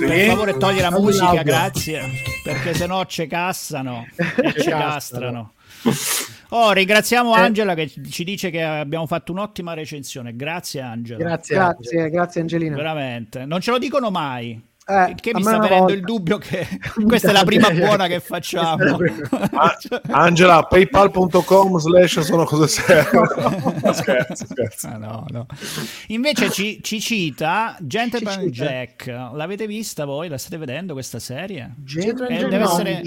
per 0.00 0.26
favore 0.26 0.56
togli 0.58 0.80
la 0.80 0.90
musica, 0.90 1.42
grazie, 1.42 2.02
perché 2.42 2.73
sennò 2.74 3.04
ci 3.06 3.26
cassano 3.26 4.06
e 4.16 4.52
ci 4.60 4.68
castrano. 4.70 5.52
castrano. 5.82 6.32
Oh, 6.50 6.72
ringraziamo 6.72 7.34
Eh. 7.36 7.40
Angela 7.40 7.74
che 7.74 7.90
ci 8.10 8.24
dice 8.24 8.50
che 8.50 8.62
abbiamo 8.62 9.06
fatto 9.06 9.32
un'ottima 9.32 9.74
recensione. 9.74 10.34
Grazie 10.36 10.80
Angela. 10.80 11.18
Grazie. 11.18 11.54
grazie 11.56 12.10
grazie 12.10 12.40
Angelina 12.40 12.76
Veramente. 12.76 13.44
Non 13.44 13.60
ce 13.60 13.70
lo 13.70 13.78
dicono 13.78 14.10
mai. 14.10 14.60
Eh, 14.86 15.14
che 15.18 15.32
mi 15.32 15.40
sta 15.40 15.52
venendo 15.58 15.76
volta. 15.78 15.92
il 15.94 16.00
dubbio 16.02 16.36
che 16.36 16.66
questa 17.08 17.30
è 17.30 17.32
la 17.32 17.44
prima 17.44 17.70
buona 17.70 18.06
che 18.06 18.20
facciamo. 18.20 18.98
Ah, 19.56 19.76
Angela, 20.10 20.62
paypal.com 20.64 21.78
slash 21.78 22.20
sono 22.20 22.44
cose 22.44 22.68
serie. 22.68 23.08
No, 23.82 23.92
scherzo, 23.92 24.46
scherzo. 24.46 24.88
Ah, 24.88 24.96
no, 24.98 25.24
no. 25.30 25.46
Invece 26.08 26.50
ci, 26.50 26.80
ci 26.82 27.00
cita 27.00 27.76
Gentleman 27.80 28.40
Ci 28.40 28.52
cita. 28.52 28.64
Jack. 28.64 29.06
L'avete 29.06 29.66
vista 29.66 30.04
voi? 30.04 30.28
La 30.28 30.36
state 30.38 30.58
vedendo 30.58 30.92
questa 30.92 31.18
serie? 31.18 31.74
Gentleman 31.78 32.32
Eh, 32.44 32.48
deve, 32.48 32.64
essere, 32.64 33.02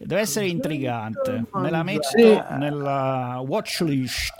deve 0.00 0.20
essere 0.20 0.46
intrigante. 0.48 1.44
Me 1.54 1.70
la 1.70 1.82
metto 1.82 2.08
Sì. 2.14 2.38
nella 2.58 3.42
watchlist. 3.46 4.34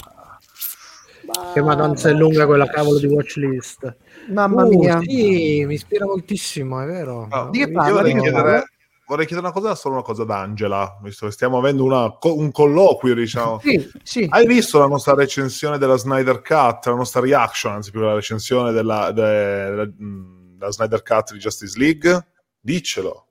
Che 1.54 1.62
madonna 1.62 1.98
è 2.00 2.12
lunga 2.12 2.46
quella 2.46 2.66
cavolo 2.68 2.98
di 2.98 3.06
watchlist. 3.06 3.96
Mamma 4.28 4.64
Uh, 4.64 4.68
mia 4.68 5.00
Sì, 5.00 5.64
mi 5.66 5.74
ispira 5.74 6.04
moltissimo, 6.06 6.80
è 6.82 6.86
vero. 6.86 7.26
No, 7.30 7.48
Di 7.50 7.58
che 7.58 7.64
io 7.68 7.72
parla? 7.72 7.92
vorrei 7.92 8.12
Di 8.12 8.18
che 8.20 8.22
chiedere, 8.30 8.64
vorrei 9.06 9.26
chiedere 9.26 9.48
una 9.48 9.56
cosa, 9.56 9.74
solo 9.74 9.94
una 9.94 10.02
cosa 10.04 10.22
ad 10.22 10.30
Angela, 10.30 10.98
visto 11.02 11.26
che 11.26 11.32
stiamo 11.32 11.58
avendo 11.58 11.84
una- 11.84 12.16
un 12.22 12.50
colloquio, 12.50 13.14
diciamo. 13.14 13.60
sì 13.60 13.90
sì 14.02 14.26
Hai 14.28 14.46
visto 14.46 14.78
la 14.78 14.86
nostra 14.86 15.14
recensione 15.14 15.78
della 15.78 15.96
Snyder 15.96 16.42
Cut, 16.42 16.86
la 16.86 16.94
nostra 16.94 17.20
reaction, 17.20 17.72
anzi 17.74 17.90
più 17.90 18.00
la 18.00 18.14
recensione 18.14 18.72
della, 18.72 19.10
de- 19.12 19.22
della, 19.70 19.88
della 19.96 20.70
Snyder 20.72 21.02
Cut 21.02 21.32
di 21.32 21.38
Justice 21.38 21.78
League? 21.78 22.26
Diccelo. 22.60 23.26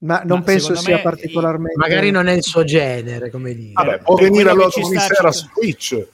ma 0.00 0.22
non 0.24 0.38
Ma 0.38 0.44
penso 0.44 0.74
sia 0.76 0.96
me- 0.96 1.02
particolarmente 1.02 1.76
Magari 1.76 2.10
non 2.12 2.26
è 2.28 2.32
il 2.32 2.42
suo 2.44 2.62
genere, 2.64 3.30
come 3.30 3.52
dire. 3.52 3.72
Vabbè, 3.72 3.98
può 3.98 4.14
venire 4.14 4.48
allora 4.50 4.70
sta- 4.70 5.00
sera 5.00 5.32
su 5.32 5.48
Twitch. 5.52 6.06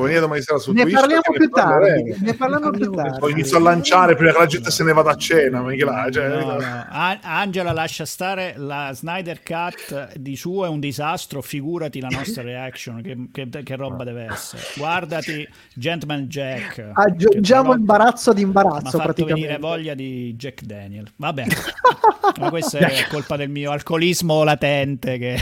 Può 0.00 0.08
venire 0.08 0.20
domani 0.20 0.40
sera 0.40 0.58
su 0.58 0.72
ne 0.72 0.82
Twitch. 0.82 0.96
parliamo 0.98 1.22
più 1.34 1.48
tardi 1.50 2.16
ne 2.20 2.34
parliamo 2.34 2.70
più 2.70 2.90
Poi 2.90 3.04
tardi 3.18 3.30
inizio 3.32 3.56
a 3.58 3.60
lanciare 3.60 4.14
prima 4.16 4.32
che 4.32 4.38
la 4.38 4.46
gente 4.46 4.70
se 4.70 4.82
ne 4.84 4.92
vada 4.94 5.10
a 5.10 5.14
cena. 5.16 5.60
ma 5.60 5.70
che 5.72 5.84
là, 5.84 6.08
cioè, 6.10 6.28
No, 6.28 6.56
no. 6.56 6.86
Angela 7.22 7.72
lascia 7.72 8.06
stare 8.06 8.54
la 8.56 8.92
Snyder 8.94 9.42
Cut 9.42 10.16
di 10.16 10.36
suo 10.36 10.64
è 10.64 10.68
un 10.68 10.80
disastro 10.80 11.42
figurati 11.42 12.00
la 12.00 12.08
nostra 12.08 12.42
reaction 12.42 13.02
che, 13.02 13.28
che- 13.30 13.62
che 13.62 13.76
roba 13.76 14.04
deve 14.04 14.26
essere 14.30 14.62
guardati 14.76 15.46
Gentleman 15.74 16.24
Jack 16.26 16.90
aggiungiamo 16.94 17.74
imbarazzo 17.74 18.32
di 18.32 18.44
mi 18.44 18.52
ha 18.54 18.60
imbarazzo 18.60 18.98
fatto 18.98 19.24
venire 19.24 19.58
praticamente 19.58 19.58
voglia 19.58 19.94
di 19.94 20.34
Jack 20.34 20.62
Daniel. 20.62 21.10
Va 21.16 21.32
bene, 21.34 21.54
ma 22.40 22.48
questa 22.48 22.78
è 22.78 23.06
colpa 23.10 23.36
del 23.36 23.50
mio 23.50 23.70
alcolismo 23.70 24.42
latente. 24.44 25.18
Che... 25.18 25.38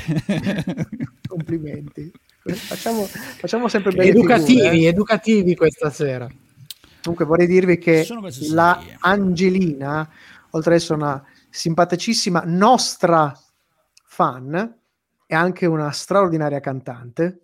complimenti 1.29 2.11
facciamo, 2.55 3.05
facciamo 3.05 3.69
sempre 3.69 3.93
bene 3.93 4.11
educativi, 4.11 4.61
figure, 4.61 4.77
eh. 4.77 4.87
educativi 4.87 5.55
questa 5.55 5.91
sera. 5.91 6.29
Comunque 7.03 7.25
vorrei 7.25 7.47
dirvi 7.47 7.79
che 7.79 8.05
Sono 8.05 8.21
la 8.21 8.31
serie. 8.31 8.97
Angelina, 9.01 10.09
oltre 10.51 10.75
ad 10.75 10.81
essere 10.81 10.95
una 10.95 11.25
simpaticissima 11.49 12.43
nostra 12.45 13.33
fan, 14.05 14.77
è 15.27 15.35
anche 15.35 15.67
una 15.67 15.91
straordinaria 15.91 16.61
cantante. 16.61 17.41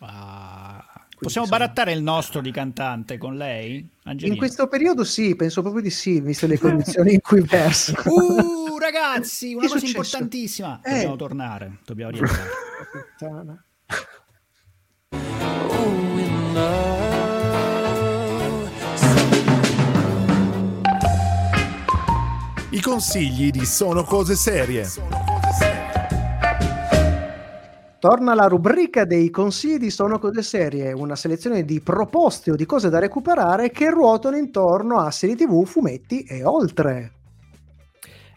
Ah, 0.00 0.84
possiamo 1.18 1.46
insomma- 1.46 1.48
barattare 1.48 1.92
il 1.92 2.02
nostro 2.02 2.40
di 2.40 2.50
cantante 2.50 3.18
con 3.18 3.36
lei? 3.36 3.86
Angelina? 4.04 4.34
In 4.34 4.38
questo 4.38 4.68
periodo 4.68 5.04
sì, 5.04 5.36
penso 5.36 5.60
proprio 5.60 5.82
di 5.82 5.90
sì, 5.90 6.20
viste 6.20 6.46
le 6.46 6.58
condizioni 6.58 7.14
in 7.14 7.20
cui 7.20 7.40
verso. 7.40 7.94
Uh, 8.08 8.78
ragazzi, 8.78 9.52
una 9.54 9.62
Che 9.62 9.66
cosa 9.66 9.78
successo? 9.80 9.96
importantissima. 9.96 10.80
Eh. 10.82 10.92
Dobbiamo 10.92 11.16
tornare, 11.16 11.78
dobbiamo 11.84 12.12
rientrare. 12.12 12.48
I 22.78 22.80
consigli 22.80 23.50
di 23.50 23.66
Sono 23.66 24.04
Cose 24.04 24.36
Serie. 24.36 24.86
Torna 27.98 28.34
la 28.34 28.46
rubrica 28.46 29.04
dei 29.04 29.30
consigli 29.30 29.78
di 29.78 29.90
Sono 29.90 30.20
Cose 30.20 30.44
Serie, 30.44 30.92
una 30.92 31.16
selezione 31.16 31.64
di 31.64 31.80
proposte 31.80 32.52
o 32.52 32.54
di 32.54 32.64
cose 32.66 32.88
da 32.88 33.00
recuperare 33.00 33.72
che 33.72 33.90
ruotano 33.90 34.36
intorno 34.36 35.00
a 35.00 35.10
serie 35.10 35.34
tv, 35.34 35.64
fumetti 35.66 36.22
e 36.22 36.44
oltre. 36.44 37.14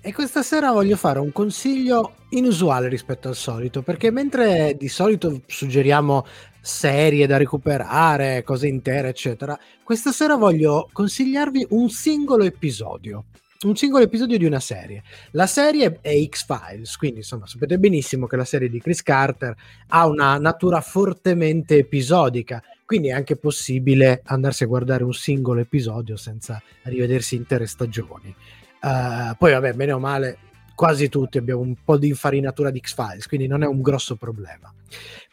E 0.02 0.12
questa 0.12 0.42
sera 0.42 0.72
voglio 0.72 0.98
fare 0.98 1.20
un 1.20 1.32
consiglio 1.32 2.14
inusuale 2.30 2.88
rispetto 2.88 3.28
al 3.28 3.36
solito, 3.36 3.84
perché 3.84 4.10
mentre 4.10 4.76
di 4.76 4.88
solito 4.88 5.42
suggeriamo 5.46 6.26
serie 6.60 7.28
da 7.28 7.38
recuperare, 7.38 8.42
cose 8.44 8.68
intere, 8.68 9.10
eccetera, 9.10 9.56
questa 9.84 10.12
sera 10.12 10.36
voglio 10.36 10.90
consigliarvi 10.92 11.68
un 11.70 11.92
singolo 11.92 12.44
episodio. 12.44 13.26
Un 13.64 13.76
singolo 13.76 14.04
episodio 14.04 14.40
di 14.40 14.46
una 14.46 14.60
serie. 14.60 15.04
La 15.32 15.46
serie 15.46 16.00
è 16.02 16.20
X-Files, 16.28 16.98
quindi 16.98 17.18
insomma 17.18 17.46
sapete 17.46 17.78
benissimo 17.78 18.26
che 18.26 18.36
la 18.36 18.44
serie 18.44 18.70
di 18.70 18.82
Chris 18.82 19.04
Carter 19.04 19.56
ha 19.90 20.08
una 20.08 20.40
natura 20.40 20.82
fortemente 20.82 21.78
episodica, 21.78 22.64
quindi 22.86 23.10
è 23.10 23.12
anche 23.12 23.36
possibile 23.36 24.24
andarsi 24.26 24.64
a 24.64 24.68
guardare 24.68 25.04
un 25.04 25.14
singolo 25.14 25.60
episodio 25.60 26.18
senza 26.18 26.60
rivedersi 26.84 27.36
intere 27.36 27.68
stagioni. 27.68 28.34
Uh, 28.82 29.36
poi 29.38 29.52
vabbè, 29.52 29.74
bene 29.74 29.92
o 29.92 30.00
male, 30.00 30.38
quasi 30.74 31.08
tutti 31.08 31.38
abbiamo 31.38 31.62
un 31.62 31.76
po' 31.84 31.98
di 31.98 32.08
infarinatura 32.08 32.72
di 32.72 32.80
X-Files, 32.80 33.28
quindi 33.28 33.46
non 33.46 33.62
è 33.62 33.68
un 33.68 33.84
grosso 33.84 34.16
problema. 34.16 34.74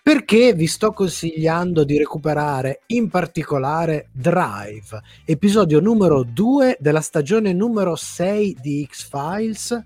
Perché 0.09 0.55
vi 0.55 0.67
sto 0.67 0.93
consigliando 0.93 1.85
di 1.85 1.99
recuperare 1.99 2.81
in 2.87 3.11
particolare 3.11 4.09
Drive, 4.11 4.99
episodio 5.27 5.81
numero 5.81 6.23
2 6.23 6.79
della 6.81 7.03
stagione 7.03 7.53
numero 7.53 7.95
6 7.95 8.57
di 8.59 8.89
X-Files? 8.91 9.79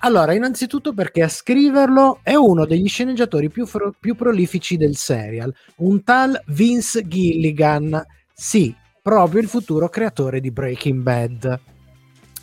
Allora, 0.00 0.34
innanzitutto 0.34 0.92
perché 0.92 1.22
a 1.22 1.30
scriverlo 1.30 2.20
è 2.22 2.34
uno 2.34 2.66
degli 2.66 2.86
sceneggiatori 2.86 3.48
più, 3.48 3.64
fro- 3.64 3.94
più 3.98 4.14
prolifici 4.14 4.76
del 4.76 4.94
serial, 4.94 5.54
un 5.76 6.04
tal 6.04 6.38
Vince 6.48 7.08
Gilligan, 7.08 8.04
sì, 8.34 8.74
proprio 9.00 9.40
il 9.40 9.48
futuro 9.48 9.88
creatore 9.88 10.40
di 10.40 10.50
Breaking 10.50 11.00
Bad. 11.00 11.60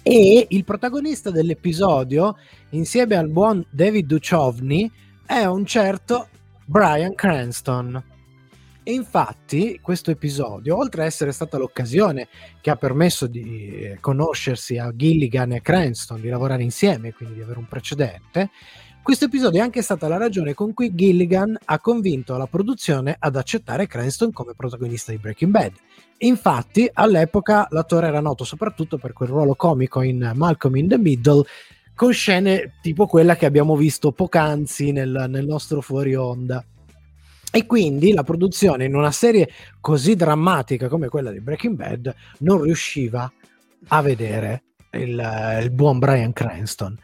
E 0.01 0.47
il 0.49 0.63
protagonista 0.63 1.29
dell'episodio, 1.29 2.37
insieme 2.71 3.15
al 3.15 3.29
buon 3.29 3.63
David 3.69 4.07
Duchovny, 4.07 4.91
è 5.27 5.45
un 5.45 5.63
certo 5.63 6.29
Brian 6.65 7.15
Cranston. 7.15 8.11
E 8.85 8.91
infatti 8.91 9.79
questo 9.81 10.11
episodio, 10.11 10.77
oltre 10.77 11.03
a 11.03 11.05
essere 11.05 11.31
stata 11.31 11.57
l'occasione 11.57 12.27
che 12.59 12.69
ha 12.69 12.75
permesso 12.75 13.27
di 13.27 13.95
conoscersi 14.01 14.77
a 14.77 14.91
Gilligan 14.93 15.53
e 15.53 15.61
Cranston, 15.61 16.19
di 16.19 16.27
lavorare 16.27 16.63
insieme, 16.63 17.13
quindi 17.13 17.35
di 17.35 17.41
avere 17.41 17.59
un 17.59 17.67
precedente, 17.67 18.49
questo 19.03 19.25
episodio 19.25 19.59
è 19.59 19.63
anche 19.63 19.81
stata 19.81 20.07
la 20.07 20.15
ragione 20.15 20.53
con 20.53 20.73
cui 20.73 20.95
Gilligan 20.95 21.57
ha 21.65 21.79
convinto 21.79 22.37
la 22.37 22.47
produzione 22.47 23.13
ad 23.19 23.35
accettare 23.35 23.85
Cranston 23.85 24.31
come 24.31 24.53
protagonista 24.55 25.11
di 25.11 25.17
Breaking 25.17 25.51
Bad. 25.51 25.73
Infatti, 26.19 26.89
all'epoca 26.91 27.67
l'attore 27.71 28.07
era 28.07 28.21
noto 28.21 28.45
soprattutto 28.45 28.97
per 28.97 29.11
quel 29.11 29.27
ruolo 29.27 29.55
comico 29.55 30.01
in 30.01 30.31
Malcolm 30.35 30.77
in 30.77 30.87
the 30.87 30.97
Middle, 30.97 31.43
con 31.95 32.11
scene 32.13 32.73
tipo 32.81 33.05
quella 33.05 33.35
che 33.35 33.45
abbiamo 33.45 33.75
visto 33.75 34.11
poc'anzi 34.11 34.91
nel, 34.91 35.25
nel 35.29 35.45
nostro 35.45 35.81
fuori 35.81 36.15
onda. 36.15 36.63
E 37.51 37.65
quindi 37.65 38.13
la 38.13 38.23
produzione 38.23 38.85
in 38.85 38.95
una 38.95 39.11
serie 39.11 39.47
così 39.79 40.15
drammatica 40.15 40.87
come 40.87 41.07
quella 41.07 41.31
di 41.31 41.39
Breaking 41.39 41.75
Bad 41.75 42.15
non 42.39 42.61
riusciva 42.61 43.31
a 43.87 44.01
vedere 44.01 44.63
il, 44.93 45.59
il 45.61 45.69
buon 45.71 45.99
Brian 45.99 46.33
Cranston. 46.33 46.97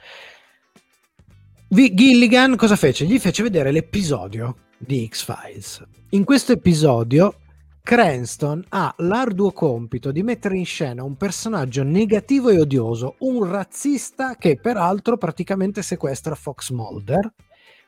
Gilligan 1.67 2.55
cosa 2.55 2.75
fece? 2.75 3.05
Gli 3.05 3.19
fece 3.19 3.43
vedere 3.43 3.71
l'episodio 3.71 4.55
di 4.75 5.07
X-Files. 5.07 5.83
In 6.09 6.23
questo 6.23 6.53
episodio 6.53 7.41
Cranston 7.89 8.63
ha 8.69 8.93
l'arduo 8.97 9.51
compito 9.51 10.11
di 10.11 10.21
mettere 10.21 10.55
in 10.55 10.65
scena 10.67 11.03
un 11.03 11.15
personaggio 11.15 11.81
negativo 11.81 12.49
e 12.49 12.59
odioso, 12.59 13.15
un 13.21 13.49
razzista 13.49 14.35
che 14.35 14.59
peraltro 14.61 15.17
praticamente 15.17 15.81
sequestra 15.81 16.35
Fox 16.35 16.69
Mulder, 16.69 17.33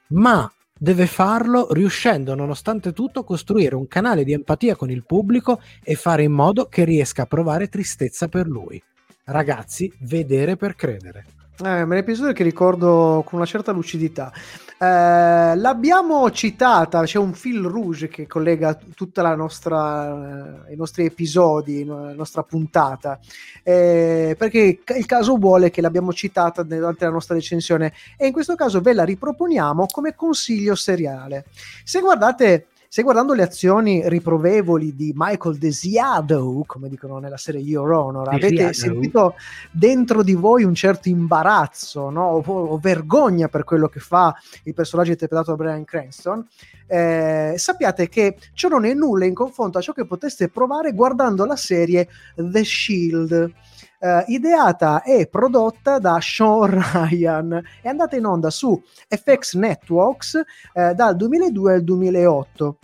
ma 0.08 0.52
deve 0.76 1.06
farlo 1.06 1.72
riuscendo 1.72 2.34
nonostante 2.34 2.94
tutto 2.94 3.20
a 3.20 3.24
costruire 3.24 3.76
un 3.76 3.88
canale 3.88 4.24
di 4.24 4.34
empatia 4.34 4.76
con 4.76 4.90
il 4.90 5.06
pubblico 5.06 5.62
e 5.84 5.94
fare 5.94 6.24
in 6.24 6.32
modo 6.32 6.66
che 6.66 6.84
riesca 6.84 7.22
a 7.22 7.28
provare 7.28 7.70
tristezza 7.70 8.28
per 8.28 8.48
lui. 8.48 8.82
Ragazzi, 9.26 9.94
vedere 10.00 10.56
per 10.56 10.74
credere. 10.74 11.41
Eh, 11.64 11.78
è 11.78 11.82
un 11.82 11.94
episodio 11.94 12.34
che 12.34 12.44
ricordo 12.44 13.24
con 13.26 13.38
una 13.38 13.46
certa 13.46 13.72
lucidità. 13.72 14.32
Eh, 14.80 15.56
l'abbiamo 15.56 16.32
citata, 16.32 17.04
c'è 17.04 17.20
un 17.20 17.34
fil 17.34 17.62
rouge 17.62 18.08
che 18.08 18.26
collega 18.26 18.80
tutta 18.96 19.22
la 19.22 19.36
nostra, 19.36 20.66
eh, 20.68 20.74
i 20.74 20.76
nostri 20.76 21.06
episodi, 21.06 21.86
la 21.86 22.14
nostra 22.14 22.42
puntata, 22.42 23.20
eh, 23.62 24.36
perché 24.38 24.80
il 24.96 25.06
caso 25.06 25.36
vuole 25.38 25.70
che 25.70 25.82
l'abbiamo 25.82 26.14
citata 26.14 26.64
durante 26.64 27.06
la 27.06 27.12
nostra 27.12 27.36
recensione 27.36 27.94
e 28.18 28.26
in 28.26 28.34
questo 28.34 28.56
caso 28.56 28.82
ve 28.82 28.94
la 28.94 29.04
riproponiamo 29.04 29.86
come 29.92 30.16
consiglio 30.16 30.74
seriale. 30.74 31.46
Se 31.84 32.00
guardate 32.00 32.70
se 32.94 33.04
guardando 33.04 33.34
le 33.34 33.44
azioni 33.44 34.02
riprovevoli 34.10 34.94
di 34.94 35.14
Michael 35.16 35.58
Desiado, 35.58 36.62
come 36.68 36.90
dicono 36.90 37.20
nella 37.20 37.38
serie 37.38 37.62
Your 37.62 37.90
Honor, 37.90 38.28
avete 38.28 38.74
sentito 38.74 39.36
dentro 39.72 40.22
di 40.22 40.34
voi 40.34 40.66
un 40.66 40.76
certo 40.76 41.08
imbarazzo 41.08 42.10
no? 42.10 42.26
o, 42.26 42.44
o, 42.44 42.78
vergogna 42.80 43.48
per 43.48 43.64
quello 43.64 43.88
che 43.88 44.02
fa 44.02 44.36
il 44.64 44.74
personaggio 44.74 45.12
interpretato 45.12 45.52
da 45.52 45.64
Brian 45.64 45.86
Cranston, 45.86 46.46
eh, 46.86 47.54
sappiate 47.56 48.10
che 48.10 48.36
ciò 48.52 48.68
non 48.68 48.84
è 48.84 48.94
nulla 48.94 49.24
in 49.24 49.36
confronto 49.36 49.78
a 49.78 49.82
ciò 49.82 49.94
che 49.94 50.06
poteste 50.06 50.50
provare 50.50 50.92
guardando 50.92 51.46
la 51.46 51.56
serie 51.56 52.10
The 52.36 52.64
Shield. 52.66 53.54
Uh, 54.02 54.24
ideata 54.32 55.04
e 55.04 55.28
prodotta 55.28 56.00
da 56.00 56.18
Sean 56.20 56.82
Ryan. 56.92 57.62
È 57.84 57.88
andata 57.88 58.16
in 58.16 58.26
onda 58.26 58.50
su 58.50 58.82
FX 59.08 59.54
Networks 59.54 60.34
uh, 60.74 60.94
dal 60.96 61.16
2002 61.16 61.74
al 61.74 61.84
2008 61.84 62.78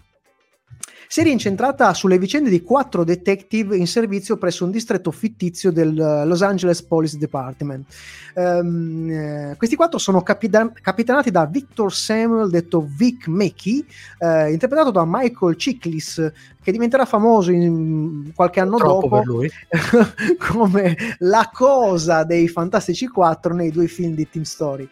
serie 1.07 1.32
incentrata 1.32 1.93
sulle 1.93 2.18
vicende 2.18 2.49
di 2.49 2.61
quattro 2.61 3.03
detective 3.03 3.78
in 3.78 3.88
servizio 3.88 4.38
presso 4.38 4.65
un 4.65 4.72
distretto 4.72 5.11
fittizio 5.11 5.72
del 5.72 5.97
eh, 5.97 6.26
Los 6.26 6.41
Angeles 6.41 6.84
Police 6.84 7.18
Department. 7.18 7.88
Um, 8.36 9.09
eh, 9.09 9.55
questi 9.57 9.76
quattro 9.76 9.97
sono 9.99 10.22
capitan- 10.22 10.74
capitanati 10.74 11.32
da 11.32 11.45
Victor 11.45 11.93
Samuel, 11.93 12.49
detto 12.49 12.86
Vic 12.86 13.28
Mackey, 13.28 13.84
eh, 14.20 14.51
interpretato 14.51 14.91
da 14.91 15.05
Michael 15.07 15.55
Chiklis, 15.55 16.32
che 16.68 16.74
diventerà 16.74 17.05
famoso 17.05 17.51
in 17.51 18.34
qualche 18.36 18.59
anno 18.59 18.76
Troppo 18.76 19.07
dopo 19.07 19.41
come 20.51 20.97
la 21.20 21.49
cosa 21.53 22.26
dei 22.26 22.49
Fantastici 22.49 23.07
4 23.07 23.53
nei 23.53 23.72
due 23.72 23.88
film 23.88 24.13
di 24.13 24.28
Team 24.30 24.43
Story. 24.43 24.86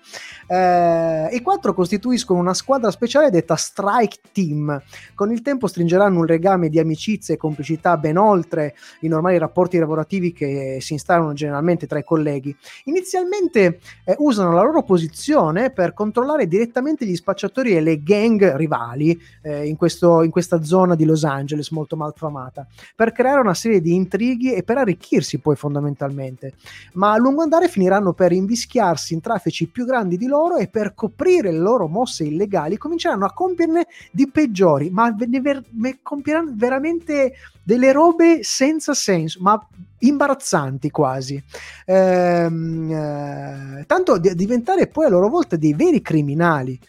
Eh, 0.47 1.27
I 1.33 1.41
quattro 1.41 1.73
costituiscono 1.73 2.39
una 2.39 2.53
squadra 2.53 2.91
speciale 2.91 3.29
detta 3.29 3.57
Strike 3.57 4.19
Team. 4.31 4.81
Con 5.13 5.33
il 5.33 5.41
tempo 5.41 5.67
stringeranno 5.67 6.19
un 6.19 6.25
legame 6.25 6.69
di 6.69 6.79
amicizia 6.79 7.33
e 7.33 7.37
complicità 7.37 7.97
ben 7.97 8.15
oltre 8.15 8.75
i 9.01 9.09
normali 9.09 9.37
rapporti 9.37 9.77
lavorativi 9.77 10.31
che 10.31 10.77
si 10.79 10.93
instaurano 10.93 11.33
generalmente 11.33 11.87
tra 11.87 11.99
i 11.99 12.05
colleghi. 12.05 12.55
Inizialmente 12.85 13.79
eh, 14.05 14.15
usano 14.19 14.53
la 14.53 14.61
loro 14.61 14.83
posizione 14.83 15.71
per 15.71 15.93
controllare 15.93 16.47
direttamente 16.47 17.05
gli 17.05 17.17
spacciatori 17.17 17.75
e 17.75 17.81
le 17.81 18.01
gang 18.01 18.55
rivali 18.55 19.19
eh, 19.41 19.67
in, 19.67 19.75
questo, 19.75 20.23
in 20.23 20.31
questa 20.31 20.63
zona 20.63 20.95
di 20.95 21.03
Los 21.03 21.25
Angeles 21.25 21.63
Angeles 21.65 21.69
molto 21.71 21.95
malfamata, 21.95 22.67
per 22.95 23.11
creare 23.11 23.39
una 23.39 23.53
serie 23.53 23.81
di 23.81 23.93
intrighi 23.95 24.53
e 24.53 24.63
per 24.63 24.77
arricchirsi 24.77 25.39
poi 25.39 25.55
fondamentalmente, 25.55 26.53
ma 26.93 27.13
a 27.13 27.17
lungo 27.17 27.41
andare 27.41 27.67
finiranno 27.67 28.13
per 28.13 28.31
invischiarsi 28.31 29.13
in 29.13 29.21
traffici 29.21 29.67
più 29.67 29.85
grandi 29.85 30.17
di 30.17 30.27
loro 30.27 30.57
e 30.57 30.67
per 30.67 30.93
coprire 30.93 31.51
le 31.51 31.59
loro 31.59 31.87
mosse 31.87 32.23
illegali 32.23 32.77
cominceranno 32.77 33.25
a 33.25 33.33
compierne 33.33 33.87
di 34.11 34.29
peggiori, 34.29 34.89
ma 34.89 35.09
ne 35.09 35.41
ver- 35.41 35.65
ne 35.71 35.99
compieranno 36.01 36.51
veramente 36.55 37.33
delle 37.63 37.91
robe 37.91 38.39
senza 38.43 38.93
senso, 38.93 39.39
ma 39.41 39.59
imbarazzanti 39.99 40.91
quasi. 40.91 41.41
Ehm, 41.85 42.91
eh, 42.91 43.83
tanto 43.87 44.17
di 44.19 44.35
diventare 44.35 44.87
poi 44.87 45.05
a 45.05 45.09
loro 45.09 45.29
volta 45.29 45.55
dei 45.55 45.73
veri 45.73 46.01
criminali. 46.01 46.79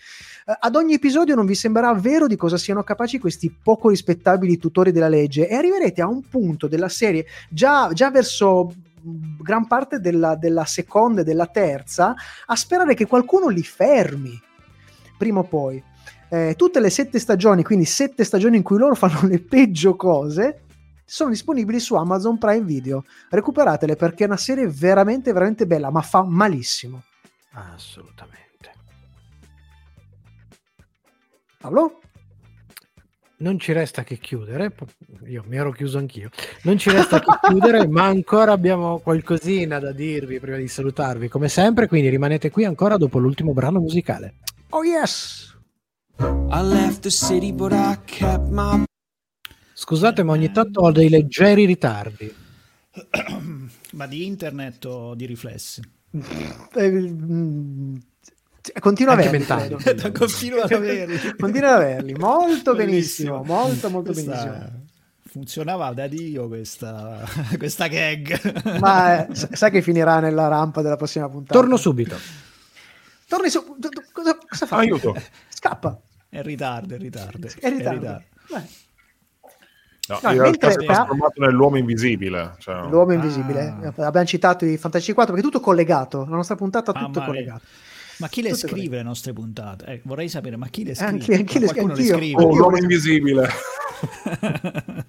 Eh, 0.48 0.56
ad 0.60 0.76
ogni 0.76 0.94
episodio 0.94 1.34
non 1.34 1.44
vi 1.44 1.56
sembrerà 1.56 1.92
vero 1.94 2.28
di 2.28 2.36
cosa 2.36 2.56
siano 2.56 2.84
capaci 2.84 3.18
questi 3.18 3.50
poco 3.50 3.88
rispettabili 3.88 4.58
tutori 4.58 4.92
della 4.92 5.08
legge 5.08 5.48
e 5.48 5.56
arriverete 5.56 6.00
a 6.00 6.06
un 6.06 6.22
punto 6.28 6.68
della 6.68 6.88
serie 6.88 7.26
già, 7.50 7.90
già 7.92 8.12
verso 8.12 8.72
gran 9.02 9.66
parte 9.66 9.98
della, 9.98 10.36
della 10.36 10.64
seconda 10.64 11.22
e 11.22 11.24
della 11.24 11.46
terza 11.46 12.14
a 12.46 12.54
sperare 12.54 12.94
che 12.94 13.06
qualcuno 13.06 13.48
li 13.48 13.64
fermi 13.64 14.40
prima 15.18 15.40
o 15.40 15.44
poi. 15.44 15.82
Eh, 16.28 16.54
tutte 16.56 16.78
le 16.78 16.90
sette 16.90 17.18
stagioni, 17.18 17.64
quindi 17.64 17.84
sette 17.84 18.22
stagioni 18.22 18.56
in 18.56 18.62
cui 18.62 18.78
loro 18.78 18.94
fanno 18.96 19.26
le 19.26 19.40
peggio 19.40 19.96
cose, 19.96 20.60
sono 21.04 21.30
disponibili 21.30 21.80
su 21.80 21.96
Amazon 21.96 22.38
Prime 22.38 22.64
Video. 22.64 23.04
Recuperatele 23.30 23.96
perché 23.96 24.22
è 24.22 24.26
una 24.26 24.36
serie 24.36 24.68
veramente, 24.68 25.32
veramente 25.32 25.66
bella, 25.66 25.90
ma 25.90 26.02
fa 26.02 26.22
malissimo. 26.22 27.02
Assolutamente. 27.52 28.45
Paolo? 31.66 32.00
Non 33.38 33.58
ci 33.58 33.72
resta 33.72 34.04
che 34.04 34.18
chiudere, 34.18 34.72
io 35.26 35.44
mi 35.46 35.56
ero 35.56 35.72
chiuso 35.72 35.98
anch'io, 35.98 36.30
non 36.62 36.78
ci 36.78 36.90
resta 36.90 37.18
che 37.18 37.26
chiudere, 37.48 37.86
ma 37.90 38.04
ancora 38.04 38.52
abbiamo 38.52 39.00
qualcosina 39.00 39.78
da 39.78 39.92
dirvi 39.92 40.38
prima 40.38 40.56
di 40.56 40.68
salutarvi, 40.68 41.28
come 41.28 41.48
sempre, 41.48 41.88
quindi 41.88 42.08
rimanete 42.08 42.50
qui 42.50 42.64
ancora 42.64 42.96
dopo 42.96 43.18
l'ultimo 43.18 43.52
brano 43.52 43.80
musicale. 43.80 44.36
Oh 44.70 44.84
yes! 44.84 45.58
My... 48.48 48.84
Scusate, 49.74 50.22
ma 50.22 50.32
ogni 50.32 50.50
tanto 50.52 50.80
ho 50.80 50.92
dei 50.92 51.10
leggeri 51.10 51.66
ritardi. 51.66 52.32
ma 53.92 54.06
di 54.06 54.24
internet 54.24 54.84
o 54.84 55.14
di 55.14 55.26
riflessi? 55.26 55.82
Mm, 58.72 58.80
Continua 58.80 59.12
a 59.12 59.16
averli. 59.16 59.44
Continua 60.12 60.64
ad 60.64 60.72
averli. 60.72 61.36
Continua 61.36 61.68
ad 61.70 61.82
averli. 61.82 62.14
Molto 62.14 62.74
benissimo. 62.74 63.38
benissimo. 63.40 63.42
Molto, 63.44 63.90
molto 63.90 64.12
questa... 64.12 64.44
benissimo. 64.44 64.84
Funzionava 65.28 65.92
da 65.92 66.06
Dio 66.06 66.48
questa, 66.48 67.22
questa 67.58 67.88
gag. 67.88 68.78
Ma 68.78 69.26
eh, 69.26 69.34
sai 69.34 69.70
che 69.70 69.82
finirà 69.82 70.20
nella 70.20 70.48
rampa 70.48 70.82
della 70.82 70.96
prossima 70.96 71.28
puntata. 71.28 71.58
Torno 71.58 71.76
subito. 71.76 72.16
Torni 73.28 73.50
su. 73.50 73.62
Cosa, 74.12 74.38
cosa 74.48 74.66
fa? 74.66 74.76
Aiuto. 74.76 75.14
Scappa. 75.48 76.00
È 76.28 76.36
in 76.36 76.42
ritardo, 76.42 76.94
è 76.94 76.96
in 76.96 77.02
ritardo. 77.02 77.48
È 77.48 77.66
in 77.66 77.76
ritardo. 77.76 78.06
È 78.06 78.12
ritardo. 78.46 78.84
No, 80.08 80.20
no, 80.22 80.30
in 80.30 80.40
realtà 80.40 80.70
si 80.70 80.78
è 80.78 80.84
trasformato 80.84 81.40
nell'uomo 81.40 81.78
invisibile. 81.78 82.54
Cioè... 82.58 82.88
L'uomo 82.88 83.12
invisibile. 83.12 83.92
Ah. 83.96 84.06
Abbiamo 84.06 84.26
citato 84.26 84.64
i 84.64 84.76
Fantasy 84.76 85.12
4 85.12 85.34
perché 85.34 85.48
è 85.48 85.50
tutto 85.50 85.62
collegato. 85.62 86.24
La 86.28 86.36
nostra 86.36 86.54
puntata 86.54 86.92
è 86.92 86.98
tutto 86.98 87.22
collegato. 87.24 87.62
Ma 88.18 88.28
chi 88.28 88.42
le 88.42 88.50
Tutte 88.50 88.68
scrive 88.68 88.86
quelle. 88.88 89.02
le 89.02 89.08
nostre 89.08 89.32
puntate? 89.32 89.84
Eh, 89.86 90.00
vorrei 90.04 90.28
sapere, 90.28 90.56
ma 90.56 90.68
chi 90.68 90.84
le 90.84 90.94
scrive? 90.94 91.10
Anche, 91.10 91.34
anche 91.34 91.58
le, 91.58 91.66
le 91.66 92.04
scrive? 92.04 92.42
Oh, 92.42 92.54
l'uomo 92.54 92.76
invisibile. 92.76 93.48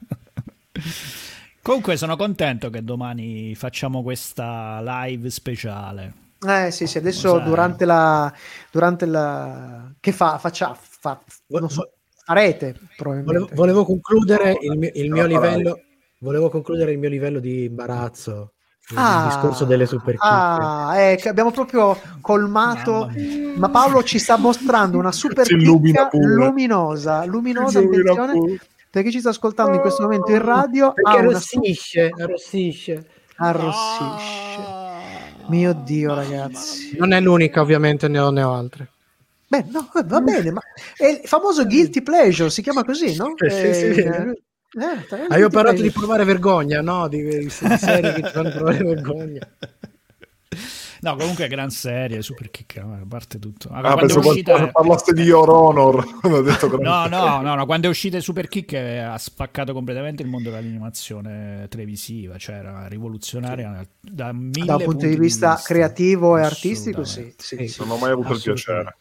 Comunque 1.62 1.98
sono 1.98 2.16
contento 2.16 2.70
che 2.70 2.84
domani 2.84 3.54
facciamo 3.56 4.02
questa 4.02 4.80
live 4.82 5.30
speciale. 5.30 6.14
Eh 6.48 6.72
sì, 6.72 6.86
sì, 6.88 6.98
adesso 6.98 7.32
Cos'è? 7.32 7.44
durante 7.44 7.86
la, 7.86 8.34
durante 8.72 9.06
la... 9.06 9.92
che 10.00 10.12
fa? 10.12 10.38
Faccia, 10.38 10.74
fa, 10.80 11.22
non 11.48 11.70
so, 11.70 11.92
farete 12.24 12.76
probabilmente. 12.96 13.40
Volevo, 13.40 13.56
volevo 13.56 13.86
concludere 13.86 14.58
il 14.62 14.78
mio, 14.78 14.92
il 14.94 15.12
mio 15.12 15.26
livello. 15.26 15.82
Volevo 16.20 16.50
concludere 16.50 16.92
il 16.92 17.00
mio 17.00 17.10
livello 17.10 17.40
di 17.40 17.66
imbarazzo. 17.66 18.54
Il 18.90 18.98
Ah, 18.98 19.26
discorso 19.28 19.66
delle 19.66 19.86
super. 19.86 20.16
Ah, 20.20 20.94
eh, 20.98 21.18
che 21.18 21.28
abbiamo 21.28 21.52
proprio 21.52 22.00
colmato. 22.22 23.12
Ma 23.58 23.68
Paolo 23.70 24.02
ci 24.02 24.18
sta 24.18 24.38
mostrando 24.38 24.98
una 24.98 25.12
super 25.12 25.46
pure. 25.46 25.62
luminosa, 26.22 27.26
luminosa, 27.26 27.80
Si 27.80 27.84
illumina 27.86 28.12
attenzione, 28.12 28.32
pure. 28.40 28.58
per 28.90 29.04
chi 29.04 29.12
ci 29.12 29.20
sta 29.20 29.30
ascoltando 29.30 29.74
in 29.76 29.82
questo 29.82 30.04
momento 30.04 30.32
in 30.32 30.42
radio, 30.42 30.94
Perché 30.94 31.18
arrossisce, 31.18 32.12
arrossisce. 32.18 33.06
arrossisce. 33.36 34.76
Mio 35.48 35.74
Dio, 35.74 36.14
ragazzi. 36.14 36.96
Non 36.98 37.12
è 37.12 37.20
l'unica, 37.20 37.60
ovviamente, 37.60 38.08
ne 38.08 38.20
ho, 38.20 38.30
ne 38.30 38.44
ho 38.44 38.54
altre. 38.54 38.88
Beh, 39.50 39.66
no, 39.70 39.90
eh, 39.96 40.04
va 40.06 40.22
bene, 40.22 40.52
ma 40.52 40.62
è 40.96 41.06
il 41.08 41.20
famoso 41.24 41.66
guilty 41.66 42.02
pleasure, 42.02 42.50
si 42.50 42.62
chiama 42.62 42.84
così, 42.86 43.16
no? 43.16 43.34
Sì, 43.36 43.74
sì, 43.74 43.94
sì. 43.94 44.04
Eh, 44.74 45.06
guilty 45.08 45.26
Avevo 45.34 45.50
parlato 45.50 45.82
di 45.82 45.92
provare 45.92 46.24
vergogna, 46.24 46.82
no? 46.82 47.08
Di, 47.08 47.24
di 47.24 47.50
serie 47.50 48.14
che 48.14 48.22
ti 48.22 48.30
fanno 48.30 48.52
provare 48.52 48.84
vergogna. 48.84 49.48
No, 51.00 51.16
comunque 51.16 51.48
gran 51.48 51.70
serie, 51.70 52.24
super 52.24 52.50
chicca, 52.50 52.82
a 52.82 53.06
parte 53.08 53.38
tutto. 53.38 53.70
Ah, 53.70 53.78
Ah, 53.78 53.82
quando 53.82 54.00
penso 54.00 54.20
è 54.20 54.26
uscita... 54.26 54.68
parlaste 54.70 55.14
di 55.14 55.22
Your 55.22 55.50
Honor. 55.50 56.04
No, 56.80 57.06
no, 57.08 57.42
no, 57.42 57.56
no, 57.56 57.66
quando 57.66 57.88
è 57.88 57.90
uscita 57.90 58.20
Super 58.20 58.48
Kick 58.48 58.74
eh, 58.74 58.98
ha 59.00 59.18
spaccato 59.18 59.74
completamente 59.74 60.24
il 60.24 60.30
mondo 60.30 60.50
dell'animazione 60.50 61.68
televisiva, 61.70 62.38
cioè 62.38 62.56
era 62.56 62.88
rivoluzionaria 62.88 63.88
da 64.00 64.34
mille 64.34 64.66
Da 64.66 64.76
un 64.76 64.84
punto 64.84 64.92
punti 64.92 65.08
di 65.08 65.18
vista 65.18 65.60
creativo 65.64 66.38
e 66.38 66.42
artistico, 66.42 67.04
sì. 67.04 67.34
Sì, 67.38 67.68
sì. 67.68 67.80
Non 67.80 67.92
ho 67.92 67.98
mai 67.98 68.12
avuto 68.12 68.34
il 68.34 68.42
piacere. 68.42 68.98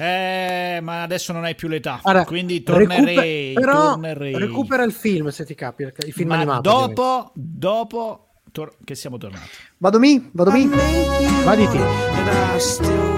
Eh, 0.00 0.78
ma 0.80 1.02
adesso 1.02 1.32
non 1.32 1.42
hai 1.44 1.54
più 1.56 1.66
l'età, 1.68 1.98
Guarda, 2.02 2.24
quindi 2.24 2.62
recuper- 2.64 2.88
tornerei, 2.96 3.52
però 3.54 3.90
tornerei. 3.94 4.38
recupera 4.38 4.84
il 4.84 4.92
film 4.92 5.28
se 5.28 5.44
ti 5.44 5.54
capi, 5.56 5.82
il 5.82 5.92
il 6.06 6.12
film 6.12 6.28
ma 6.28 6.36
animato. 6.36 6.70
ovviamente. 6.70 6.94
dopo, 6.94 7.32
dopo 7.34 8.28
tor- 8.52 8.76
che 8.84 8.94
siamo 8.94 9.18
tornati. 9.18 9.48
Vado 9.78 9.98
mi, 9.98 10.30
vado 10.32 10.52
mi. 10.52 10.68
Va 11.44 13.17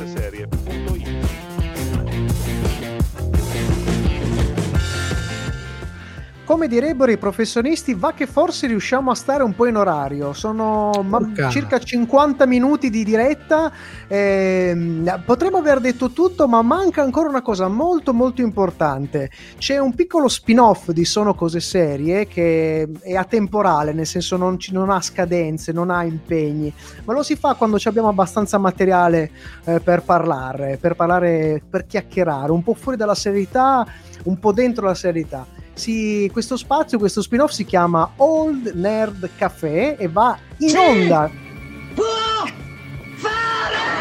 Come 6.51 6.67
direbbero 6.67 7.09
i 7.09 7.17
professionisti, 7.17 7.93
va 7.93 8.11
che 8.11 8.27
forse 8.27 8.67
riusciamo 8.67 9.09
a 9.09 9.15
stare 9.15 9.41
un 9.41 9.55
po' 9.55 9.67
in 9.67 9.77
orario. 9.77 10.33
Sono 10.33 10.91
ma- 11.01 11.49
circa 11.49 11.79
50 11.79 12.45
minuti 12.45 12.89
di 12.89 13.05
diretta. 13.05 13.71
ehm, 14.09 15.23
potremmo 15.25 15.59
aver 15.59 15.79
detto 15.79 16.11
tutto, 16.11 16.49
ma 16.49 16.61
manca 16.61 17.03
ancora 17.03 17.29
una 17.29 17.41
cosa 17.41 17.69
molto 17.69 18.13
molto 18.13 18.41
importante. 18.41 19.29
C'è 19.57 19.77
un 19.77 19.95
piccolo 19.95 20.27
spin-off 20.27 20.89
di 20.89 21.05
Sono 21.05 21.35
Cose 21.35 21.61
Serie 21.61 22.27
che 22.27 22.85
è 22.99 23.15
atemporale, 23.15 23.93
nel 23.93 24.05
senso 24.05 24.35
non, 24.35 24.59
ci- 24.59 24.73
non 24.73 24.89
ha 24.89 24.99
scadenze, 24.99 25.71
non 25.71 25.89
ha 25.89 26.03
impegni, 26.03 26.73
ma 27.05 27.13
lo 27.13 27.23
si 27.23 27.37
fa 27.37 27.53
quando 27.53 27.77
abbiamo 27.81 28.09
abbastanza 28.09 28.57
materiale 28.57 29.31
eh, 29.63 29.79
per 29.79 30.03
parlare, 30.03 30.77
per 30.81 30.95
parlare, 30.95 31.61
per 31.69 31.85
chiacchierare, 31.85 32.51
un 32.51 32.61
po' 32.61 32.73
fuori 32.73 32.97
dalla 32.97 33.15
serietà, 33.15 33.87
un 34.25 34.37
po' 34.37 34.51
dentro 34.51 34.85
la 34.85 34.95
serietà. 34.95 35.59
Si- 35.73 36.29
questo 36.31 36.57
spazio, 36.57 36.97
questo 36.99 37.21
spin-off 37.21 37.51
si 37.51 37.65
chiama 37.65 38.11
Old 38.17 38.71
Nerd 38.75 39.29
Café 39.37 39.95
e 39.97 40.07
va 40.07 40.37
in 40.57 40.77
onda 40.77 41.31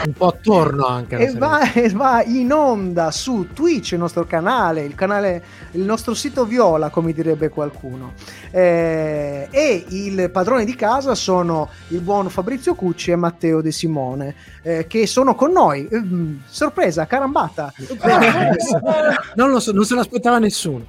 Un 0.04 0.12
po' 0.14 0.28
attorno 0.28 0.86
anche. 0.86 1.16
e 1.18 1.32
va, 1.32 1.72
e 1.72 1.88
va 1.90 2.22
in 2.24 2.52
onda 2.52 3.10
su 3.10 3.48
Twitch, 3.52 3.92
il 3.92 3.98
nostro 3.98 4.24
canale, 4.24 4.82
il, 4.82 4.94
canale, 4.94 5.44
il 5.72 5.82
nostro 5.82 6.14
sito 6.14 6.44
viola, 6.44 6.88
come 6.88 7.12
direbbe 7.12 7.48
qualcuno. 7.48 8.14
Eh, 8.50 9.48
e 9.50 9.84
il 9.88 10.30
padrone 10.30 10.64
di 10.64 10.74
casa 10.74 11.14
sono 11.14 11.68
il 11.88 12.00
buon 12.00 12.30
Fabrizio 12.30 12.74
Cucci 12.74 13.10
e 13.10 13.16
Matteo 13.16 13.60
De 13.60 13.72
Simone, 13.72 14.34
eh, 14.62 14.86
che 14.86 15.06
sono 15.06 15.34
con 15.34 15.52
noi. 15.52 15.86
Ehm, 15.90 16.42
sorpresa, 16.46 17.06
carambata. 17.06 17.72
non, 19.36 19.50
lo 19.50 19.60
so, 19.60 19.72
non 19.72 19.84
se 19.84 19.94
l'aspettava 19.94 20.38
nessuno. 20.38 20.86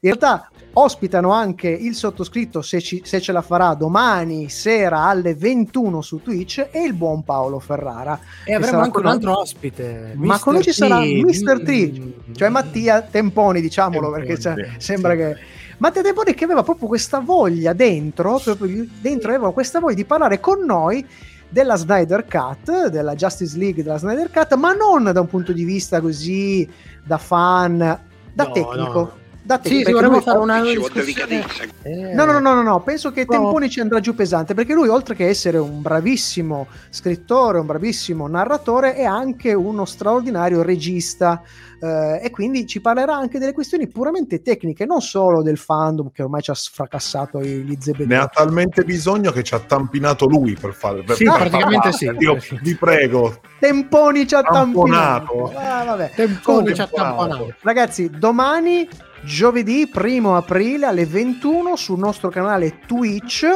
In 0.00 0.10
realtà 0.10 0.48
ospitano 0.74 1.30
anche 1.30 1.68
il 1.68 1.94
sottoscritto, 1.94 2.62
se, 2.62 2.80
ci- 2.80 3.02
se 3.04 3.20
ce 3.20 3.32
la 3.32 3.42
farà 3.42 3.74
domani 3.74 4.48
sera 4.48 5.04
alle 5.04 5.34
21 5.34 6.00
su 6.02 6.20
Twitch, 6.22 6.68
e 6.70 6.82
il 6.84 6.92
buon 6.94 7.22
Paolo 7.24 7.58
Ferrara. 7.58 8.18
E 8.44 8.54
avremo 8.54 8.78
anche 8.78 8.90
con 8.90 9.02
un 9.04 9.08
altro 9.10 9.38
ospite. 9.38 10.12
Ma 10.16 10.34
Mr. 10.34 10.40
con 10.40 10.52
noi 10.54 10.62
ci 10.62 10.72
sarà. 10.72 10.98
Mr. 11.00 11.62
T, 11.62 11.92
Mm. 11.98 12.34
cioè 12.34 12.48
Mattia 12.48 13.02
Temponi, 13.02 13.60
diciamolo, 13.60 14.12
Temponi, 14.12 14.26
perché 14.26 14.40
sì, 14.40 14.84
sembra 14.84 15.14
che... 15.14 15.36
Mattia 15.78 16.02
Temponi 16.02 16.34
che 16.34 16.44
aveva 16.44 16.62
proprio 16.62 16.86
questa 16.88 17.18
voglia 17.20 17.72
dentro, 17.72 18.40
proprio 18.42 18.86
dentro 19.00 19.30
aveva 19.30 19.52
questa 19.52 19.80
voglia 19.80 19.96
di 19.96 20.04
parlare 20.04 20.38
con 20.40 20.64
noi 20.64 21.04
della 21.48 21.76
Snyder 21.76 22.26
Cut, 22.26 22.88
della 22.88 23.14
Justice 23.14 23.56
League 23.58 23.82
della 23.82 23.98
Snyder 23.98 24.30
Cut, 24.30 24.54
ma 24.54 24.72
non 24.72 25.10
da 25.12 25.20
un 25.20 25.26
punto 25.28 25.52
di 25.52 25.64
vista 25.64 26.00
così 26.00 26.68
da 27.04 27.18
fan, 27.18 27.78
da 27.78 28.44
No, 28.44 28.50
tecnico. 28.52 28.92
no. 28.92 29.12
Da 29.46 29.60
Sì, 29.62 29.68
sì, 29.68 29.74
perché 29.82 29.92
vorremmo 29.92 30.20
fare 30.22 30.38
una 30.38 30.62
discussione. 30.62 31.44
Eh, 31.82 32.14
No, 32.14 32.24
no, 32.24 32.38
no, 32.38 32.54
no, 32.54 32.62
no, 32.62 32.80
penso 32.80 33.12
che 33.12 33.26
No. 33.28 33.32
Temponi 33.38 33.68
ci 33.68 33.78
andrà 33.78 34.00
giù 34.00 34.14
pesante 34.14 34.54
perché 34.54 34.72
lui, 34.72 34.88
oltre 34.88 35.14
che 35.14 35.28
essere 35.28 35.58
un 35.58 35.82
bravissimo 35.82 36.66
scrittore, 36.88 37.58
un 37.58 37.66
bravissimo 37.66 38.26
narratore, 38.26 38.94
è 38.94 39.04
anche 39.04 39.52
uno 39.52 39.84
straordinario 39.84 40.62
regista. 40.62 41.42
eh, 41.80 42.20
e 42.24 42.30
quindi 42.30 42.66
ci 42.66 42.80
parlerà 42.80 43.14
anche 43.14 43.38
delle 43.38 43.52
questioni 43.52 43.88
puramente 43.88 44.40
tecniche, 44.40 44.86
non 44.86 45.02
solo 45.02 45.42
del 45.42 45.58
fandom 45.58 46.10
che 46.12 46.22
ormai 46.22 46.40
ci 46.40 46.50
ha 46.50 46.54
sfracassato 46.54 47.40
i- 47.42 47.62
gli 47.62 47.76
zebedini. 47.78 48.14
Ne 48.14 48.20
ha 48.22 48.26
talmente 48.28 48.84
bisogno 48.84 49.30
che 49.32 49.42
ci 49.42 49.54
ha 49.54 49.58
tampinato 49.58 50.24
lui 50.24 50.54
per 50.58 50.72
fare. 50.72 51.02
Per 51.02 51.14
Sì, 51.16 51.24
per 51.24 51.34
praticamente 51.34 51.90
far 51.90 51.94
sì. 51.94 52.10
Io 52.20 52.38
vi 52.62 52.74
prego, 52.76 53.38
Temponi 53.58 54.26
ci 54.26 54.34
ha 54.34 54.40
Tamponato. 54.42 55.26
tampinato. 55.50 55.58
Ah, 55.58 55.84
vabbè. 55.84 56.10
Temponi 56.14 56.40
Comunque, 56.42 56.74
ci 56.74 56.80
ha 56.80 56.86
tamponato. 56.90 57.54
Ragazzi, 57.60 58.08
domani, 58.08 58.88
giovedì 59.24 59.90
1 59.92 60.36
aprile 60.36 60.86
alle 60.86 61.06
21 61.06 61.76
sul 61.76 61.98
nostro 61.98 62.28
canale 62.28 62.80
Twitch, 62.86 63.46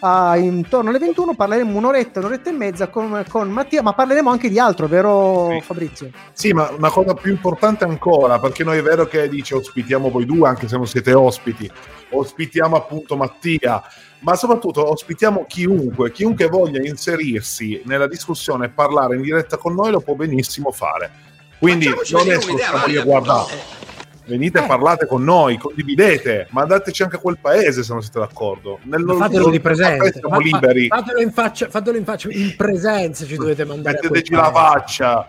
ah, 0.00 0.36
intorno 0.36 0.90
alle 0.90 0.98
21 0.98 1.34
parleremo 1.34 1.76
un'oretta, 1.76 2.20
un'oretta 2.20 2.50
e 2.50 2.52
mezza 2.52 2.88
con, 2.88 3.24
con 3.28 3.48
Mattia, 3.50 3.82
ma 3.82 3.92
parleremo 3.92 4.30
anche 4.30 4.48
di 4.48 4.58
altro, 4.58 4.86
vero 4.86 5.48
Sì. 5.50 5.60
Fabrizio? 5.62 6.10
Sì, 6.32 6.52
ma 6.52 6.70
una 6.70 6.90
cosa 6.90 7.14
più 7.14 7.30
importante 7.32 7.84
ancora, 7.84 8.38
perché 8.38 8.64
noi 8.64 8.78
è 8.78 8.82
vero 8.82 9.06
che 9.06 9.28
dice 9.28 9.54
ospitiamo 9.54 10.10
voi 10.10 10.26
due, 10.26 10.48
anche 10.48 10.68
se 10.68 10.76
non 10.76 10.86
siete 10.86 11.12
ospiti, 11.12 11.70
ospitiamo 12.10 12.76
appunto 12.76 13.16
Mattia, 13.16 13.82
ma 14.20 14.34
soprattutto 14.36 14.90
ospitiamo 14.90 15.44
chiunque, 15.46 16.12
chiunque 16.12 16.46
voglia 16.48 16.80
inserirsi 16.86 17.82
nella 17.84 18.06
discussione 18.06 18.66
e 18.66 18.70
parlare 18.70 19.16
in 19.16 19.22
diretta 19.22 19.56
con 19.56 19.74
noi 19.74 19.90
lo 19.90 20.00
può 20.00 20.14
benissimo 20.14 20.70
fare. 20.70 21.32
Quindi 21.58 21.86
Facciamoci 21.86 22.12
non 22.12 22.34
è 22.34 22.38
dire 22.38 22.70
valida, 22.70 23.02
guardate, 23.02 23.52
venite 24.26 24.62
e 24.62 24.66
parlate 24.66 25.06
con 25.06 25.22
noi, 25.22 25.58
condividete, 25.58 26.48
mandateci 26.50 27.02
anche 27.02 27.16
a 27.16 27.18
quel 27.18 27.38
paese 27.40 27.82
se 27.82 27.92
non 27.92 28.02
siete 28.02 28.18
d'accordo. 28.18 28.78
Nel 28.84 29.02
Ma 29.02 29.14
fatelo 29.14 29.50
di 29.50 29.60
presente. 29.60 30.12
Siamo 30.12 30.28
Fa- 30.28 30.34
fa- 30.36 30.42
liberi, 30.42 30.86
Fatelo 30.88 31.20
in 31.20 31.30
faccia, 31.32 31.68
fatelo 31.68 31.96
in 31.98 32.04
faccia, 32.04 32.28
in 32.30 32.54
presenza 32.56 33.24
ci 33.24 33.36
dovete 33.36 33.64
mandare. 33.64 33.98
metteteci 34.02 34.32
la 34.32 34.50
faccia. 34.52 35.28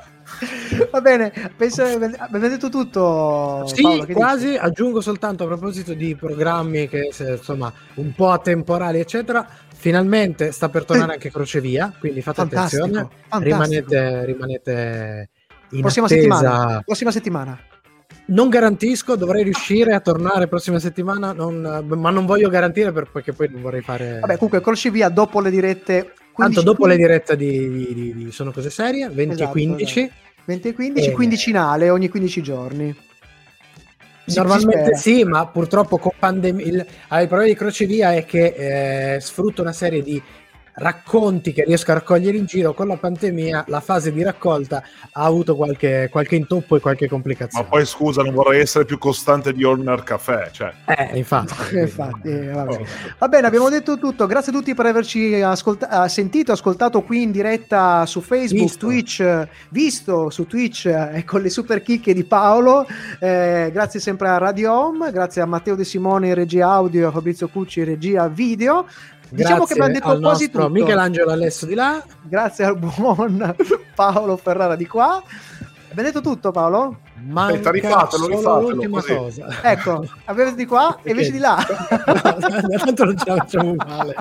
Va 0.90 1.02
bene, 1.02 1.32
penso 1.56 1.84
abbiamo 1.84 2.48
detto 2.48 2.70
tutto. 2.70 3.64
Sì, 3.68 3.84
Paolo, 3.84 4.06
che 4.06 4.14
quasi 4.14 4.46
dici? 4.48 4.58
aggiungo 4.58 5.00
soltanto 5.00 5.44
a 5.44 5.48
proposito 5.48 5.94
di 5.94 6.16
programmi 6.16 6.88
che 6.90 7.10
insomma 7.20 7.72
un 7.96 8.12
po' 8.14 8.32
atemporali, 8.32 9.00
eccetera. 9.00 9.48
Finalmente 9.78 10.52
sta 10.52 10.70
per 10.70 10.84
tornare 10.84 11.14
anche 11.14 11.30
Crocevia, 11.30 11.94
quindi 12.00 12.22
fate 12.24 12.38
Fantastico, 12.38 12.84
attenzione. 12.86 13.16
fantastico. 13.28 13.44
Rimanete, 13.44 14.26
rimanete 14.26 15.30
in 15.72 15.82
Prossima 15.82 16.06
attesa. 16.08 16.22
settimana. 16.22 16.82
Prossima 16.84 17.12
settimana. 17.12 17.60
Non 18.28 18.50
garantisco, 18.50 19.16
dovrei 19.16 19.44
riuscire 19.44 19.94
a 19.94 20.00
tornare 20.00 20.48
prossima 20.48 20.80
settimana, 20.80 21.32
non- 21.32 21.86
ma 21.88 22.10
non 22.10 22.26
voglio 22.26 22.50
garantire 22.50 22.92
per- 22.92 23.10
perché 23.12 23.34
poi 23.34 23.50
non 23.52 23.62
vorrei 23.62 23.82
fare. 23.82 24.18
Vabbè, 24.20 24.34
comunque, 24.36 24.62
corci 24.62 24.90
via 24.90 25.10
dopo 25.10 25.40
le 25.42 25.52
dirette. 25.52 26.14
15, 26.34 26.56
Tanto 26.56 26.62
dopo 26.64 26.88
le 26.88 26.98
dirette 26.98 27.36
di, 27.38 27.70
di- 27.70 27.94
di- 27.94 28.14
di 28.16 28.32
Sono 28.32 28.52
Cose 28.52 28.70
Serie, 28.70 29.08
20 29.10 29.32
e 29.32 29.36
Esatto, 29.36 29.52
15. 29.52 30.00
esatto. 30.02 30.14
20 30.46 30.68
e 30.68 30.74
15, 30.74 31.10
Eh. 31.10 31.12
quindicinale 31.14 31.90
ogni 31.90 32.10
15 32.10 32.42
giorni. 32.42 32.96
Si- 34.26 34.38
Normalmente 34.40 34.96
si 34.96 35.02
sì, 35.18 35.24
ma 35.24 35.46
purtroppo 35.48 35.98
con 35.98 36.12
pandemia 36.18 36.66
il, 36.66 36.76
il 36.76 36.86
problema 37.28 37.46
di 37.46 37.54
crocevia 37.56 38.14
è 38.16 38.26
che 38.26 39.14
eh, 39.16 39.20
sfrutta 39.22 39.62
una 39.62 39.72
serie 39.72 40.02
di 40.02 40.22
racconti 40.76 41.54
che 41.54 41.64
riesco 41.64 41.92
a 41.92 41.96
raccogliere 41.96 42.38
in 42.38 42.46
giro. 42.46 42.74
Con 42.74 42.88
la 42.88 42.98
pandemia, 42.98 43.66
la 43.68 43.80
fase 43.80 44.12
di 44.12 44.24
raccolta 44.24 44.84
ha 45.12 45.24
avuto 45.24 45.56
qualche, 45.56 46.10
qualche 46.12 46.36
intoppo 46.36 46.76
e 46.76 46.80
qualche 46.80 47.06
Ma 47.06 47.12
complicazione. 47.12 47.68
poi 47.70 47.86
scusa, 47.86 48.22
non 48.22 48.34
vorrei 48.34 48.62
essere 48.62 48.86
più 48.86 48.98
costante 48.98 49.54
di 49.54 49.64
Horner 49.64 50.04
Café. 50.04 50.50
Cioè. 50.52 50.74
Eh, 50.86 51.18
infatti. 51.18 51.54
Infatti, 51.86 52.30
eh, 52.30 52.50
vabbè. 52.50 52.82
Va 53.18 53.28
bene, 53.28 53.48
abbiamo 53.48 53.70
detto 53.70 53.98
tutto. 53.98 54.26
Grazie 54.26 54.52
a 54.52 54.56
tutti 54.56 54.74
per 54.74 54.86
averci 54.88 55.42
ascolta- 55.42 56.04
eh, 56.06 56.10
sentito, 56.10 56.52
ascoltato 56.52 57.02
qui 57.04 57.22
in 57.24 57.32
diretta 57.32 58.06
su 58.06 58.22
Facebook, 58.22 58.64
Visto. 58.64 58.86
Twitch, 58.88 59.48
visto 59.70 60.30
su 60.30 60.46
Twitch 60.46 60.86
eh, 60.86 61.24
con 61.26 61.42
le 61.42 61.50
super 61.50 61.82
chicche 61.82 62.14
di 62.14 62.24
Paolo. 62.24 62.86
Eh, 63.20 63.70
grazie 63.72 64.00
sempre 64.00 64.30
a 64.30 64.38
Radio 64.38 64.74
Home, 64.74 65.12
grazie 65.12 65.42
a 65.42 65.46
Matteo 65.46 65.76
De 65.76 65.84
Simone 65.84 66.28
in 66.30 66.34
regia 66.34 66.70
audio, 66.70 67.08
a 67.08 67.12
Fabrizio 67.12 67.48
Cucci 67.48 67.80
in 67.80 67.86
regia 67.86 68.28
video. 68.28 68.88
Diciamo 69.30 69.66
che 69.66 69.74
abbiamo 69.74 69.92
detto 69.94 70.08
al 70.10 70.20
quasi 70.22 70.50
tutto. 70.50 70.70
Michelangelo 70.70 71.32
Alesso 71.32 71.66
di 71.66 71.74
là. 71.74 72.04
Grazie 72.22 72.66
al 72.66 72.78
buon 72.78 73.56
Paolo 73.96 74.38
Ferrara 74.38 74.76
di 74.76 74.88
qua. 74.88 75.22
Abbiamo 75.92 76.10
detto 76.12 76.22
tutto, 76.22 76.52
Paolo? 76.52 77.00
Manca 77.28 77.72
rifatelo, 77.72 78.24
solo 78.24 78.28
rifatelo, 78.38 78.70
l'ultima 78.70 79.00
così. 79.02 79.16
cosa. 79.16 79.48
Ecco, 79.64 80.06
abbiamo 80.26 80.50
detto 80.50 80.56
di 80.62 80.66
qua 80.66 81.00
e 81.02 81.12
invece 81.12 81.32
di 81.32 81.38
là. 81.40 81.56
Tanto 82.22 83.06
non 83.06 83.18
ce 83.18 83.24
la 83.30 83.36
facciamo 83.38 83.74
male. 83.76 84.16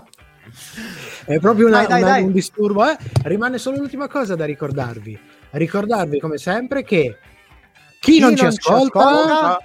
È 1.24 1.38
proprio 1.40 1.66
una- 1.66 1.78
Dai, 1.78 1.86
dai, 1.88 2.02
una- 2.02 2.10
dai. 2.12 2.22
un 2.22 2.32
disturbo. 2.32 2.88
eh. 2.88 2.96
Rimane 3.24 3.58
solo 3.58 3.78
l'ultima 3.78 4.06
cosa 4.08 4.36
da 4.36 4.44
ricordarvi. 4.44 5.18
Ricordarvi 5.50 6.20
come 6.20 6.38
sempre 6.38 6.84
che 6.84 7.18
chi, 7.98 8.20
non, 8.20 8.36
ci 8.36 8.44
ascolta, 8.46 9.58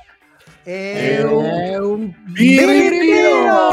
è 0.64 1.22
un 1.24 1.44
è 1.44 1.78
un 1.78 2.14
birino! 2.26 3.70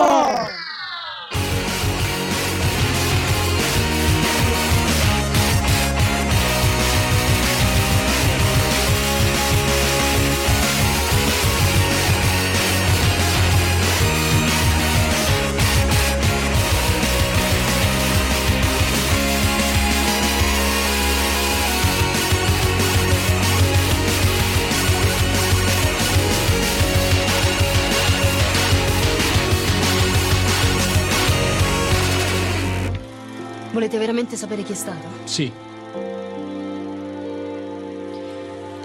Volete 33.76 33.98
veramente 33.98 34.36
sapere 34.36 34.62
chi 34.62 34.72
è 34.72 34.74
stato? 34.74 35.06
Sì. 35.24 35.52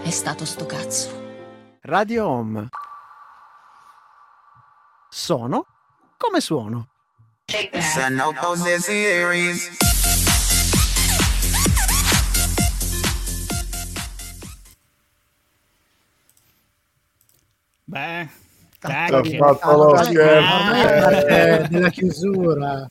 È 0.03 0.09
stato 0.09 0.43
sto 0.43 0.65
cazzo. 0.65 1.77
Radio 1.83 2.27
Home. 2.27 2.67
Sono 5.09 5.65
come 6.17 6.41
suono. 6.41 6.89
Beh, 17.85 18.27
T'ha 18.79 18.87
cacchio. 19.07 19.37
fatto 19.37 19.77
lo 19.77 19.91
Ah, 19.93 20.03
scherzo. 20.03 21.01
Parte 21.01 21.67
della 21.69 21.89
chiusura. 21.89 22.87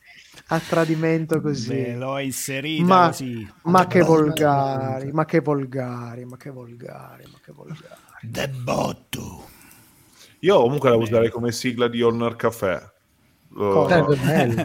A 0.52 0.58
tradimento 0.58 1.40
così. 1.40 1.68
Ve 1.68 1.94
l'ho 1.94 2.18
inserita 2.18 2.84
Ma, 2.84 3.06
così. 3.06 3.48
ma 3.62 3.86
che 3.86 4.02
volgari, 4.02 5.12
ma 5.12 5.24
che 5.24 5.40
volgari, 5.40 6.24
ma 6.24 6.36
che 6.36 6.50
volgari, 6.50 7.24
ma 7.30 7.38
che 7.44 7.52
volgari. 7.52 8.00
Debotto. 8.22 9.48
Io 10.40 10.60
comunque 10.60 10.90
la 10.90 10.96
userei 10.96 11.30
come 11.30 11.52
sigla 11.52 11.86
di 11.86 12.02
Horner 12.02 12.34
Café. 12.34 12.90
Bello. 13.48 13.86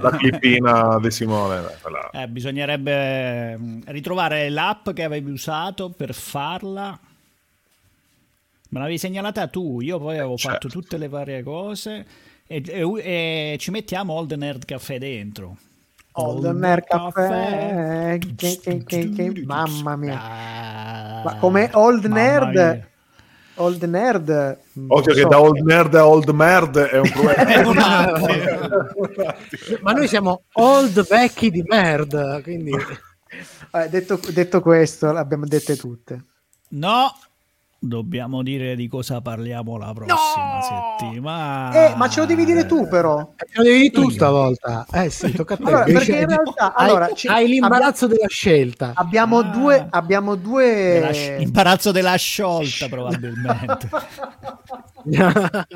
la 0.02 0.12
clippina 0.18 1.00
di 1.00 1.12
Simone. 1.12 1.64
Eh, 2.12 2.28
bisognerebbe 2.28 3.58
mm, 3.58 3.82
ritrovare 3.86 4.50
l'app 4.50 4.90
che 4.92 5.04
avevi 5.04 5.32
usato 5.32 5.90
per 5.90 6.14
farla. 6.14 6.98
Me 8.70 8.80
l'avevi 8.80 8.98
segnalata 8.98 9.48
tu, 9.48 9.82
io 9.82 10.00
poi 10.00 10.18
avevo 10.18 10.36
Certo. 10.38 10.68
fatto 10.68 10.68
tutte 10.68 10.98
le 10.98 11.08
varie 11.08 11.44
cose 11.44 12.06
e, 12.48 12.62
e- 12.66 13.54
e 13.54 13.58
ci 13.60 13.72
mettiamo 13.72 14.14
Old 14.14 14.32
Nerd 14.34 14.66
Caffè 14.66 14.98
dentro. 14.98 15.58
Old 16.18 16.46
Nerd 16.46 16.84
Caffè. 16.86 18.18
Che- 18.36 18.60
che- 18.62 18.84
che- 18.86 19.10
che- 19.10 19.44
Mamma 19.46 19.96
mia. 19.96 20.22
Ah, 20.22 21.22
Ma 21.24 21.36
come 21.38 21.70
Old 21.74 22.06
Nerd. 22.06 22.88
Old 23.56 23.84
Nerd. 23.84 24.58
Occhio 24.88 25.14
che 25.14 25.22
so. 25.22 25.28
da 25.30 25.40
old 25.40 25.60
nerd 25.60 25.96
a 25.96 26.06
old 26.08 26.28
merd 26.30 26.78
è 26.78 27.00
un 27.00 27.10
problema. 27.10 28.12
Ma 29.82 29.92
noi 29.94 30.08
siamo 30.10 30.42
old 30.54 31.08
vecchi 31.08 31.50
di 31.52 31.64
merda, 31.66 32.42
quindi 32.42 32.72
Eh, 33.72 33.90
detto, 33.90 34.20
detto 34.34 34.62
questo, 34.62 35.08
abbiamo 35.10 35.46
dette 35.46 35.76
tutte. 35.78 36.24
No, 36.70 37.14
dobbiamo 37.88 38.42
dire 38.44 38.76
di 38.76 38.88
cosa 38.88 39.22
parliamo 39.22 39.78
la 39.78 39.94
prossima 39.94 40.60
settimana. 40.62 41.88
Eh, 41.94 41.96
ma 41.96 42.08
ce 42.10 42.20
lo 42.22 42.26
devi 42.26 42.46
dire 42.46 42.66
tu, 42.66 42.88
però. 42.88 43.34
ce 43.38 43.46
lo 43.58 43.64
devi 43.64 43.78
dire 43.80 43.92
tu 43.92 44.10
stavolta. 44.10 44.86
Eh 44.92 45.10
sì, 45.10 45.32
tocca 45.32 45.54
a 45.54 45.58
te. 45.58 45.64
Allora, 45.64 45.84
perché 45.84 46.18
in 46.18 46.28
realtà 46.28 46.74
hai, 46.74 46.90
allora, 46.90 47.14
ci- 47.14 47.28
hai 47.28 47.48
l'imbarazzo 47.48 48.08
della 48.08 48.28
scelta. 48.28 48.92
Abbiamo 48.96 49.40
Ah. 49.40 49.44
due. 49.44 49.88
Abbiamo 49.90 50.36
due. 50.36 50.66
Della 50.94 51.12
sci- 51.14 51.42
imbarazzo 51.42 51.92
della 51.92 52.16
sciolta, 52.16 52.88
probabilmente. 52.90 53.90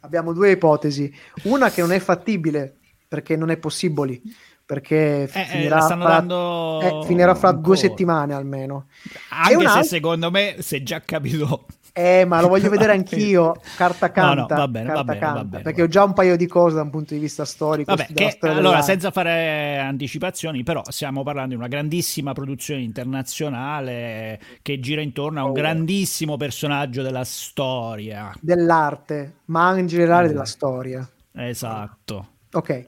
abbiamo 0.00 0.32
due 0.32 0.50
ipotesi. 0.52 1.12
Una 1.44 1.70
che 1.70 1.80
non 1.80 1.92
è 1.92 1.98
fattibile 1.98 2.76
perché 3.08 3.36
non 3.36 3.50
è 3.50 3.56
possibile. 3.56 4.20
Perché 4.66 5.28
Eh, 5.30 5.40
eh, 5.40 5.44
finirà, 5.44 5.80
stanno 5.80 6.04
fra, 6.04 6.12
dando 6.14 6.80
eh, 6.80 7.06
finirà 7.06 7.34
fra 7.34 7.52
due 7.52 7.76
settimane 7.76 8.32
almeno. 8.32 8.86
Anche 9.30 9.56
un'altra- 9.56 9.82
se 9.82 9.88
secondo 9.88 10.30
me 10.30 10.56
si 10.60 10.76
è 10.76 10.82
già 10.82 11.00
capito. 11.04 11.66
Eh, 11.96 12.24
ma 12.24 12.40
lo 12.40 12.48
voglio 12.48 12.70
vedere 12.70 12.92
anch'io. 12.94 13.54
Carta 13.76 14.10
canta. 14.10 14.34
No, 14.34 14.46
no, 14.48 14.56
va 14.56 14.68
bene, 14.68 14.92
va 14.92 15.04
bene, 15.04 15.18
va 15.20 15.26
canta, 15.26 15.44
bene, 15.44 15.62
perché 15.62 15.82
ho 15.82 15.86
già 15.86 16.02
un 16.02 16.12
paio 16.12 16.36
di 16.36 16.46
cose 16.48 16.74
da 16.76 16.82
un 16.82 16.90
punto 16.90 17.14
di 17.14 17.20
vista 17.20 17.44
storico. 17.44 17.94
Vabbè, 17.94 18.08
della 18.10 18.30
che, 18.30 18.38
allora, 18.40 18.60
dell'arte. 18.62 18.82
senza 18.84 19.10
fare 19.12 19.78
anticipazioni, 19.78 20.62
però 20.64 20.82
stiamo 20.88 21.22
parlando 21.22 21.50
di 21.50 21.56
una 21.56 21.68
grandissima 21.68 22.32
produzione 22.32 22.80
internazionale 22.82 24.40
che 24.62 24.80
gira 24.80 25.02
intorno 25.02 25.40
Oh. 25.40 25.44
a 25.44 25.46
un 25.48 25.52
grandissimo 25.52 26.36
personaggio 26.36 27.02
della 27.02 27.24
storia. 27.24 28.32
dell'arte, 28.40 29.34
ma 29.46 29.78
in 29.78 29.86
generale 29.86 30.26
Mm. 30.26 30.30
della 30.30 30.44
storia. 30.46 31.08
Esatto. 31.36 32.28
Ok. 32.54 32.86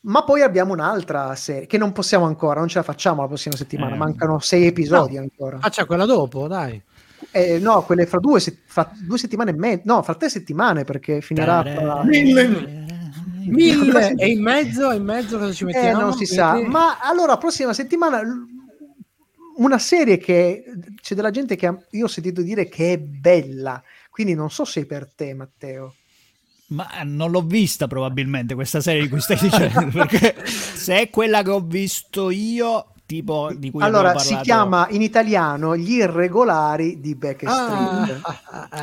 Ma 0.00 0.22
poi 0.22 0.42
abbiamo 0.42 0.72
un'altra 0.72 1.34
serie 1.34 1.66
che 1.66 1.76
non 1.76 1.92
possiamo 1.92 2.24
ancora, 2.24 2.60
non 2.60 2.68
ce 2.68 2.78
la 2.78 2.84
facciamo 2.84 3.22
la 3.22 3.26
prossima 3.26 3.56
settimana. 3.56 3.94
Eh. 3.94 3.98
Mancano 3.98 4.38
sei 4.38 4.66
episodi 4.66 5.16
No. 5.16 5.22
ancora. 5.22 5.58
Faccia 5.58 5.84
quella 5.86 6.04
dopo, 6.04 6.46
dai. 6.46 6.80
Eh, 7.32 7.58
no, 7.58 7.82
quelle 7.82 8.06
fra 8.06 8.20
due, 8.20 8.38
se- 8.38 8.58
fra 8.64 8.88
due 8.96 9.18
settimane 9.18 9.50
e 9.50 9.54
mezzo, 9.54 9.82
no, 9.86 10.02
fra 10.02 10.14
tre 10.14 10.28
settimane 10.30 10.84
perché 10.84 11.20
finirà. 11.20 11.62
fra- 11.64 12.04
Mille 12.04 12.86
e 14.18 14.28
in 14.30 14.42
mezzo, 14.42 14.90
e 14.90 14.96
in 14.96 15.04
mezzo 15.04 15.38
cosa 15.38 15.52
ci 15.52 15.62
Eh, 15.64 15.66
mettiamo? 15.66 16.00
non 16.00 16.12
si 16.14 16.26
sa. 16.26 16.52
Quindi- 16.52 16.70
Ma 16.70 16.98
allora, 17.00 17.36
prossima 17.38 17.72
settimana, 17.72 18.20
una 19.56 19.78
serie 19.78 20.18
che 20.18 20.64
c'è 21.00 21.14
della 21.14 21.30
gente 21.30 21.56
che 21.56 21.66
ha- 21.66 21.78
io 21.90 22.04
ho 22.04 22.08
sentito 22.08 22.42
dire 22.42 22.68
che 22.68 22.92
è 22.92 22.98
bella. 22.98 23.82
Quindi 24.10 24.34
non 24.34 24.50
so 24.50 24.64
se 24.64 24.82
è 24.82 24.86
per 24.86 25.12
te, 25.12 25.34
Matteo. 25.34 25.94
Ma 26.70 26.86
non 27.04 27.30
l'ho 27.30 27.40
vista 27.42 27.86
probabilmente 27.86 28.54
questa 28.54 28.80
serie 28.80 29.00
di 29.02 29.08
cui 29.08 29.20
stai 29.20 29.38
dicendo, 29.40 29.86
perché 29.98 30.36
se 30.46 31.00
è 31.00 31.08
quella 31.10 31.42
che 31.42 31.50
ho 31.50 31.60
visto 31.60 32.28
io, 32.28 32.88
tipo 33.06 33.50
di 33.56 33.70
cui 33.70 33.82
Allora, 33.82 34.18
si 34.18 34.36
chiama 34.42 34.86
in 34.90 35.00
italiano 35.00 35.74
Gli 35.74 35.92
irregolari 35.92 37.00
di 37.00 37.14
Backstreet. 37.14 38.20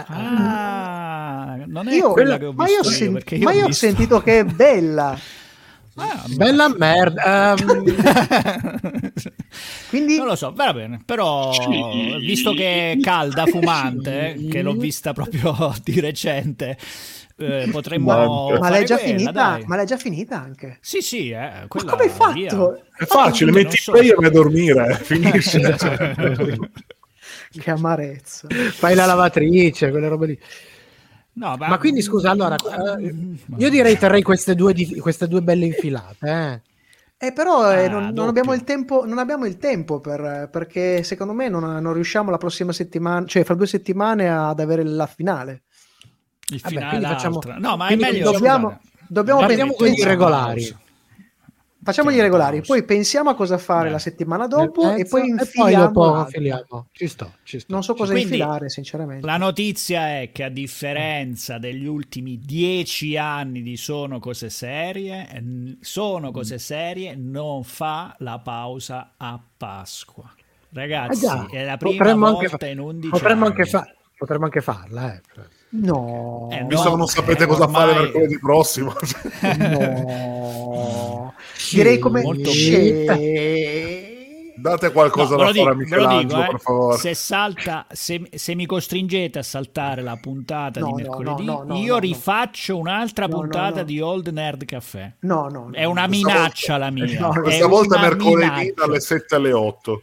Ah, 0.08 1.58
non 1.68 1.88
è 1.88 1.94
Io- 1.96 2.12
quella 2.12 2.38
che 2.40 2.46
ho 2.48 2.54
ma 2.54 2.66
visto 2.66 2.82
io, 2.82 2.88
ho 2.88 2.92
sen- 2.92 3.14
perché 3.14 3.38
ma 3.38 3.52
ho 3.52 3.54
io 3.54 3.66
ho 3.68 3.72
sentito 3.72 4.20
che 4.22 4.40
è 4.40 4.44
bella. 4.46 5.18
Ah, 5.98 6.26
Bella 6.36 6.68
merda. 6.78 7.54
ehm, 7.56 7.84
Quindi 9.88 10.18
Non 10.18 10.28
lo 10.28 10.36
so, 10.36 10.52
va 10.54 10.74
bene, 10.74 11.00
però 11.06 11.52
visto 12.20 12.52
che 12.54 12.92
è 12.94 12.98
calda, 13.00 13.46
fumante, 13.46 14.34
eh, 14.34 14.48
che 14.48 14.62
l'ho 14.62 14.74
vista 14.74 15.14
proprio 15.14 15.74
di 15.84 16.00
recente, 16.02 16.78
eh, 17.38 17.68
potremmo... 17.72 18.58
ma 18.58 18.70
l'hai 18.70 18.86
già 18.86 18.98
quella, 18.98 19.08
finita? 19.10 19.32
dai. 19.32 19.64
Ma 19.66 19.76
l'hai 19.76 19.86
già 19.86 19.98
finita 19.98 20.40
anche? 20.42 20.78
Sì, 20.80 21.02
sì, 21.02 21.32
eh, 21.32 21.68
Ma 21.72 21.84
come 21.86 22.04
hai 22.04 22.10
fatto? 22.10 22.32
via. 22.32 22.74
È 22.98 23.06
facile, 23.06 23.52
Non 23.52 23.60
metti 23.62 23.78
so. 23.78 23.92
il 23.92 23.98
player 23.98 24.14
e 24.14 24.16
vai 24.16 24.26
a 24.28 24.32
dormire, 24.32 24.90
eh, 24.92 24.96
finisce. 25.04 25.60
Che 27.58 27.72
amarezza. 27.72 28.52
Fai 28.78 28.96
la 28.96 29.06
lavatrice, 29.06 29.90
quelle 29.90 30.08
robe 30.08 30.26
lì. 30.28 30.40
No, 31.34 31.58
Ma 31.66 31.78
quindi 31.78 32.02
scusa, 32.02 32.32
allora, 32.32 32.56
eh, 32.56 33.38
io 33.58 33.70
direi 33.70 33.98
terrei 33.98 34.22
queste 34.22 34.56
due, 34.56 34.74
di- 34.74 34.98
queste 35.00 35.28
due 35.28 35.42
belle 35.42 35.66
infilate. 35.66 36.28
Eh. 36.28 36.62
Eh, 37.18 37.32
però 37.34 37.72
eh, 37.72 37.88
Ah, 37.88 37.88
non, 37.88 38.14
non 38.14 38.28
doppio. 38.28 38.30
abbiamo 38.30 38.54
il 38.54 38.64
tempo, 38.64 39.06
non 39.06 39.18
abbiamo 39.20 39.46
il 39.46 39.58
tempo 39.58 40.00
per, 40.02 40.50
perché 40.52 41.02
secondo 41.04 41.34
me 41.34 41.48
non, 41.50 41.64
non 41.82 41.94
riusciamo 41.94 42.30
la 42.30 42.38
prossima 42.38 42.72
settimana, 42.74 43.26
cioè 43.26 43.44
fra 43.44 43.56
due 43.56 43.68
settimane 43.68 44.30
ad 44.30 44.60
avere 44.60 44.84
la 44.84 45.08
finale. 45.08 45.64
Il 46.48 46.60
Vabbè, 46.62 46.76
finale 46.76 47.02
facciamo-. 47.08 47.42
No, 47.58 47.78
ma 47.78 47.88
è 47.88 47.96
meglio 47.96 48.32
dobbiamo, 48.32 48.80
dobbiamo 49.08 49.40
pensare- 49.76 50.02
irregolari. 50.02 50.78
Facciamo 51.86 52.10
gli 52.12 52.16
pausa. 52.16 52.62
poi 52.62 52.84
pensiamo 52.84 53.30
a 53.30 53.36
cosa 53.36 53.60
fare 53.60 53.90
Eh. 53.90 53.92
la 53.92 54.00
settimana 54.00 54.48
dopo 54.48 54.88
Nel 54.88 55.02
e 55.02 55.06
poi 55.06 55.30
mezzo, 55.30 55.44
infiliamo. 55.44 56.88
Ci 56.92 57.08
sto, 57.08 57.34
ci 57.44 57.60
sto. 57.60 57.72
Non 57.72 57.84
so 57.84 57.94
cosa 57.94 58.14
Quindi, 58.14 58.32
infilare, 58.34 58.70
sinceramente. 58.70 59.24
La 59.24 59.38
notizia 59.38 60.20
è 60.20 60.32
che 60.34 60.44
a 60.46 60.50
differenza 60.50 61.60
degli 61.60 61.86
ultimi 61.86 62.40
dieci 62.40 63.18
anni 63.18 63.62
di 63.62 63.78
Sono 63.78 64.18
Cose 64.18 64.50
Serie, 64.50 65.28
Sono 65.80 66.32
Cose 66.32 66.58
Serie 66.58 67.14
non 67.16 67.64
fa 67.64 68.16
la 68.18 68.40
pausa 68.40 69.12
a 69.18 69.40
Pasqua. 69.56 70.34
Ragazzi, 70.72 71.28
Ah, 71.28 71.46
già. 71.52 71.56
è 71.56 71.64
la 71.66 71.78
prima 71.78 71.98
Potremmo 71.98 72.26
volta 72.32 72.40
anche 72.52 72.58
fa- 72.58 72.66
in 72.72 72.80
11 72.80 73.10
Potremmo 73.10 73.46
anni. 73.46 73.56
anche, 73.58 73.70
fa- 73.70 73.94
potremmo 74.18 74.46
anche 74.46 74.62
farla, 74.62 75.14
eh. 75.14 75.22
No, 75.70 76.48
Eh, 76.52 76.64
Visto 76.66 76.86
no, 76.86 76.92
che 76.92 76.98
non 76.98 77.08
sapete 77.08 77.44
eh, 77.44 77.48
cosa 77.48 77.68
fare 77.68 77.90
ormai- 77.92 78.04
mercoledì 78.06 78.40
prossimo. 78.40 78.94
no. 79.58 81.34
Direi 81.72 82.00
come 82.00 82.22
molto 82.22 82.50
Date 84.58 84.92
qualcosa 84.94 85.36
No, 85.36 85.44
da 85.44 85.48
lo 85.48 85.54
fare 85.54 85.70
a 85.70 85.74
dico, 85.74 85.76
Michelangelo, 85.76 86.22
dico, 86.28 86.42
eh. 86.44 86.48
per 86.52 86.60
favore. 86.62 86.98
Se, 86.98 87.14
salta, 87.14 87.86
se, 87.92 88.30
se 88.34 88.56
mi 88.56 88.66
costringete 88.66 89.40
a 89.40 89.44
saltare 89.44 90.02
la 90.02 90.16
puntata 90.16 90.80
No, 90.80 90.88
di 90.88 90.94
mercoledì, 90.94 91.44
no, 91.46 91.64
no, 91.66 91.74
no, 91.74 91.76
io 91.78 91.94
no, 91.94 92.00
rifaccio 92.00 92.78
un'altra 92.78 93.28
No, 93.28 93.34
no, 93.36 93.40
puntata 93.42 93.80
no. 93.80 93.84
di 93.84 94.00
Old 94.00 94.28
Nerd 94.30 94.64
Caffè. 94.66 95.14
No, 95.22 95.50
no, 95.50 95.66
no. 95.68 95.72
È 95.74 95.84
una 95.84 96.08
Questa 96.08 96.28
minaccia 96.28 96.78
la 96.78 96.90
mia. 96.90 97.04
No, 97.20 97.34
è 97.34 97.40
Questa 97.42 97.68
volta 97.68 98.00
mercoledì 98.00 98.48
minaccia. 98.50 98.74
dalle 98.76 99.00
7 99.02 99.36
alle 99.36 99.52
8. 99.52 100.02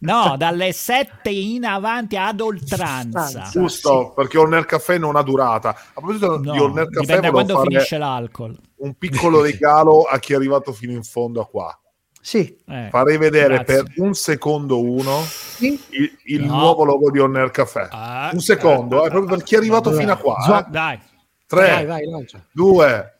No, 0.00 0.36
dalle 0.36 0.72
7 0.72 1.30
in 1.30 1.64
avanti 1.64 2.16
ad 2.16 2.40
oltranza. 2.40 3.48
Giusto, 3.50 4.12
perché 4.14 4.38
All 4.38 4.48
Nerd 4.48 4.66
Caffè 4.66 4.98
non 4.98 5.16
ha 5.16 5.22
durata. 5.22 5.70
A 5.70 5.76
proposito 5.94 6.38
No, 6.38 6.52
di 6.52 6.58
All 6.58 6.72
Nerd 6.72 6.88
Caffè, 6.90 7.00
dipende 7.00 7.26
da 7.26 7.30
quando 7.32 7.54
fare 7.54 7.68
finisce 7.68 7.98
l'alcol. 7.98 8.56
un 8.76 8.94
piccolo 8.94 9.40
regalo 9.42 10.02
a 10.02 10.18
chi 10.18 10.32
è 10.32 10.36
arrivato 10.36 10.72
fino 10.72 10.92
in 10.92 11.02
fondo 11.02 11.40
a 11.40 11.46
qua. 11.46 11.78
Sì, 12.20 12.58
Eh, 12.68 12.88
Farei 12.90 13.18
vedere 13.18 13.54
grazie. 13.62 13.82
per 13.84 13.92
un 13.98 14.12
secondo 14.14 14.82
uno 14.82 15.20
sì. 15.22 15.80
il, 15.90 16.18
il 16.24 16.44
No. 16.44 16.56
nuovo 16.58 16.84
logo 16.84 17.10
di 17.10 17.20
All 17.20 17.30
Nerd 17.30 17.52
Caffè. 17.52 17.86
Ah, 17.90 18.30
un 18.32 18.40
secondo, 18.40 19.04
eh, 19.06 19.10
proprio 19.10 19.36
per 19.36 19.44
chi 19.44 19.54
è 19.54 19.58
arrivato 19.58 19.90
Dai. 19.90 19.98
fino 20.00 20.12
a 20.12 20.16
qua. 20.16 20.64
Eh. 20.66 20.70
Dai, 20.70 20.98
3, 21.46 21.60
Vai, 21.70 21.86
vai, 21.86 22.04
lancia. 22.10 22.44
2, 22.50 23.18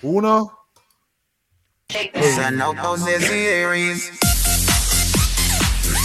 1. 0.00 0.52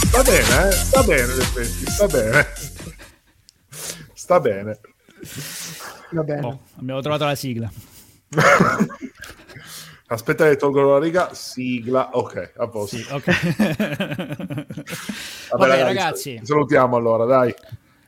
Sta 0.06 0.22
bene, 0.22 0.68
eh? 0.68 0.72
sta 0.72 1.02
bene, 1.02 1.32
effetti, 1.32 1.90
sta 1.90 2.06
bene. 2.06 2.46
Sta 4.14 4.40
bene. 4.40 4.78
Va 6.10 6.22
bene. 6.22 6.46
oh, 6.46 6.60
abbiamo 6.78 7.00
trovato 7.00 7.24
la 7.24 7.34
sigla. 7.34 7.70
Aspetta 10.08 10.46
che 10.48 10.56
tolgo 10.56 10.92
la 10.92 10.98
riga, 10.98 11.32
sigla, 11.32 12.10
ok, 12.12 12.52
a 12.56 12.68
posto. 12.68 12.96
Sì, 12.98 13.06
ok. 13.10 13.24
Vabbè, 15.50 15.56
Vabbè, 15.56 15.82
ragazzi, 15.82 16.36
ci 16.38 16.44
salutiamo 16.46 16.96
allora, 16.96 17.24
dai. 17.24 17.50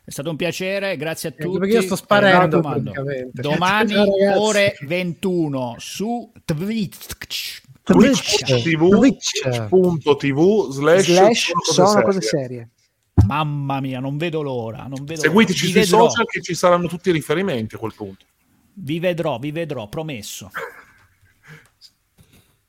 è 0.05 0.11
stato 0.11 0.28
un 0.28 0.36
piacere, 0.36 0.99
grazie 0.99 1.30
a 1.30 1.32
Eh, 1.34 1.42
tutti. 1.42 1.59
perché 1.59 1.74
io 1.76 1.82
sto 1.82 1.97
sparendo 1.97 2.59
Eh, 2.59 2.61
praticamente. 2.61 3.40
Domani 3.40 3.95
ore 4.36 4.76
21 4.82 5.76
su 5.78 6.30
Twitch. 6.45 7.62
Twitch.tv 7.85 8.89
Twitch. 8.89 9.43
twitch.tv 9.68 10.70
slash 10.70 11.05
Slash 11.05 11.53
sono 11.70 11.87
sono 11.87 12.03
cose 12.03 12.22
serie. 12.22 12.70
Mamma 13.26 13.80
mia, 13.80 14.01
non 14.01 14.16
vedo 14.16 14.43
l'ora. 14.43 14.87
Non 14.89 15.05
vedo 15.05 15.20
Seguiteci 15.20 15.66
l'ora. 15.66 15.72
Sui 15.72 15.80
vedrò, 15.82 16.09
social 16.09 16.26
che 16.26 16.43
ci 16.43 16.55
saranno 16.55 16.89
tutti 16.89 17.11
i 17.11 17.12
riferimenti 17.12 17.74
a 17.74 17.78
quel 17.78 17.93
punto. 17.95 18.24
Vi 18.72 18.99
vedrò, 18.99 19.39
vi 19.39 19.53
vedrò, 19.53 19.87
promesso. 19.89 20.51